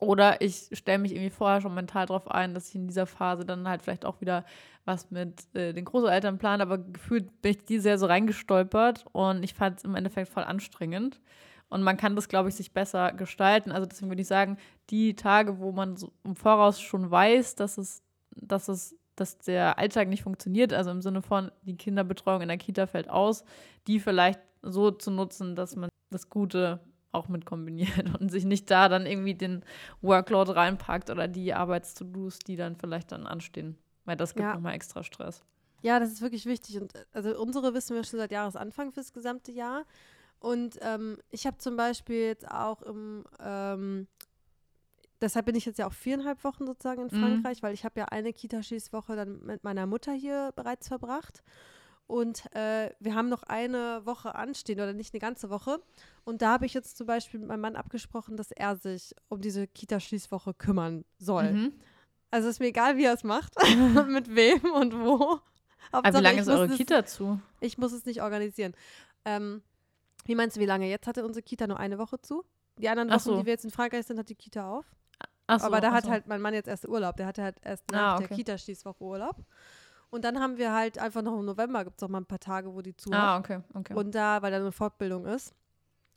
Oder 0.00 0.40
ich 0.40 0.70
stelle 0.72 0.98
mich 0.98 1.12
irgendwie 1.12 1.30
vorher 1.30 1.60
schon 1.60 1.74
mental 1.74 2.06
darauf 2.06 2.30
ein, 2.30 2.54
dass 2.54 2.70
ich 2.70 2.74
in 2.74 2.88
dieser 2.88 3.06
Phase 3.06 3.44
dann 3.44 3.68
halt 3.68 3.82
vielleicht 3.82 4.06
auch 4.06 4.20
wieder 4.22 4.44
was 4.86 5.10
mit 5.10 5.54
äh, 5.54 5.74
den 5.74 5.84
Großeltern 5.84 6.38
plane. 6.38 6.62
Aber 6.62 6.78
gefühlt 6.78 7.42
bin 7.42 7.52
ich 7.52 7.64
die 7.64 7.78
sehr 7.78 7.98
so 7.98 8.06
reingestolpert 8.06 9.04
und 9.12 9.42
ich 9.42 9.52
fand 9.52 9.78
es 9.78 9.84
im 9.84 9.94
Endeffekt 9.94 10.30
voll 10.30 10.44
anstrengend. 10.44 11.20
Und 11.68 11.82
man 11.82 11.98
kann 11.98 12.16
das, 12.16 12.28
glaube 12.28 12.48
ich, 12.48 12.54
sich 12.54 12.72
besser 12.72 13.12
gestalten. 13.12 13.70
Also 13.72 13.86
deswegen 13.86 14.10
würde 14.10 14.22
ich 14.22 14.28
sagen, 14.28 14.56
die 14.88 15.14
Tage, 15.14 15.58
wo 15.60 15.70
man 15.70 15.96
so 15.96 16.12
im 16.24 16.34
Voraus 16.34 16.80
schon 16.80 17.10
weiß, 17.10 17.54
dass 17.54 17.78
es, 17.78 18.02
dass 18.34 18.68
es, 18.68 18.96
dass 19.16 19.38
der 19.38 19.78
Alltag 19.78 20.08
nicht 20.08 20.22
funktioniert, 20.22 20.72
also 20.72 20.90
im 20.90 21.02
Sinne 21.02 21.20
von 21.20 21.52
die 21.62 21.76
Kinderbetreuung 21.76 22.40
in 22.40 22.48
der 22.48 22.56
Kita 22.56 22.86
fällt 22.86 23.10
aus, 23.10 23.44
die 23.86 24.00
vielleicht 24.00 24.40
so 24.62 24.90
zu 24.90 25.10
nutzen, 25.10 25.54
dass 25.54 25.76
man 25.76 25.90
das 26.10 26.28
Gute 26.30 26.80
auch 27.12 27.28
mit 27.28 27.44
kombiniert 27.44 27.90
und 28.20 28.30
sich 28.30 28.44
nicht 28.44 28.70
da 28.70 28.88
dann 28.88 29.06
irgendwie 29.06 29.34
den 29.34 29.64
Workload 30.02 30.52
reinpackt 30.52 31.10
oder 31.10 31.28
die 31.28 31.54
Arbeits-To-Dos, 31.54 32.40
die 32.40 32.56
dann 32.56 32.76
vielleicht 32.76 33.12
dann 33.12 33.26
anstehen. 33.26 33.76
Weil 34.04 34.16
das 34.16 34.34
gibt 34.34 34.44
ja. 34.44 34.54
nochmal 34.54 34.74
extra 34.74 35.02
Stress. 35.02 35.42
Ja, 35.82 35.98
das 35.98 36.10
ist 36.10 36.20
wirklich 36.20 36.46
wichtig. 36.46 36.80
Und 36.80 36.92
also 37.12 37.38
unsere 37.40 37.74
wissen 37.74 37.96
wir 37.96 38.04
schon 38.04 38.18
seit 38.18 38.32
Jahresanfang 38.32 38.92
fürs 38.92 39.12
gesamte 39.12 39.52
Jahr. 39.52 39.84
Und 40.38 40.78
ähm, 40.80 41.18
ich 41.30 41.46
habe 41.46 41.58
zum 41.58 41.76
Beispiel 41.76 42.26
jetzt 42.26 42.50
auch 42.50 42.82
im, 42.82 43.24
ähm, 43.40 44.06
deshalb 45.20 45.46
bin 45.46 45.54
ich 45.54 45.66
jetzt 45.66 45.78
ja 45.78 45.86
auch 45.86 45.92
viereinhalb 45.92 46.42
Wochen 46.44 46.66
sozusagen 46.66 47.08
in 47.08 47.16
mhm. 47.16 47.22
Frankreich, 47.22 47.60
mhm. 47.60 47.66
weil 47.66 47.74
ich 47.74 47.84
habe 47.84 48.00
ja 48.00 48.06
eine 48.06 48.32
Kita-Schießwoche 48.32 49.16
dann 49.16 49.44
mit 49.44 49.64
meiner 49.64 49.86
Mutter 49.86 50.12
hier 50.12 50.52
bereits 50.56 50.88
verbracht. 50.88 51.42
Und 52.10 52.52
äh, 52.56 52.90
wir 52.98 53.14
haben 53.14 53.28
noch 53.28 53.44
eine 53.44 54.04
Woche 54.04 54.34
anstehen 54.34 54.80
oder 54.80 54.92
nicht 54.92 55.14
eine 55.14 55.20
ganze 55.20 55.48
Woche. 55.48 55.80
Und 56.24 56.42
da 56.42 56.54
habe 56.54 56.66
ich 56.66 56.74
jetzt 56.74 56.96
zum 56.96 57.06
Beispiel 57.06 57.38
mit 57.38 57.48
meinem 57.48 57.60
Mann 57.60 57.76
abgesprochen, 57.76 58.36
dass 58.36 58.50
er 58.50 58.74
sich 58.74 59.14
um 59.28 59.40
diese 59.40 59.68
Kita-Schließwoche 59.68 60.52
kümmern 60.54 61.04
soll. 61.18 61.52
Mhm. 61.52 61.72
Also 62.32 62.48
ist 62.48 62.58
mir 62.58 62.66
egal, 62.66 62.96
wie 62.96 63.04
er 63.04 63.14
es 63.14 63.22
macht, 63.22 63.54
mit 64.08 64.34
wem 64.34 64.60
und 64.72 64.92
wo. 64.92 65.38
Aber 65.92 66.18
wie 66.18 66.22
lange 66.22 66.40
ist 66.40 66.48
eure 66.48 66.68
Kita 66.68 66.98
es, 66.98 67.14
zu? 67.14 67.40
Ich 67.60 67.78
muss 67.78 67.92
es 67.92 68.04
nicht 68.04 68.22
organisieren. 68.22 68.74
Ähm, 69.24 69.62
wie 70.24 70.34
meinst 70.34 70.56
du, 70.56 70.60
wie 70.60 70.66
lange? 70.66 70.88
Jetzt 70.88 71.06
hatte 71.06 71.24
unsere 71.24 71.44
Kita 71.44 71.68
nur 71.68 71.78
eine 71.78 71.98
Woche 71.98 72.20
zu. 72.20 72.44
Die 72.78 72.88
anderen 72.88 73.10
Wochen, 73.10 73.20
so. 73.20 73.38
die 73.38 73.46
wir 73.46 73.52
jetzt 73.52 73.64
in 73.64 73.70
Frankreich 73.70 74.04
sind, 74.04 74.18
hat 74.18 74.28
die 74.28 74.34
Kita 74.34 74.68
auf. 74.68 74.84
So, 75.48 75.64
Aber 75.64 75.80
da 75.80 75.92
hat 75.92 76.04
so. 76.04 76.10
halt 76.10 76.26
mein 76.26 76.40
Mann 76.40 76.54
jetzt 76.54 76.66
erst 76.68 76.88
Urlaub. 76.88 77.16
Der 77.16 77.26
hatte 77.26 77.44
halt 77.44 77.56
erst 77.62 77.84
ah, 77.92 77.96
nach 77.96 78.02
ah, 78.02 78.14
okay. 78.16 78.26
der 78.26 78.36
Kita-Schließwoche 78.36 79.02
Urlaub. 79.02 79.36
Und 80.10 80.24
dann 80.24 80.40
haben 80.40 80.58
wir 80.58 80.72
halt 80.72 80.98
einfach 80.98 81.22
noch 81.22 81.38
im 81.38 81.44
November, 81.44 81.84
gibt 81.84 81.98
es 81.98 82.02
auch 82.02 82.08
mal 82.08 82.18
ein 82.18 82.26
paar 82.26 82.40
Tage, 82.40 82.74
wo 82.74 82.82
die 82.82 82.96
zu 82.96 83.12
Ah, 83.12 83.38
okay, 83.38 83.60
okay. 83.74 83.94
Und 83.94 84.14
da, 84.14 84.42
weil 84.42 84.50
da 84.50 84.58
eine 84.58 84.72
Fortbildung 84.72 85.24
ist. 85.24 85.54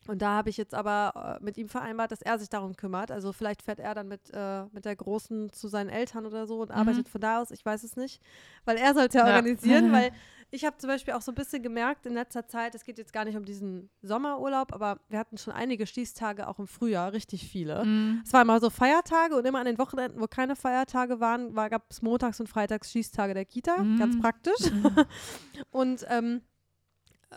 Und 0.08 0.22
da 0.22 0.32
habe 0.36 0.50
ich 0.50 0.58
jetzt 0.58 0.74
aber 0.74 1.38
äh, 1.40 1.44
mit 1.44 1.58
ihm 1.58 1.70
vereinbart, 1.70 2.12
dass 2.12 2.22
er 2.22 2.38
sich 2.38 2.50
darum 2.50 2.76
kümmert. 2.76 3.10
Also 3.10 3.32
vielleicht 3.32 3.62
fährt 3.62 3.80
er 3.80 3.94
dann 3.94 4.08
mit, 4.08 4.22
äh, 4.34 4.66
mit 4.72 4.84
der 4.84 4.96
Großen 4.96 5.52
zu 5.54 5.68
seinen 5.68 5.90
Eltern 5.90 6.26
oder 6.26 6.46
so 6.46 6.62
und 6.62 6.70
mhm. 6.70 6.76
arbeitet 6.76 7.08
von 7.08 7.22
da 7.22 7.42
aus. 7.42 7.52
Ich 7.52 7.66
weiß 7.66 7.84
es 7.84 7.96
nicht. 7.96 8.22
Weil 8.66 8.78
er 8.78 8.94
sollte 8.94 9.20
ja 9.20 9.26
organisieren, 9.26 9.92
weil 9.94 10.12
ich 10.54 10.66
habe 10.66 10.78
zum 10.78 10.88
Beispiel 10.88 11.16
auch 11.16 11.22
so 11.24 11.32
ein 11.32 11.36
bisschen 11.36 11.63
gemerkt 11.63 12.06
in 12.06 12.13
letzter 12.13 12.48
Zeit, 12.48 12.76
es 12.76 12.84
geht 12.84 13.00
jetzt 13.00 13.12
gar 13.12 13.26
nicht 13.26 13.36
um 13.36 13.44
diesen 13.44 13.89
Sommerurlaub, 14.04 14.72
aber 14.72 15.00
wir 15.10 15.18
hatten 15.18 15.39
schon 15.39 15.52
einige 15.52 15.88
Schießtage 15.88 16.48
auch 16.48 16.60
im 16.60 16.68
Frühjahr, 16.68 17.12
richtig 17.12 17.50
viele. 17.50 17.84
Mhm. 17.84 18.22
Es 18.24 18.34
waren 18.34 18.44
immer 18.44 18.60
so 18.60 18.70
Feiertage 18.70 19.36
und 19.36 19.46
immer 19.48 19.60
an 19.60 19.66
den 19.66 19.80
Wochenenden, 19.80 20.22
wo 20.22 20.28
keine 20.28 20.56
Feiertage 20.56 21.20
waren, 21.20 21.56
war, 21.56 21.72
gab 21.72 21.89
es 21.89 22.04
montags 22.04 22.39
und 22.39 22.48
freitags 22.48 22.92
Schießtage 22.92 23.34
der 23.34 23.46
Kita, 23.46 23.78
mhm. 23.78 23.98
ganz 23.98 24.20
praktisch. 24.22 24.72
Mhm. 24.72 25.06
und, 25.72 26.06
ähm, 26.08 26.42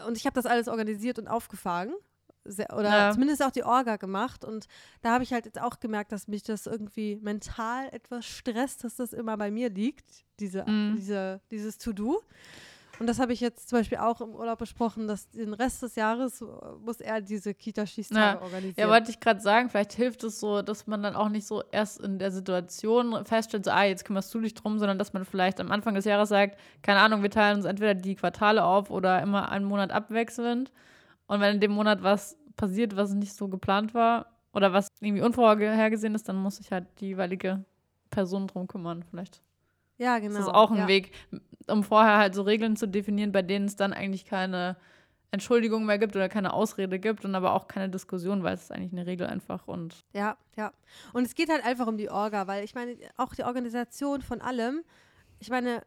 und 0.07 0.19
ich 0.19 0.27
habe 0.27 0.35
das 0.35 0.45
alles 0.45 0.69
organisiert 0.69 1.19
und 1.19 1.27
aufgefangen. 1.27 1.95
Sehr, 2.45 2.71
oder 2.77 2.91
ja. 2.91 3.13
zumindest 3.13 3.43
auch 3.43 3.51
die 3.51 3.65
Orga 3.65 3.97
gemacht. 3.97 4.45
Und 4.45 4.67
da 5.01 5.13
habe 5.13 5.25
ich 5.25 5.33
halt 5.33 5.47
jetzt 5.47 5.61
auch 5.61 5.81
gemerkt, 5.81 6.13
dass 6.13 6.29
mich 6.29 6.43
das 6.43 6.67
irgendwie 6.67 7.17
mental 7.17 7.89
etwas 7.93 8.27
stresst, 8.27 8.85
dass 8.85 8.97
das 8.97 9.15
immer 9.15 9.39
bei 9.39 9.51
mir 9.51 9.71
liegt, 9.71 10.05
diese, 10.39 10.65
mhm. 10.65 10.97
diese, 10.97 11.41
dieses 11.51 11.79
To-Do. 11.79 12.23
Und 12.99 13.07
das 13.07 13.19
habe 13.19 13.33
ich 13.33 13.41
jetzt 13.41 13.69
zum 13.69 13.79
Beispiel 13.79 13.99
auch 13.99 14.21
im 14.21 14.31
Urlaub 14.35 14.59
besprochen, 14.59 15.07
dass 15.07 15.29
den 15.31 15.53
Rest 15.53 15.83
des 15.83 15.97
Jahres 15.97 16.41
äh, 16.41 16.47
muss 16.85 17.01
er 17.01 17.21
diese 17.21 17.53
Kita-Schießtage 17.53 18.39
ja. 18.39 18.43
organisieren. 18.43 18.75
Ja, 18.79 18.89
wollte 18.89 19.11
ich 19.11 19.21
gerade 19.21 19.41
sagen, 19.41 19.69
vielleicht 19.69 19.93
hilft 19.93 20.25
es 20.25 20.41
so, 20.41 20.63
dass 20.63 20.87
man 20.87 21.03
dann 21.03 21.15
auch 21.15 21.29
nicht 21.29 21.47
so 21.47 21.63
erst 21.73 22.01
in 22.01 22.19
der 22.19 22.31
Situation 22.31 23.25
feststellt, 23.25 23.65
so, 23.65 23.71
ah, 23.71 23.85
jetzt 23.85 24.05
kümmerst 24.05 24.33
du 24.33 24.41
dich 24.41 24.55
drum, 24.55 24.79
sondern 24.79 24.99
dass 24.99 25.13
man 25.13 25.25
vielleicht 25.25 25.61
am 25.61 25.71
Anfang 25.71 25.95
des 25.95 26.05
Jahres 26.05 26.31
sagt, 26.31 26.59
keine 26.83 27.01
Ahnung, 27.01 27.23
wir 27.23 27.31
teilen 27.31 27.57
uns 27.57 27.67
entweder 27.67 27.95
die 27.95 28.15
Quartale 28.15 28.65
auf 28.65 28.91
oder 28.91 29.21
immer 29.23 29.51
einen 29.51 29.67
Monat 29.67 29.91
abwechselnd. 29.93 30.73
Und 31.27 31.41
wenn 31.41 31.57
in 31.57 31.61
dem 31.61 31.73
Monat 31.73 32.03
was 32.03 32.39
passiert, 32.57 32.97
was 32.97 33.13
nicht 33.13 33.35
so 33.35 33.49
geplant 33.49 33.93
war 33.95 34.27
oder 34.53 34.73
was 34.73 34.89
irgendwie 35.01 35.23
unvorhergesehen 35.23 36.15
ist, 36.15 36.29
dann 36.29 36.37
muss 36.37 36.57
sich 36.57 36.73
halt 36.73 36.87
die 37.01 37.09
jeweilige 37.09 37.65
Person 38.11 38.47
drum 38.47 38.67
kümmern, 38.67 39.03
vielleicht. 39.03 39.43
Ja, 39.99 40.19
genau. 40.19 40.39
Das 40.39 40.47
ist 40.47 40.55
auch 40.55 40.71
ein 40.71 40.79
ja. 40.79 40.89
Weg, 40.89 41.13
um 41.69 41.83
vorher 41.83 42.19
halt 42.19 42.35
so 42.35 42.43
Regeln 42.43 42.77
zu 42.77 42.87
definieren, 42.87 43.33
bei 43.33 43.43
denen 43.43 43.67
es 43.67 43.77
dann 43.77 43.93
eigentlich 43.93 44.25
keine 44.25 44.77
Entschuldigung 45.31 45.85
mehr 45.85 45.99
gibt 45.99 46.15
oder 46.17 46.29
keine 46.29 46.53
Ausrede 46.53 46.99
gibt 46.99 47.25
und 47.25 47.35
aber 47.35 47.53
auch 47.53 47.69
keine 47.69 47.89
Diskussion, 47.91 48.43
weil 48.43 48.55
es 48.55 48.65
ist 48.65 48.73
eigentlich 48.73 48.93
eine 48.93 49.07
Regel 49.07 49.27
einfach 49.27 49.67
und. 49.67 50.05
Ja, 50.13 50.37
ja. 50.57 50.73
Und 51.13 51.25
es 51.25 51.35
geht 51.35 51.51
halt 51.51 51.65
einfach 51.65 51.87
um 51.87 51.99
die 51.99 52.11
Orga, 52.11 52.47
weil 52.47 52.65
ich 52.65 52.75
meine, 52.75 52.97
auch 53.17 53.35
die 53.35 53.45
Organisation 53.45 54.23
von 54.23 54.41
allem, 54.41 54.83
ich 55.39 55.51
meine, 55.51 55.83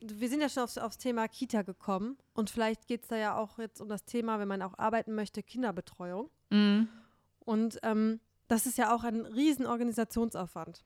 wir 0.00 0.28
sind 0.28 0.40
ja 0.40 0.48
schon 0.48 0.64
aufs, 0.64 0.78
aufs 0.78 0.98
Thema 0.98 1.28
Kita 1.28 1.62
gekommen 1.62 2.16
und 2.34 2.50
vielleicht 2.50 2.86
geht 2.86 3.02
es 3.02 3.08
da 3.08 3.16
ja 3.16 3.36
auch 3.36 3.58
jetzt 3.58 3.80
um 3.80 3.88
das 3.88 4.04
Thema, 4.04 4.38
wenn 4.38 4.48
man 4.48 4.62
auch 4.62 4.78
arbeiten 4.78 5.14
möchte, 5.14 5.42
Kinderbetreuung. 5.42 6.30
Mhm. 6.50 6.88
Und 7.40 7.78
ähm, 7.82 8.20
das 8.48 8.66
ist 8.66 8.78
ja 8.78 8.94
auch 8.94 9.04
ein 9.04 9.24
riesen 9.26 9.66
Organisationsaufwand. 9.66 10.84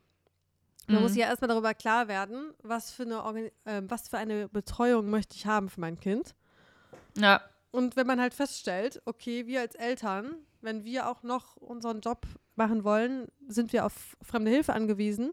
Man 0.87 0.97
mhm. 0.97 1.03
muss 1.03 1.17
ja 1.17 1.27
erstmal 1.27 1.49
darüber 1.49 1.75
klar 1.75 2.09
werden, 2.09 2.53
was 2.63 2.91
für, 2.91 3.05
eine 3.05 3.51
äh, 3.65 3.83
was 3.89 4.09
für 4.09 4.19
eine 4.19 4.49
Betreuung 4.49 5.11
möchte 5.11 5.37
ich 5.37 5.47
haben 5.47 5.69
für 5.69 5.81
mein 5.81 5.99
Kind. 5.99 6.35
Ja. 7.17 7.41
Und 7.71 7.97
wenn 7.97 8.07
man 8.07 8.21
halt 8.21 8.35
feststellt, 8.35 9.03
okay, 9.05 9.47
wir 9.47 9.61
als 9.61 9.75
Eltern, 9.75 10.37
wenn 10.61 10.85
wir 10.85 11.09
auch 11.09 11.23
noch 11.23 11.57
unseren 11.57 12.01
Job 12.01 12.27
machen 12.55 12.85
wollen, 12.85 13.29
sind 13.49 13.73
wir 13.73 13.85
auf 13.85 14.17
fremde 14.23 14.51
Hilfe 14.51 14.75
angewiesen. 14.75 15.33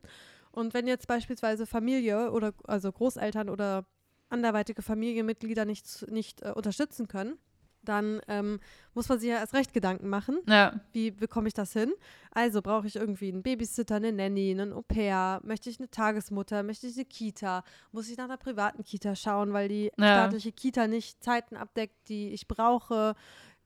Und 0.51 0.73
wenn 0.73 0.87
jetzt 0.87 1.07
beispielsweise 1.07 1.65
Familie 1.65 2.31
oder 2.31 2.53
also 2.65 2.91
Großeltern 2.91 3.49
oder 3.49 3.85
anderweitige 4.29 4.81
Familienmitglieder 4.81 5.65
nicht, 5.65 6.09
nicht 6.09 6.41
äh, 6.41 6.51
unterstützen 6.51 7.07
können, 7.07 7.37
dann 7.83 8.21
ähm, 8.27 8.59
muss 8.93 9.09
man 9.09 9.19
sich 9.19 9.29
ja 9.29 9.37
erst 9.37 9.53
recht 9.53 9.73
Gedanken 9.73 10.09
machen. 10.09 10.39
Ja. 10.47 10.79
Wie 10.91 11.11
bekomme 11.11 11.47
ich 11.47 11.53
das 11.53 11.73
hin? 11.73 11.91
Also 12.31 12.61
brauche 12.61 12.87
ich 12.87 12.95
irgendwie 12.95 13.31
einen 13.31 13.43
Babysitter, 13.43 13.95
eine 13.95 14.11
Nanny, 14.11 14.51
einen 14.51 14.73
Au-pair, 14.73 15.41
möchte 15.43 15.69
ich 15.69 15.79
eine 15.79 15.89
Tagesmutter, 15.89 16.63
möchte 16.63 16.87
ich 16.87 16.95
eine 16.95 17.05
Kita, 17.05 17.63
muss 17.91 18.09
ich 18.09 18.17
nach 18.17 18.25
einer 18.25 18.37
privaten 18.37 18.83
Kita 18.83 19.15
schauen, 19.15 19.53
weil 19.53 19.67
die 19.67 19.91
ja. 19.97 20.05
staatliche 20.05 20.51
Kita 20.51 20.87
nicht 20.87 21.23
Zeiten 21.23 21.55
abdeckt, 21.55 22.09
die 22.09 22.29
ich 22.29 22.47
brauche. 22.47 23.15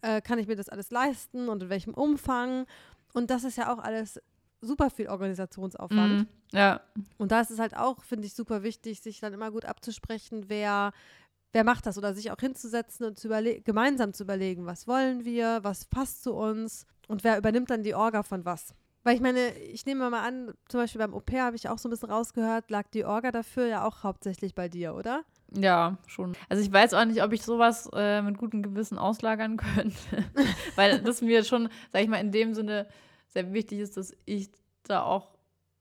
Äh, 0.02 0.22
kann 0.22 0.40
ich 0.40 0.48
mir 0.48 0.56
das 0.56 0.70
alles 0.70 0.92
leisten 0.92 1.50
und 1.50 1.64
in 1.64 1.70
welchem 1.70 1.94
Umfang? 1.94 2.66
Und 3.14 3.30
das 3.30 3.44
ist 3.44 3.58
ja 3.58 3.74
auch 3.74 3.80
alles 3.80 4.20
super 4.62 4.90
viel 4.90 5.08
Organisationsaufwand. 5.08 6.22
Mm, 6.22 6.56
ja. 6.56 6.82
Und 7.18 7.32
da 7.32 7.42
ist 7.42 7.52
es 7.52 7.60
halt 7.60 7.76
auch, 7.76 8.04
finde 8.04 8.26
ich, 8.26 8.34
super 8.34 8.64
wichtig, 8.64 9.02
sich 9.02 9.20
dann 9.20 9.34
immer 9.34 9.52
gut 9.52 9.66
abzusprechen, 9.66 10.46
wer 10.48 10.92
wer 11.56 11.64
macht 11.64 11.86
das 11.86 11.98
oder 11.98 12.14
sich 12.14 12.32
auch 12.32 12.40
hinzusetzen 12.40 13.06
und 13.06 13.18
zu 13.18 13.30
gemeinsam 13.64 14.14
zu 14.14 14.24
überlegen, 14.24 14.66
was 14.66 14.88
wollen 14.90 15.24
wir, 15.24 15.60
was 15.62 15.86
passt 15.86 16.22
zu 16.22 16.34
uns 16.34 16.86
und 17.08 17.24
wer 17.24 17.38
übernimmt 17.38 17.70
dann 17.70 17.82
die 17.82 17.96
Orga 17.96 18.24
von 18.24 18.44
was. 18.44 18.76
Weil 19.06 19.16
ich 19.16 19.22
meine, 19.22 19.56
ich 19.58 19.86
nehme 19.86 20.10
mal 20.10 20.28
an, 20.28 20.54
zum 20.68 20.82
Beispiel 20.82 21.00
beim 21.00 21.14
Au-pair 21.14 21.46
habe 21.46 21.56
ich 21.56 21.70
auch 21.70 21.78
so 21.78 21.88
ein 21.88 21.92
bisschen 21.92 22.12
rausgehört, 22.12 22.70
lag 22.72 22.88
die 22.90 23.06
Orga 23.06 23.32
dafür 23.32 23.68
ja 23.68 23.88
auch 23.88 24.04
hauptsächlich 24.04 24.54
bei 24.54 24.68
dir, 24.68 24.96
oder? 24.96 25.24
Ja, 25.54 25.98
schon. 26.08 26.36
Also 26.50 26.62
ich 26.62 26.74
weiß 26.74 26.94
auch 26.94 27.06
nicht, 27.06 27.24
ob 27.24 27.32
ich 27.32 27.44
sowas 27.44 27.90
äh, 27.94 28.22
mit 28.22 28.38
gutem 28.38 28.62
Gewissen 28.62 28.98
auslagern 28.98 29.56
könnte. 29.76 30.26
Weil 30.76 31.00
das 31.04 31.22
mir 31.22 31.46
schon, 31.46 31.70
sag 31.94 32.02
ich 32.02 32.10
mal, 32.10 32.20
in 32.20 32.34
dem 32.34 32.54
Sinne 32.54 32.86
sehr 33.30 33.54
wichtig 33.54 33.80
ist, 33.80 33.96
dass 33.96 34.14
ich 34.26 34.50
da 34.84 35.04
auch 35.04 35.35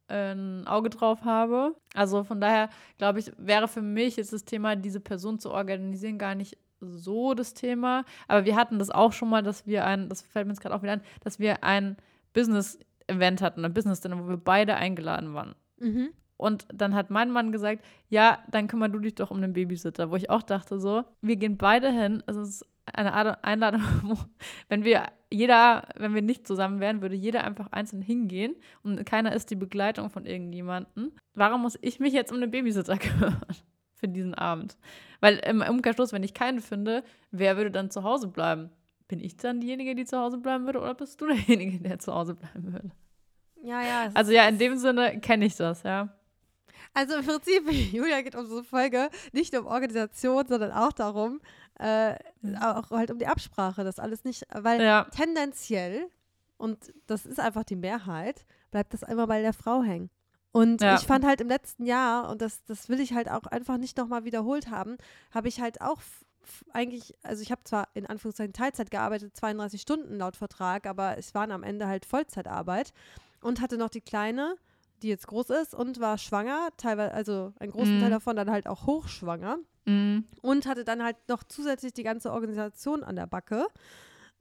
ein 0.09 0.67
Auge 0.67 0.91
drauf 0.91 1.25
habe. 1.25 1.75
Also 1.95 2.25
von 2.25 2.41
daher 2.41 2.69
glaube 2.99 3.19
ich, 3.21 3.33
wäre 3.37 3.69
für 3.69 3.83
mich 3.83 4.17
jetzt 4.17 4.33
das 4.33 4.45
Thema, 4.45 4.77
diese 4.77 5.01
Person 5.01 5.39
zu 5.39 5.51
organisieren, 5.51 6.19
gar 6.19 6.35
nicht 6.35 6.59
so 6.81 7.35
das 7.35 7.55
Thema. 7.55 8.05
Aber 8.29 8.45
wir 8.45 8.57
hatten 8.57 8.79
das 8.79 8.91
auch 8.91 9.13
schon 9.13 9.31
mal, 9.31 9.43
dass 9.43 9.67
wir 9.67 9.85
ein, 9.85 10.09
das 10.09 10.23
fällt 10.23 10.47
mir 10.47 10.53
jetzt 10.53 10.61
gerade 10.61 10.75
auch 10.75 10.83
wieder 10.83 10.95
an, 10.95 11.03
dass 11.23 11.39
wir 11.39 11.65
ein 11.65 11.97
Business-Event 12.33 13.43
hatten, 13.43 13.65
ein 13.65 13.75
Business-Dinner, 13.75 14.23
wo 14.23 14.29
wir 14.29 14.37
beide 14.37 14.77
eingeladen 14.77 15.35
waren. 15.35 15.55
Mhm. 15.79 16.11
Und 16.37 16.67
dann 16.73 16.95
hat 16.95 17.11
mein 17.11 17.31
Mann 17.31 17.53
gesagt, 17.53 17.85
ja, 18.09 18.39
dann 18.51 18.67
kümmere 18.67 18.91
du 18.91 18.99
dich 18.99 19.15
doch 19.15 19.31
um 19.31 19.41
den 19.41 19.53
Babysitter, 19.53 20.11
wo 20.11 20.17
ich 20.17 20.31
auch 20.31 20.43
dachte 20.43 20.79
so, 20.79 21.05
wir 21.23 21.37
gehen 21.37 21.57
beide 21.57 21.91
hin, 21.91 22.23
es 22.27 22.37
ist 22.37 22.67
eine 22.93 23.43
Einladung, 23.45 23.83
wenn 24.69 24.85
wir 24.85 25.09
jeder, 25.31 25.89
wenn 25.97 26.15
wir 26.15 26.23
nicht 26.23 26.47
zusammen 26.47 26.81
wären, 26.81 27.03
würde 27.03 27.17
jeder 27.17 27.45
einfach 27.45 27.73
einzeln 27.73 28.03
hingehen 28.03 28.55
und 28.83 29.05
keiner 29.05 29.33
ist 29.33 29.51
die 29.51 29.57
Begleitung 29.57 30.11
von 30.11 30.27
irgendjemandem. 30.27 31.13
Warum 31.35 31.63
muss 31.63 31.79
ich 31.81 31.99
mich 31.99 32.13
jetzt 32.13 32.33
um 32.33 32.41
den 32.41 32.51
Babysitter 32.51 32.97
kümmern 32.99 33.41
für 33.95 34.09
diesen 34.09 34.35
Abend? 34.35 34.77
Weil 35.21 35.39
im 35.39 35.63
Umkehrschluss, 35.63 36.13
wenn 36.13 36.23
ich 36.23 36.35
keinen 36.35 36.61
finde, 36.61 37.03
wer 37.31 37.57
würde 37.57 37.71
dann 37.71 37.91
zu 37.91 38.05
Hause 38.05 38.29
bleiben? 38.29 38.71
Bin 39.09 39.21
ich 39.21 39.37
dann 39.37 39.61
diejenige, 39.61 39.95
die 39.95 40.05
zu 40.05 40.19
Hause 40.19 40.39
bleiben 40.39 40.67
würde, 40.67 40.81
oder 40.81 40.95
bist 40.95 41.21
du 41.21 41.27
derjenige, 41.27 41.81
der 41.81 41.99
zu 41.99 42.15
Hause 42.15 42.35
bleiben 42.35 42.73
würde? 42.73 42.91
Ja, 43.63 43.83
ja. 43.83 44.11
Also 44.15 44.33
ja, 44.33 44.47
in 44.47 44.59
dem 44.59 44.77
Sinne 44.77 45.21
kenne 45.21 45.47
ich 45.47 45.57
das, 45.57 45.83
ja. 45.83 46.15
Also 46.95 47.17
im 47.17 47.27
Prinzip, 47.27 47.71
Julia 47.93 48.23
geht 48.23 48.37
unsere 48.37 48.63
Folge 48.63 49.11
nicht 49.33 49.57
um 49.59 49.67
Organisation, 49.67 50.47
sondern 50.47 50.73
auch 50.73 50.93
darum, 50.93 51.41
äh, 51.79 52.15
auch 52.61 52.91
halt 52.91 53.11
um 53.11 53.19
die 53.19 53.27
Absprache, 53.27 53.85
das 53.85 53.99
alles 53.99 54.25
nicht, 54.25 54.45
weil 54.53 54.81
Ja. 54.83 55.05
tendenziell, 55.11 56.09
und 56.57 56.93
das 57.07 57.27
ist 57.27 57.41
einfach 57.41 57.65
die 57.65 57.77
Mehrheit, 57.77 58.47
bleibt 58.71 58.95
das 58.95 59.03
immer 59.03 59.27
bei 59.27 59.41
der 59.43 59.53
Frau 59.53 59.83
hängen. 59.83 60.11
Und 60.53 60.83
Ja. 60.83 60.97
ich 60.97 61.07
fand 61.07 61.25
halt 61.25 61.41
im 61.41 61.49
letzten 61.49 61.85
Jahr, 61.85 62.31
und 62.31 62.41
das, 62.41 62.63
das 62.65 62.89
will 62.89 63.01
ich 63.01 63.13
halt 63.13 63.29
auch 63.31 63.45
einfach 63.47 63.77
nicht 63.77 63.97
nochmal 63.99 64.25
wiederholt 64.25 64.71
haben, 64.71 64.97
habe 65.33 65.49
ich 65.49 65.61
halt 65.61 65.81
auch 65.81 66.01
eigentlich, 66.73 67.15
also 67.23 67.43
ich 67.43 67.51
habe 67.51 67.65
zwar 67.65 67.89
in 67.95 68.07
Anführungszeichen 68.07 68.53
Teilzeit 68.53 68.91
gearbeitet, 68.91 69.35
32 69.35 69.81
Stunden 69.81 70.17
laut 70.17 70.37
Vertrag, 70.37 70.87
aber 70.87 71.17
es 71.19 71.35
waren 71.35 71.51
am 71.51 71.63
Ende 71.63 71.89
halt 71.89 72.05
Vollzeitarbeit 72.05 72.93
und 73.41 73.61
hatte 73.61 73.79
noch 73.79 73.89
die 73.89 74.03
Kleine, 74.03 74.55
die 75.03 75.09
jetzt 75.09 75.27
groß 75.27 75.51
ist 75.51 75.75
und 75.75 76.01
war 76.01 76.19
schwanger, 76.19 76.69
teilweise, 76.77 77.15
also 77.15 77.53
einen 77.59 77.73
großen 77.73 77.97
Mhm. 77.97 78.01
Teil 78.01 78.11
davon 78.11 78.37
dann 78.37 78.51
halt 78.51 78.67
auch 78.69 78.87
hochschwanger 78.87 79.59
Mhm. 79.87 80.25
und 80.43 80.67
hatte 80.67 80.85
dann 80.85 81.03
halt 81.03 81.17
noch 81.29 81.43
zusätzlich 81.45 81.93
die 81.93 82.03
ganze 82.05 82.33
Organisation 82.33 83.05
an 83.05 83.17
der 83.17 83.27
Backe. 83.27 83.67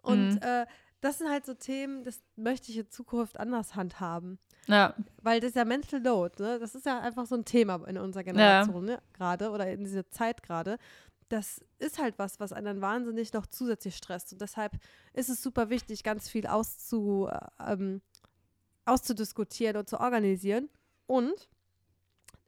Und 0.02 0.36
Mhm. 0.36 0.40
äh, 0.42 0.66
das 1.02 1.18
sind 1.18 1.30
halt 1.30 1.46
so 1.46 1.54
Themen, 1.54 2.04
das 2.06 2.22
möchte 2.38 2.72
ich 2.72 2.78
in 2.78 2.90
Zukunft 2.90 3.38
anders 3.40 3.76
handhaben. 3.76 4.40
Ja. 4.68 4.96
Weil 5.22 5.42
das 5.42 5.50
ist 5.50 5.56
ja 5.58 5.66
Mental 5.66 6.02
Load, 6.02 6.42
ne? 6.42 6.60
Das 6.60 6.76
ist 6.76 6.86
ja 6.86 7.00
einfach 7.02 7.26
so 7.26 7.36
ein 7.36 7.44
Thema 7.44 7.86
in 7.88 7.98
unserer 7.98 8.24
Generation, 8.24 8.86
ne? 8.86 9.02
Gerade 9.12 9.50
oder 9.52 9.70
in 9.70 9.84
dieser 9.84 10.10
Zeit 10.10 10.44
gerade. 10.44 10.78
Das 11.28 11.60
ist 11.80 12.00
halt 12.02 12.18
was, 12.20 12.40
was 12.40 12.54
einen 12.54 12.66
dann 12.66 12.82
wahnsinnig 12.82 13.34
noch 13.34 13.46
zusätzlich 13.48 13.98
stresst. 13.98 14.32
Und 14.32 14.40
deshalb 14.42 14.78
ist 15.14 15.30
es 15.30 15.42
super 15.44 15.70
wichtig, 15.70 16.04
ganz 16.04 16.30
viel 16.30 16.48
auszu, 16.48 17.28
äh, 17.30 17.72
ähm, 17.74 18.02
auszudiskutieren 18.86 19.78
und 19.78 19.90
zu 19.90 20.00
organisieren. 20.00 20.70
Und 21.06 21.50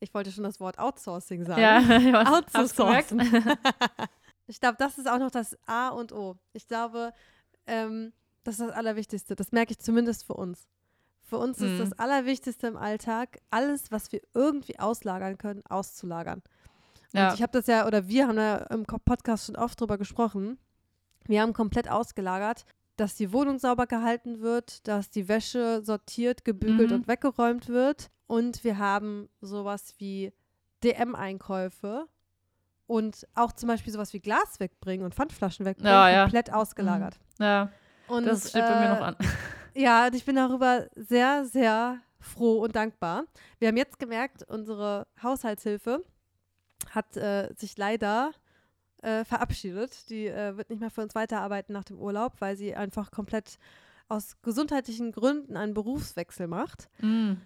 ich 0.05 0.13
wollte 0.13 0.31
schon 0.31 0.43
das 0.43 0.59
Wort 0.59 0.79
Outsourcing 0.79 1.45
sagen. 1.45 1.61
Ja, 1.61 1.79
was-. 2.13 2.27
Outzusourcen. 2.29 3.19
ich 4.47 4.59
glaube, 4.59 4.77
das 4.79 4.97
ist 4.97 5.09
auch 5.09 5.19
noch 5.19 5.31
das 5.31 5.57
A 5.65 5.89
und 5.89 6.11
O. 6.13 6.37
Ich 6.53 6.67
glaube, 6.67 7.11
ähm, 7.67 8.13
das 8.43 8.59
ist 8.59 8.67
das 8.67 8.75
Allerwichtigste. 8.75 9.35
Das 9.35 9.51
merke 9.51 9.71
ich 9.71 9.79
zumindest 9.79 10.25
für 10.25 10.33
uns. 10.35 10.67
Für 11.23 11.39
uns 11.39 11.59
ist 11.59 11.71
Mhm. 11.71 11.79
das 11.79 11.93
Allerwichtigste 11.93 12.67
im 12.67 12.77
Alltag, 12.77 13.39
alles, 13.49 13.91
was 13.91 14.11
wir 14.11 14.21
irgendwie 14.35 14.77
auslagern 14.79 15.39
können, 15.39 15.63
auszulagern. 15.67 16.43
Und 17.13 17.19
Ja. 17.19 17.33
ich 17.33 17.41
habe 17.41 17.51
das 17.53 17.65
ja, 17.65 17.87
oder 17.87 18.07
wir 18.07 18.27
haben 18.27 18.37
ja 18.37 18.57
im 18.69 18.85
Podcast 18.85 19.47
schon 19.47 19.55
oft 19.55 19.81
drüber 19.81 19.97
gesprochen. 19.97 20.59
Wir 21.25 21.41
haben 21.41 21.53
komplett 21.53 21.89
ausgelagert, 21.89 22.65
dass 22.97 23.15
die 23.15 23.33
Wohnung 23.33 23.57
sauber 23.57 23.87
gehalten 23.87 24.41
wird, 24.41 24.87
dass 24.87 25.09
die 25.09 25.27
Wäsche 25.27 25.81
sortiert, 25.83 26.45
gebügelt 26.45 26.91
Mhm. 26.91 26.95
und 26.97 27.07
weggeräumt 27.07 27.67
wird. 27.69 28.11
Und 28.27 28.63
wir 28.63 28.77
haben 28.77 29.29
sowas 29.41 29.93
wie 29.97 30.33
DM-Einkäufe 30.83 32.07
und 32.87 33.27
auch 33.35 33.51
zum 33.51 33.67
Beispiel 33.67 33.91
sowas 33.93 34.13
wie 34.13 34.19
Glas 34.19 34.59
wegbringen 34.59 35.05
und 35.05 35.15
Pfandflaschen 35.15 35.65
wegbringen, 35.65 35.91
Ja, 35.91 36.09
ja. 36.09 36.23
komplett 36.23 36.53
ausgelagert. 36.53 37.19
ja, 37.39 37.69
Und, 38.07 38.25
das 38.25 38.49
steht 38.49 38.63
bei 38.65 38.79
mir 38.79 38.89
noch 38.89 38.99
äh, 38.99 39.03
an. 39.03 39.15
ja, 39.75 40.07
und 40.07 40.15
ich 40.15 40.25
bin 40.25 40.35
darüber 40.35 40.87
sehr, 40.95 41.45
sehr 41.45 41.99
froh 42.19 42.63
und 42.63 42.75
dankbar. 42.75 43.25
Wir 43.59 43.67
haben 43.67 43.77
jetzt 43.77 43.99
gemerkt, 43.99 44.43
unsere 44.47 45.07
Haushaltshilfe 45.21 46.03
hat 46.91 47.17
äh, 47.17 47.53
sich 47.55 47.77
leider 47.77 48.31
äh, 49.01 49.23
verabschiedet. 49.25 50.09
Die 50.09 50.27
äh, 50.27 50.57
wird 50.57 50.69
nicht 50.69 50.79
mehr 50.79 50.89
für 50.91 51.01
uns 51.01 51.15
weiterarbeiten 51.15 51.73
nach 51.73 51.83
dem 51.83 51.97
Urlaub, 51.99 52.33
weil 52.39 52.55
sie 52.57 52.75
einfach 52.75 53.11
komplett 53.11 53.57
aus 54.07 54.39
gesundheitlichen 54.43 55.11
Gründen 55.11 55.57
einen 55.57 55.73
Berufswechsel 55.73 56.47
macht. 56.47 56.89
Mhm. 56.99 57.41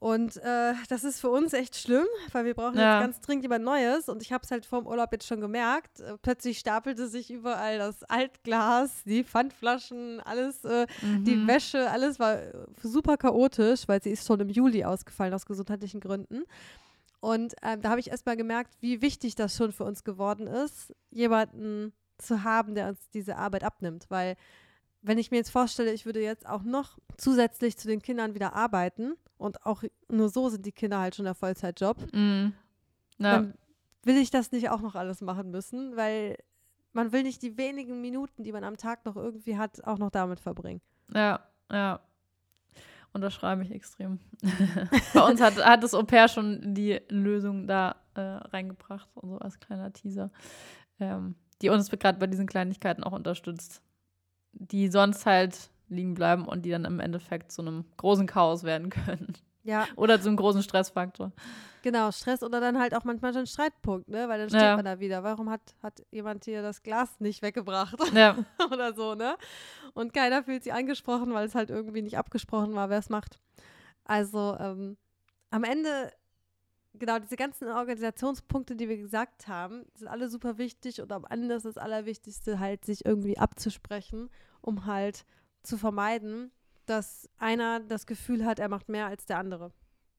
Und 0.00 0.38
äh, 0.38 0.72
das 0.88 1.04
ist 1.04 1.20
für 1.20 1.28
uns 1.28 1.52
echt 1.52 1.76
schlimm, 1.76 2.06
weil 2.32 2.46
wir 2.46 2.54
brauchen 2.54 2.78
Ja. 2.78 2.94
jetzt 2.94 3.00
ganz 3.04 3.20
dringend 3.20 3.44
jemand 3.44 3.66
Neues. 3.66 4.08
Und 4.08 4.22
ich 4.22 4.32
habe 4.32 4.42
es 4.42 4.50
halt 4.50 4.64
vor 4.64 4.80
dem 4.80 4.86
Urlaub 4.86 5.12
jetzt 5.12 5.26
schon 5.26 5.42
gemerkt. 5.42 6.00
Äh, 6.00 6.16
plötzlich 6.22 6.58
stapelte 6.58 7.06
sich 7.06 7.30
überall 7.30 7.76
das 7.76 8.02
Altglas, 8.04 9.04
die 9.04 9.22
Pfandflaschen, 9.24 10.20
alles, 10.20 10.64
äh, 10.64 10.86
die 11.02 11.36
Mhm. 11.36 11.46
Wäsche, 11.46 11.90
alles 11.90 12.18
war 12.18 12.38
äh, 12.40 12.52
super 12.82 13.18
chaotisch, 13.18 13.86
weil 13.88 14.02
sie 14.02 14.08
ist 14.10 14.26
schon 14.26 14.40
im 14.40 14.48
Juli 14.48 14.84
ausgefallen 14.84 15.34
aus 15.34 15.44
gesundheitlichen 15.44 16.00
Gründen. 16.00 16.44
Und 17.20 17.54
ähm, 17.62 17.82
da 17.82 17.90
habe 17.90 18.00
ich 18.00 18.10
erstmal 18.10 18.38
gemerkt, 18.38 18.72
wie 18.80 19.02
wichtig 19.02 19.34
das 19.34 19.54
schon 19.54 19.70
für 19.70 19.84
uns 19.84 20.02
geworden 20.02 20.46
ist, 20.46 20.94
jemanden 21.10 21.92
zu 22.16 22.42
haben, 22.42 22.74
der 22.74 22.88
uns 22.88 23.10
diese 23.10 23.36
Arbeit 23.36 23.64
abnimmt. 23.64 24.06
Weil 24.08 24.36
wenn 25.02 25.18
ich 25.18 25.30
mir 25.30 25.38
jetzt 25.38 25.50
vorstelle, 25.50 25.92
ich 25.92 26.04
würde 26.06 26.20
jetzt 26.22 26.46
auch 26.48 26.62
noch 26.62 26.98
zusätzlich 27.16 27.76
zu 27.78 27.88
den 27.88 28.02
Kindern 28.02 28.34
wieder 28.34 28.54
arbeiten 28.54 29.14
und 29.38 29.64
auch 29.64 29.82
nur 30.08 30.28
so 30.28 30.48
sind 30.48 30.66
die 30.66 30.72
Kinder 30.72 30.98
halt 31.00 31.14
schon 31.14 31.24
der 31.24 31.34
Vollzeitjob, 31.34 31.96
Mhm. 32.12 32.52
Ja. 33.18 33.32
dann 33.32 33.54
will 34.02 34.16
ich 34.16 34.30
das 34.30 34.50
nicht 34.52 34.70
auch 34.70 34.80
noch 34.80 34.94
alles 34.94 35.20
machen 35.20 35.50
müssen, 35.50 35.94
weil 35.96 36.36
man 36.92 37.12
will 37.12 37.22
nicht 37.22 37.42
die 37.42 37.56
wenigen 37.58 38.00
Minuten, 38.00 38.42
die 38.42 38.52
man 38.52 38.64
am 38.64 38.76
Tag 38.76 39.04
noch 39.04 39.16
irgendwie 39.16 39.56
hat, 39.58 39.84
auch 39.84 39.98
noch 39.98 40.10
damit 40.10 40.40
verbringen. 40.40 40.80
Ja, 41.14 41.40
ja. 41.70 42.00
Unterschreibe 43.12 43.62
ich 43.64 43.72
extrem. 43.72 44.20
Bei 45.14 45.28
uns 45.28 45.40
hat, 45.40 45.56
hat 45.64 45.82
das 45.82 45.94
Au 45.94 46.04
pair 46.04 46.28
schon 46.28 46.74
die 46.74 47.00
Lösung 47.08 47.66
da 47.66 47.96
äh, 48.14 48.20
reingebracht, 48.20 49.08
und 49.14 49.30
so 49.30 49.38
als 49.38 49.58
kleiner 49.58 49.92
Teaser, 49.92 50.30
ähm, 51.00 51.34
die 51.60 51.68
uns 51.70 51.90
gerade 51.90 52.18
bei 52.18 52.26
diesen 52.28 52.46
Kleinigkeiten 52.46 53.02
auch 53.02 53.12
unterstützt, 53.12 53.82
die 54.52 54.88
sonst 54.88 55.26
halt 55.26 55.70
liegen 55.88 56.14
bleiben 56.14 56.46
und 56.46 56.62
die 56.62 56.70
dann 56.70 56.84
im 56.84 57.00
Endeffekt 57.00 57.50
zu 57.52 57.62
einem 57.62 57.84
großen 57.96 58.26
Chaos 58.26 58.62
werden 58.64 58.90
können. 58.90 59.34
Ja, 59.64 59.86
Oder 59.96 60.20
zu 60.20 60.28
einem 60.28 60.36
großen 60.36 60.62
Stressfaktor. 60.62 61.32
genau, 61.82 62.10
Stress 62.12 62.42
oder 62.42 62.60
dann 62.60 62.78
halt 62.78 62.94
auch 62.94 63.04
manchmal 63.04 63.32
schon 63.34 63.46
Streitpunkt, 63.46 64.08
ne? 64.08 64.28
Weil 64.28 64.38
dann 64.38 64.48
steht 64.48 64.62
Ja. 64.62 64.76
man 64.76 64.84
da 64.86 65.00
wieder. 65.00 65.22
Warum 65.22 65.50
hat, 65.50 65.60
hat 65.82 66.02
jemand 66.10 66.44
hier 66.46 66.62
das 66.62 66.82
Glas 66.82 67.20
nicht 67.20 67.42
weggebracht 67.42 67.96
Ja, 68.14 68.36
oder 68.72 68.94
so, 68.94 69.14
ne? 69.14 69.36
Und 69.92 70.14
keiner 70.14 70.42
fühlt 70.42 70.62
sich 70.64 70.72
angesprochen, 70.72 71.34
weil 71.34 71.46
es 71.46 71.54
halt 71.54 71.68
irgendwie 71.70 72.00
nicht 72.02 72.16
abgesprochen 72.16 72.74
war, 72.74 72.88
wer 72.88 72.98
es 72.98 73.10
macht. 73.10 73.38
Also 74.04 74.56
ähm, 74.58 74.96
am 75.50 75.64
Ende, 75.64 76.10
genau, 76.94 77.18
diese 77.18 77.36
ganzen 77.36 77.68
Organisationspunkte, 77.68 78.76
die 78.76 78.88
wir 78.88 78.96
gesagt 78.96 79.48
haben, 79.48 79.84
sind 79.94 80.08
alle 80.08 80.28
super 80.28 80.58
wichtig 80.58 81.00
und 81.00 81.12
am 81.12 81.24
Ende 81.28 81.54
ist 81.54 81.64
das 81.64 81.78
Allerwichtigste 81.78 82.58
halt, 82.58 82.84
sich 82.84 83.04
irgendwie 83.04 83.38
abzusprechen, 83.38 84.30
um 84.60 84.86
halt 84.86 85.24
zu 85.62 85.76
vermeiden, 85.76 86.50
dass 86.86 87.28
einer 87.38 87.80
das 87.80 88.06
Gefühl 88.06 88.44
hat, 88.44 88.58
er 88.58 88.68
macht 88.68 88.88
mehr 88.88 89.06
als 89.06 89.26
der 89.26 89.38
andere. 89.38 89.72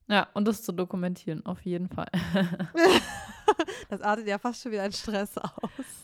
ja, 0.08 0.28
und 0.34 0.46
das 0.46 0.62
zu 0.62 0.72
dokumentieren, 0.72 1.44
auf 1.46 1.60
jeden 1.62 1.88
Fall. 1.88 2.10
Das 3.88 4.00
artet 4.00 4.26
ja 4.26 4.38
fast 4.38 4.62
schon 4.62 4.72
wieder 4.72 4.86
in 4.86 4.92
Stress 4.92 5.36
aus. 5.36 6.01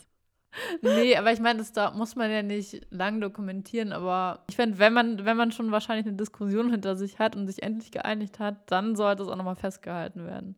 Nee, 0.81 1.15
aber 1.15 1.31
ich 1.31 1.39
meine, 1.39 1.59
das 1.59 1.71
da 1.71 1.91
muss 1.91 2.15
man 2.15 2.31
ja 2.31 2.41
nicht 2.41 2.87
lang 2.89 3.21
dokumentieren, 3.21 3.93
aber 3.93 4.43
ich 4.49 4.55
finde, 4.55 4.79
wenn 4.79 4.93
man, 4.93 5.25
wenn 5.25 5.37
man 5.37 5.51
schon 5.51 5.71
wahrscheinlich 5.71 6.07
eine 6.07 6.15
Diskussion 6.17 6.71
hinter 6.71 6.95
sich 6.95 7.19
hat 7.19 7.35
und 7.35 7.47
sich 7.47 7.61
endlich 7.63 7.91
geeinigt 7.91 8.39
hat, 8.39 8.71
dann 8.71 8.95
sollte 8.95 9.23
es 9.23 9.29
auch 9.29 9.35
nochmal 9.35 9.55
festgehalten 9.55 10.25
werden. 10.25 10.55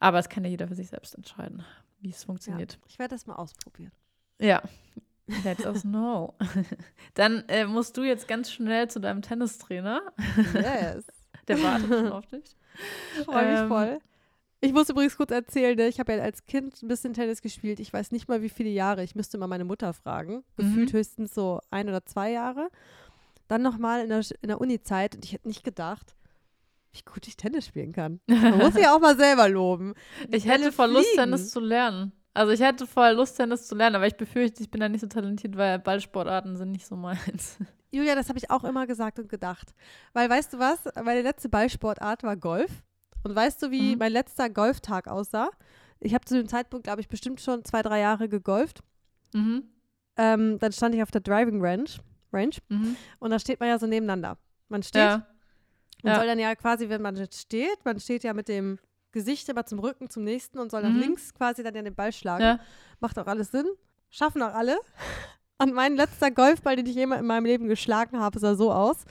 Aber 0.00 0.18
es 0.18 0.28
kann 0.28 0.44
ja 0.44 0.50
jeder 0.50 0.68
für 0.68 0.74
sich 0.74 0.88
selbst 0.88 1.14
entscheiden, 1.14 1.64
wie 2.00 2.10
es 2.10 2.24
funktioniert. 2.24 2.78
Ich 2.88 2.98
werde 2.98 3.14
das 3.14 3.26
mal 3.26 3.36
ausprobieren. 3.36 3.92
Ja. 4.40 4.62
Let 5.44 5.64
us 5.64 5.82
know. 5.82 6.34
Dann 7.14 7.44
äh, 7.48 7.64
musst 7.64 7.96
du 7.96 8.02
jetzt 8.02 8.28
ganz 8.28 8.50
schnell 8.50 8.88
zu 8.90 9.00
deinem 9.00 9.22
Tennistrainer. 9.22 10.02
Yes. 10.52 11.06
Der 11.48 11.62
wartet 11.62 11.88
schon 11.88 12.12
auf 12.12 12.26
dich. 12.26 12.56
Ich 13.18 13.24
freue 13.24 13.50
mich 13.50 13.60
Ähm, 13.60 13.68
voll. 13.68 13.98
Ich 14.64 14.72
muss 14.72 14.88
übrigens 14.88 15.16
kurz 15.16 15.30
erzählen, 15.30 15.76
ne? 15.76 15.86
ich 15.88 16.00
habe 16.00 16.14
ja 16.14 16.22
als 16.22 16.44
Kind 16.46 16.82
ein 16.82 16.88
bisschen 16.88 17.12
Tennis 17.14 17.42
gespielt. 17.42 17.80
Ich 17.80 17.92
weiß 17.92 18.10
nicht 18.12 18.28
mal, 18.28 18.42
wie 18.42 18.48
viele 18.48 18.70
Jahre. 18.70 19.02
Ich 19.04 19.14
müsste 19.14 19.38
mal 19.38 19.46
meine 19.46 19.64
Mutter 19.64 19.92
fragen. 19.92 20.42
Gefühlt 20.56 20.92
Mhm. 20.92 20.96
höchstens 20.98 21.34
so 21.34 21.60
ein 21.70 21.88
oder 21.88 22.04
zwei 22.04 22.30
Jahre. 22.30 22.68
Dann 23.48 23.62
nochmal 23.62 24.02
in 24.02 24.08
der, 24.08 24.22
in 24.42 24.48
der 24.48 24.60
Uni-Zeit. 24.60 25.14
Und 25.14 25.24
ich 25.24 25.32
hätte 25.32 25.48
nicht 25.48 25.64
gedacht, 25.64 26.14
wie 26.92 27.02
gut 27.02 27.26
ich 27.28 27.36
Tennis 27.36 27.66
spielen 27.66 27.92
kann. 27.92 28.20
Man 28.26 28.58
muss 28.58 28.74
sich 28.74 28.86
auch 28.88 29.00
mal 29.00 29.16
selber 29.16 29.48
loben. 29.48 29.94
Ich 30.30 30.46
hätte 30.46 30.60
Bälle 30.60 30.72
voll 30.72 30.90
Lust, 30.92 31.08
fliegen. 31.08 31.24
Tennis 31.24 31.50
zu 31.50 31.60
lernen. 31.60 32.12
Also 32.32 32.52
ich 32.52 32.60
hätte 32.60 32.86
voll 32.86 33.10
Lust, 33.12 33.36
Tennis 33.36 33.66
zu 33.68 33.74
lernen, 33.76 33.94
aber 33.96 34.06
ich 34.08 34.16
befürchte, 34.16 34.62
ich 34.62 34.70
bin 34.70 34.80
da 34.80 34.88
nicht 34.88 35.02
so 35.02 35.06
talentiert, 35.06 35.56
weil 35.56 35.78
Ballsportarten 35.78 36.56
sind 36.56 36.72
nicht 36.72 36.86
so 36.86 36.96
meins. 36.96 37.58
Julia, 37.92 38.16
das 38.16 38.28
habe 38.28 38.38
ich 38.38 38.50
auch 38.50 38.64
immer 38.64 38.88
gesagt 38.88 39.20
und 39.20 39.28
gedacht. 39.28 39.72
Weil, 40.14 40.28
weißt 40.28 40.52
du 40.54 40.58
was? 40.58 40.78
Meine 41.04 41.22
letzte 41.22 41.48
Ballsportart 41.48 42.24
war 42.24 42.36
Golf. 42.36 42.82
Und 43.24 43.34
weißt 43.34 43.62
du, 43.62 43.70
wie 43.70 43.92
Mhm. 43.92 43.98
mein 43.98 44.12
letzter 44.12 44.48
Golftag 44.50 45.08
aussah? 45.08 45.50
Ich 46.00 46.14
habe 46.14 46.24
zu 46.24 46.34
dem 46.36 46.48
Zeitpunkt, 46.48 46.84
glaube 46.84 47.00
ich, 47.00 47.08
bestimmt 47.08 47.40
schon 47.40 47.64
zwei, 47.64 47.82
drei 47.82 48.00
Jahre 48.00 48.28
gegolft. 48.28 48.80
Mhm. 49.32 49.64
Ähm, 50.16 50.58
dann 50.58 50.72
stand 50.72 50.94
ich 50.94 51.02
auf 51.02 51.10
der 51.10 51.22
Driving 51.22 51.60
Range, 51.64 51.88
Range 52.32 52.54
Mhm. 52.68 52.96
und 53.18 53.30
da 53.30 53.38
steht 53.38 53.58
man 53.60 53.68
ja 53.68 53.78
so 53.78 53.86
nebeneinander. 53.86 54.38
Man 54.68 54.82
steht 54.82 55.02
Ja. 55.02 55.26
und 56.02 56.10
ja. 56.10 56.16
soll 56.16 56.26
dann 56.26 56.38
ja 56.38 56.54
quasi, 56.54 56.88
wenn 56.88 57.02
man 57.02 57.16
jetzt 57.16 57.40
steht, 57.40 57.84
man 57.84 57.98
steht 57.98 58.22
ja 58.24 58.32
mit 58.34 58.48
dem 58.48 58.78
Gesicht 59.12 59.48
immer 59.48 59.64
zum 59.64 59.78
Rücken 59.78 60.10
zum 60.10 60.24
nächsten 60.24 60.58
und 60.58 60.70
soll 60.70 60.82
nach 60.82 60.90
Mhm. 60.90 61.00
links 61.00 61.32
quasi 61.34 61.62
dann 61.62 61.74
ja 61.74 61.82
den 61.82 61.94
Ball 61.94 62.12
schlagen. 62.12 62.42
Ja. 62.44 62.58
Macht 63.00 63.18
auch 63.18 63.26
alles 63.26 63.50
Sinn. 63.50 63.66
Schaffen 64.10 64.42
auch 64.42 64.54
alle. 64.54 64.76
Und 65.58 65.72
mein 65.72 65.94
letzter 65.96 66.32
Golfball, 66.32 66.74
den 66.76 66.86
ich 66.86 66.96
jemals 66.96 67.20
in 67.20 67.26
meinem 67.28 67.44
Leben 67.46 67.68
geschlagen 67.68 68.18
habe, 68.18 68.38
sah 68.40 68.56
so 68.56 68.72
aus. 68.72 69.04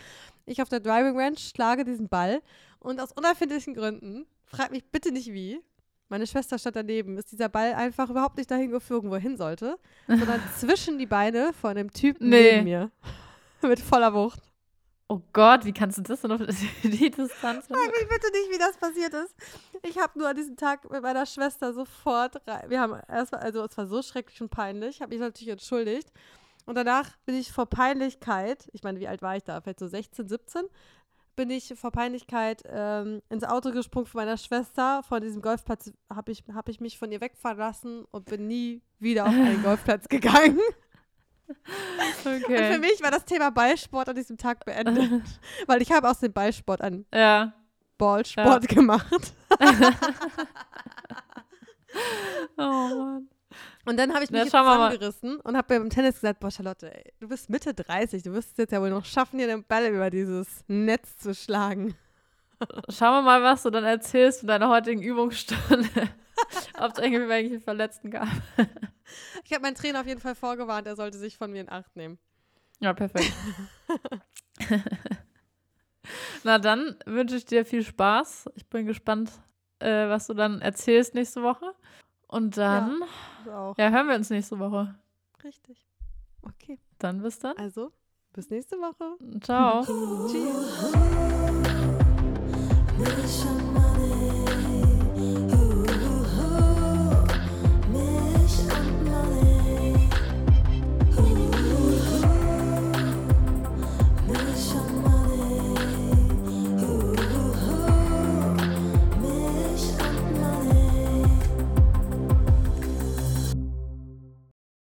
Ich 0.46 0.62
auf 0.62 0.68
der 0.68 0.82
Driving 0.82 1.18
Range 1.18 1.38
schlage 1.38 1.86
diesen 1.86 2.10
Ball 2.10 2.42
und 2.84 3.00
aus 3.00 3.12
unerfindlichen 3.12 3.74
Gründen, 3.74 4.26
frag 4.46 4.72
mich 4.72 4.86
bitte 4.92 5.12
nicht 5.12 5.32
wie, 5.34 5.60
meine 6.10 6.28
Schwester 6.28 6.60
stand 6.60 6.76
daneben, 6.76 7.18
ist 7.18 7.32
dieser 7.32 7.50
Ball 7.50 7.74
einfach 7.74 8.10
überhaupt 8.10 8.38
nicht 8.38 8.52
dahin 8.52 8.70
geflogen, 8.72 9.10
wo 9.10 9.16
er 9.16 9.20
hin 9.22 9.38
sollte, 9.38 9.78
sondern 10.08 10.42
zwischen 10.58 11.00
die 11.00 11.06
Beine 11.08 11.54
von 11.54 11.72
einem 11.72 11.92
Typen 11.92 12.30
Nee. 12.30 12.52
neben 12.54 12.64
mir. 12.66 12.92
Mit 13.62 13.80
voller 13.80 14.14
Wucht. 14.14 14.42
Oh 15.08 15.22
Gott, 15.32 15.64
wie 15.66 15.74
kannst 15.74 15.98
du 15.98 16.02
das 16.02 16.22
denn 16.22 16.32
auf 16.32 16.40
die 16.42 16.50
Distanz? 17.12 17.68
Frag 17.68 17.88
mich 17.92 18.08
bitte 18.10 18.32
nicht, 18.32 18.52
wie 18.52 18.58
das 18.58 18.78
passiert 18.78 19.14
ist. 19.14 19.36
Ich 19.84 19.98
habe 19.98 20.18
nur 20.18 20.28
an 20.30 20.36
diesem 20.36 20.56
Tag 20.56 20.90
mit 20.90 21.02
meiner 21.02 21.26
Schwester 21.26 21.74
sofort, 21.74 22.42
wir 22.68 22.80
haben 22.80 23.00
erstmal, 23.08 23.42
also 23.42 23.64
es 23.64 23.78
war 23.78 23.86
so 23.86 24.02
schrecklich 24.02 24.42
und 24.42 24.50
peinlich, 24.50 25.02
habe 25.02 25.10
mich 25.12 25.20
natürlich 25.20 25.50
entschuldigt. 25.50 26.10
Und 26.66 26.76
danach 26.76 27.10
bin 27.26 27.36
ich 27.36 27.52
vor 27.52 27.66
Peinlichkeit, 27.66 28.70
ich 28.72 28.84
meine, 28.84 29.00
wie 29.00 29.08
alt 29.08 29.22
war 29.22 29.36
ich 29.36 29.44
da? 29.44 29.60
Vielleicht 29.62 29.80
so 29.80 29.88
16, 29.88 30.28
17, 30.30 30.64
bin 31.36 31.50
ich 31.50 31.74
vor 31.76 31.92
Peinlichkeit 31.92 32.64
ähm, 32.68 33.22
ins 33.30 33.44
Auto 33.44 33.72
gesprungen 33.72 34.06
von 34.08 34.20
meiner 34.22 34.38
Schwester. 34.38 35.02
Von 35.08 35.22
diesem 35.22 35.42
Golfplatz 35.42 35.92
habe 36.14 36.32
ich, 36.32 36.44
hab 36.54 36.70
ich 36.70 36.80
mich 36.80 36.98
von 36.98 37.12
ihr 37.12 37.22
wegfahren 37.22 37.58
lassen 37.58 38.06
und 38.12 38.26
bin 38.26 38.48
nie 38.48 38.82
wieder 39.00 39.24
auf 39.26 39.34
einen 39.34 39.62
Golfplatz 39.64 40.08
gegangen. 40.08 40.60
Und 41.48 41.56
für 42.24 42.42
Okay. 42.46 42.78
mich 42.80 43.02
war 43.04 43.12
das 43.12 43.26
Thema 43.26 43.52
Ballsport 43.52 44.10
an 44.10 44.16
diesem 44.16 44.38
Tag 44.38 44.64
beendet, 44.66 45.22
weil 45.68 45.82
ich 45.82 45.92
habe 45.92 46.10
aus 46.10 46.20
dem 46.20 46.32
Ballsport 46.34 46.82
einen 46.82 47.06
Ja. 47.14 47.54
Ballsport 47.98 48.68
gemacht. 48.68 49.34
Oh 52.58 52.62
Mann. 52.62 53.30
Und 53.86 53.98
dann 53.98 54.14
habe 54.14 54.24
ich 54.24 54.32
mich 54.32 54.40
Na, 54.40 54.46
jetzt 54.46 54.52
zusammengerissen 54.52 55.40
und 55.42 55.58
habe 55.58 55.68
beim 55.68 55.90
Tennis 55.90 56.16
gesagt, 56.16 56.40
boah 56.40 56.52
Charlotte, 56.52 56.94
ey, 56.96 57.14
du 57.20 57.28
bist 57.28 57.50
Mitte 57.50 57.74
30, 57.74 58.24
du 58.24 58.32
wirst 58.34 58.52
es 58.52 58.58
jetzt 58.58 58.72
ja 58.72 58.82
wohl 58.82 58.90
noch 58.90 59.06
schaffen, 59.06 59.40
hier 59.40 59.48
den 59.48 59.66
Ball 59.66 59.88
über 59.88 60.10
dieses 60.10 60.64
Netz 60.68 61.18
zu 61.18 61.36
schlagen. 61.36 61.96
Schauen 62.90 63.18
wir 63.18 63.22
mal, 63.24 63.44
was 63.44 63.64
du 63.64 63.70
dann 63.72 63.84
erzählst 63.84 64.44
in 64.44 64.48
deiner 64.48 64.70
heutigen 64.70 65.02
Übungsstunde. 65.02 65.90
Ob 66.80 66.94
es 66.94 67.04
irgendwie 67.04 67.28
welche 67.28 67.60
Verletzten 67.60 68.10
gab. 68.10 68.28
Ich 69.44 69.52
habe 69.52 69.64
meinen 69.64 69.76
Trainer 69.76 70.02
auf 70.02 70.08
jeden 70.08 70.22
Fall 70.22 70.36
vorgewarnt, 70.36 70.88
er 70.88 70.96
sollte 70.96 71.18
sich 71.18 71.38
von 71.38 71.52
mir 71.52 71.62
in 71.62 71.70
Acht 71.70 71.96
nehmen. 71.96 72.18
Ja, 72.80 72.94
perfekt. 72.94 73.32
Na 76.44 76.60
dann 76.60 76.98
wünsche 77.06 77.36
ich 77.36 77.46
dir 77.46 77.66
viel 77.66 77.84
Spaß. 77.84 78.50
Ich 78.56 78.68
bin 78.68 78.86
gespannt, 78.86 79.32
äh, 79.80 80.10
was 80.10 80.28
du 80.28 80.34
dann 80.34 80.62
erzählst 80.62 81.16
nächste 81.16 81.44
Woche. 81.44 81.74
Und 82.34 82.58
dann 82.58 83.04
ja, 83.46 83.74
ja, 83.78 83.90
hören 83.92 84.08
wir 84.08 84.16
uns 84.16 84.32
nächste 84.32 84.58
Woche. 84.58 84.96
Richtig. 85.44 85.86
Okay. 86.42 86.80
Dann 86.98 87.22
bis 87.22 87.38
dann. 87.38 87.56
Also, 87.58 87.92
bis 88.34 88.50
nächste 88.50 88.78
Woche. 88.78 89.18
Ciao. 89.42 89.84
Tschüss. 92.98 93.84